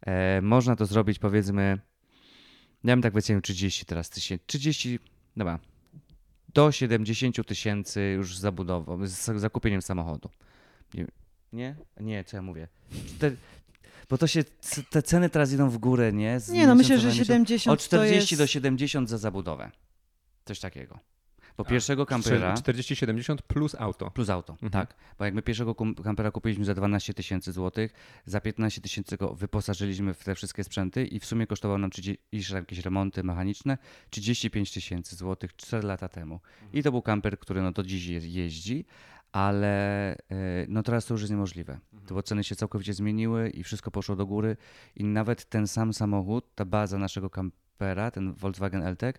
[0.00, 1.78] e, można to zrobić powiedzmy,
[2.84, 4.98] ja bym tak wycenił 30 teraz tysięcy, 30,
[5.36, 5.58] dobra,
[6.54, 10.30] do 70 tysięcy już z zabudową, z zakupieniem samochodu.
[11.52, 11.76] Nie?
[12.00, 12.68] Nie, co ja mówię?
[14.10, 14.44] Bo to się,
[14.90, 16.40] te ceny teraz idą w górę, nie?
[16.40, 17.26] Z Nie, no myślę, że na miesiąc.
[17.28, 18.52] 70 Od 40 to do jest...
[18.52, 19.70] 70 za zabudowę.
[20.44, 20.98] Coś takiego.
[21.56, 24.10] Bo A, pierwszego kampera 40-70 plus auto.
[24.10, 24.70] plus auto, Mhm.
[24.72, 24.94] tak.
[25.18, 25.74] Bo jak my pierwszego
[26.04, 27.92] kampera kupiliśmy za 12 tysięcy złotych,
[28.26, 32.22] za 15 tysięcy go wyposażyliśmy w te wszystkie sprzęty i w sumie kosztował nam 30,
[32.32, 33.78] i jeszcze jakieś remonty mechaniczne
[34.10, 36.40] 35 tysięcy złotych 4 lata temu.
[36.72, 38.84] I to był kamper, który no do dziś je, jeździ,
[39.32, 40.16] ale e,
[40.68, 41.78] no teraz to już jest niemożliwe.
[42.06, 44.56] To bo ceny się całkowicie zmieniły i wszystko poszło do góry
[44.96, 49.16] i nawet ten sam samochód, ta baza naszego kampera, ten Volkswagen LTEC,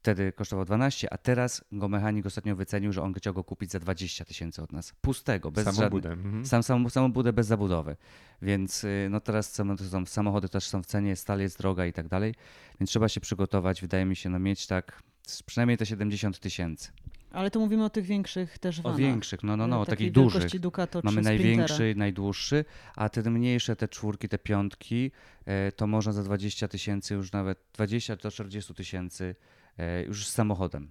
[0.00, 3.80] wtedy kosztował 12, a teraz go mechanik ostatnio wycenił, że on chciał go kupić za
[3.80, 4.92] 20 tysięcy od nas.
[5.00, 6.12] Pustego, bez żadnych, budę.
[6.12, 6.46] Mhm.
[6.46, 7.96] sam, sam, samą budę bez zabudowy.
[8.42, 12.08] Więc y, no teraz są, samochody też są w cenie, stal jest droga i tak
[12.08, 12.34] dalej,
[12.80, 15.02] więc trzeba się przygotować, wydaje mi się, no mieć tak
[15.46, 16.92] przynajmniej te 70 tysięcy.
[17.30, 18.98] Ale tu mówimy o tych większych też O vanach.
[18.98, 20.60] większych, no, no, no, o Takiej takich dużych.
[20.60, 21.98] Ducato Mamy największy, Sprintera.
[21.98, 22.64] najdłuższy,
[22.96, 25.10] a te mniejsze, te czwórki, te piątki,
[25.44, 29.34] e, to można za 20 tysięcy, już nawet 20 do 40 tysięcy
[29.78, 30.90] e, już z samochodem.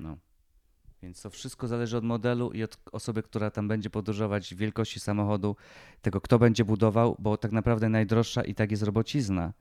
[0.00, 0.16] No.
[1.02, 5.56] Więc to wszystko zależy od modelu i od osoby, która tam będzie podróżować, wielkości samochodu,
[6.02, 9.52] tego kto będzie budował, bo tak naprawdę najdroższa i tak jest robocizna.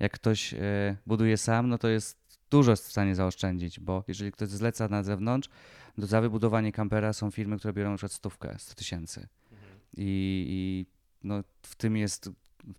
[0.00, 0.58] Jak ktoś e,
[1.06, 2.21] buduje sam, no to jest
[2.52, 5.48] dużo jest w stanie zaoszczędzić, bo jeżeli ktoś zleca na zewnątrz,
[6.00, 9.28] to za wybudowanie kampera są firmy, które biorą na przykład stówkę, 100 tysięcy.
[9.96, 10.86] I, I
[11.22, 12.30] no, w tym jest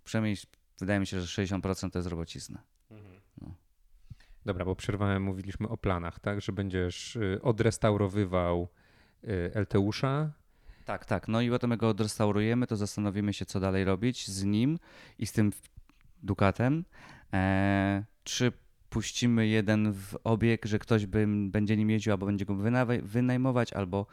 [0.03, 0.37] przynajmniej
[0.79, 2.63] wydaje mi się, że 60% to jest robocizna.
[4.45, 6.41] Dobra, bo przerwałem, mówiliśmy o planach, tak?
[6.41, 8.67] Że będziesz y, odrestaurowywał
[9.23, 10.31] y, LTU-sza.
[10.85, 11.27] Tak, tak.
[11.27, 14.79] No i potem jak go odrestaurujemy, to zastanowimy się, co dalej robić z nim
[15.19, 15.51] i z tym
[16.23, 16.85] Ducatem.
[17.33, 18.51] E, czy
[18.93, 22.55] puścimy jeden w obieg, że ktoś by, będzie nim jeździł, albo będzie go
[23.03, 24.05] wynajmować, albo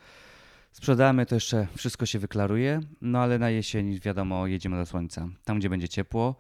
[0.73, 2.81] sprzedamy, to jeszcze wszystko się wyklaruje.
[3.01, 5.29] No ale na jesień, wiadomo, jedziemy do słońca.
[5.45, 6.37] Tam, gdzie będzie ciepło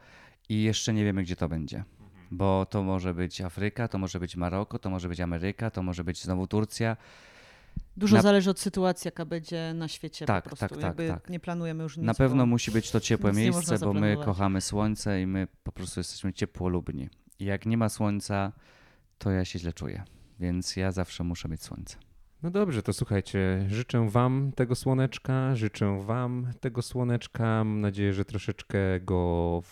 [0.48, 1.84] i jeszcze nie wiemy, gdzie to będzie.
[2.30, 6.04] Bo to może być Afryka, to może być Maroko, to może być Ameryka, to może
[6.04, 6.96] być znowu Turcja.
[7.96, 10.68] Dużo Na- zależy od sytuacji, jaka będzie na świecie Tak, po prostu.
[10.68, 11.30] tak, tak, Jakby tak.
[11.30, 12.06] Nie planujemy już nic.
[12.06, 16.00] Na pewno musi być to ciepłe miejsce, bo my kochamy słońce i my po prostu
[16.00, 17.08] jesteśmy ciepłolubni.
[17.40, 18.52] Jak nie ma słońca,
[19.18, 20.04] to ja się źle czuję.
[20.40, 21.96] Więc ja zawsze muszę mieć słońce.
[22.42, 27.44] No dobrze, to słuchajcie, życzę Wam tego słoneczka, życzę Wam tego słoneczka.
[27.44, 29.62] Mam nadzieję, że troszeczkę go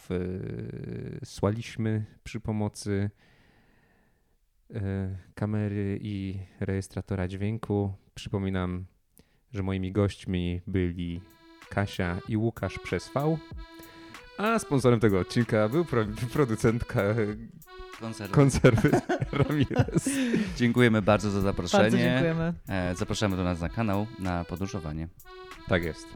[1.25, 3.11] wsłaliśmy przy pomocy
[4.75, 7.93] e, kamery i rejestratora dźwięku.
[8.15, 8.87] Przypominam,
[9.53, 11.21] że moimi gośćmi byli
[11.71, 13.39] Kasia i Łukasz przez V.
[14.39, 17.03] A sponsorem tego odcinka był pro, producentka
[18.01, 18.35] Konserwy.
[18.35, 18.91] konserwy
[19.49, 20.09] Ramirez.
[20.57, 21.83] Dziękujemy bardzo za zaproszenie.
[21.83, 22.55] Bardzo dziękujemy.
[22.69, 25.09] E, Zapraszamy do nas na kanał na podróżowanie.
[25.69, 26.07] Tak jest.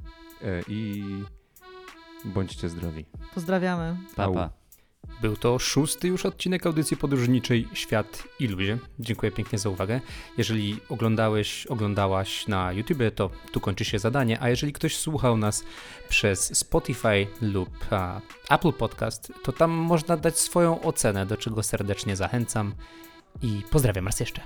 [0.42, 1.04] E, I
[2.24, 3.04] bądźcie zdrowi.
[3.34, 3.96] Pozdrawiamy.
[4.16, 4.50] Pa, pa.
[5.22, 8.78] Był to szósty już odcinek audycji podróżniczej Świat i ludzie.
[8.98, 10.00] Dziękuję pięknie za uwagę.
[10.38, 15.64] Jeżeli oglądałeś, oglądałaś na YouTube, to tu kończy się zadanie, a jeżeli ktoś słuchał nas
[16.08, 18.20] przez Spotify lub a,
[18.50, 22.74] Apple Podcast, to tam można dać swoją ocenę, do czego serdecznie zachęcam
[23.42, 24.42] i pozdrawiam raz jeszcze.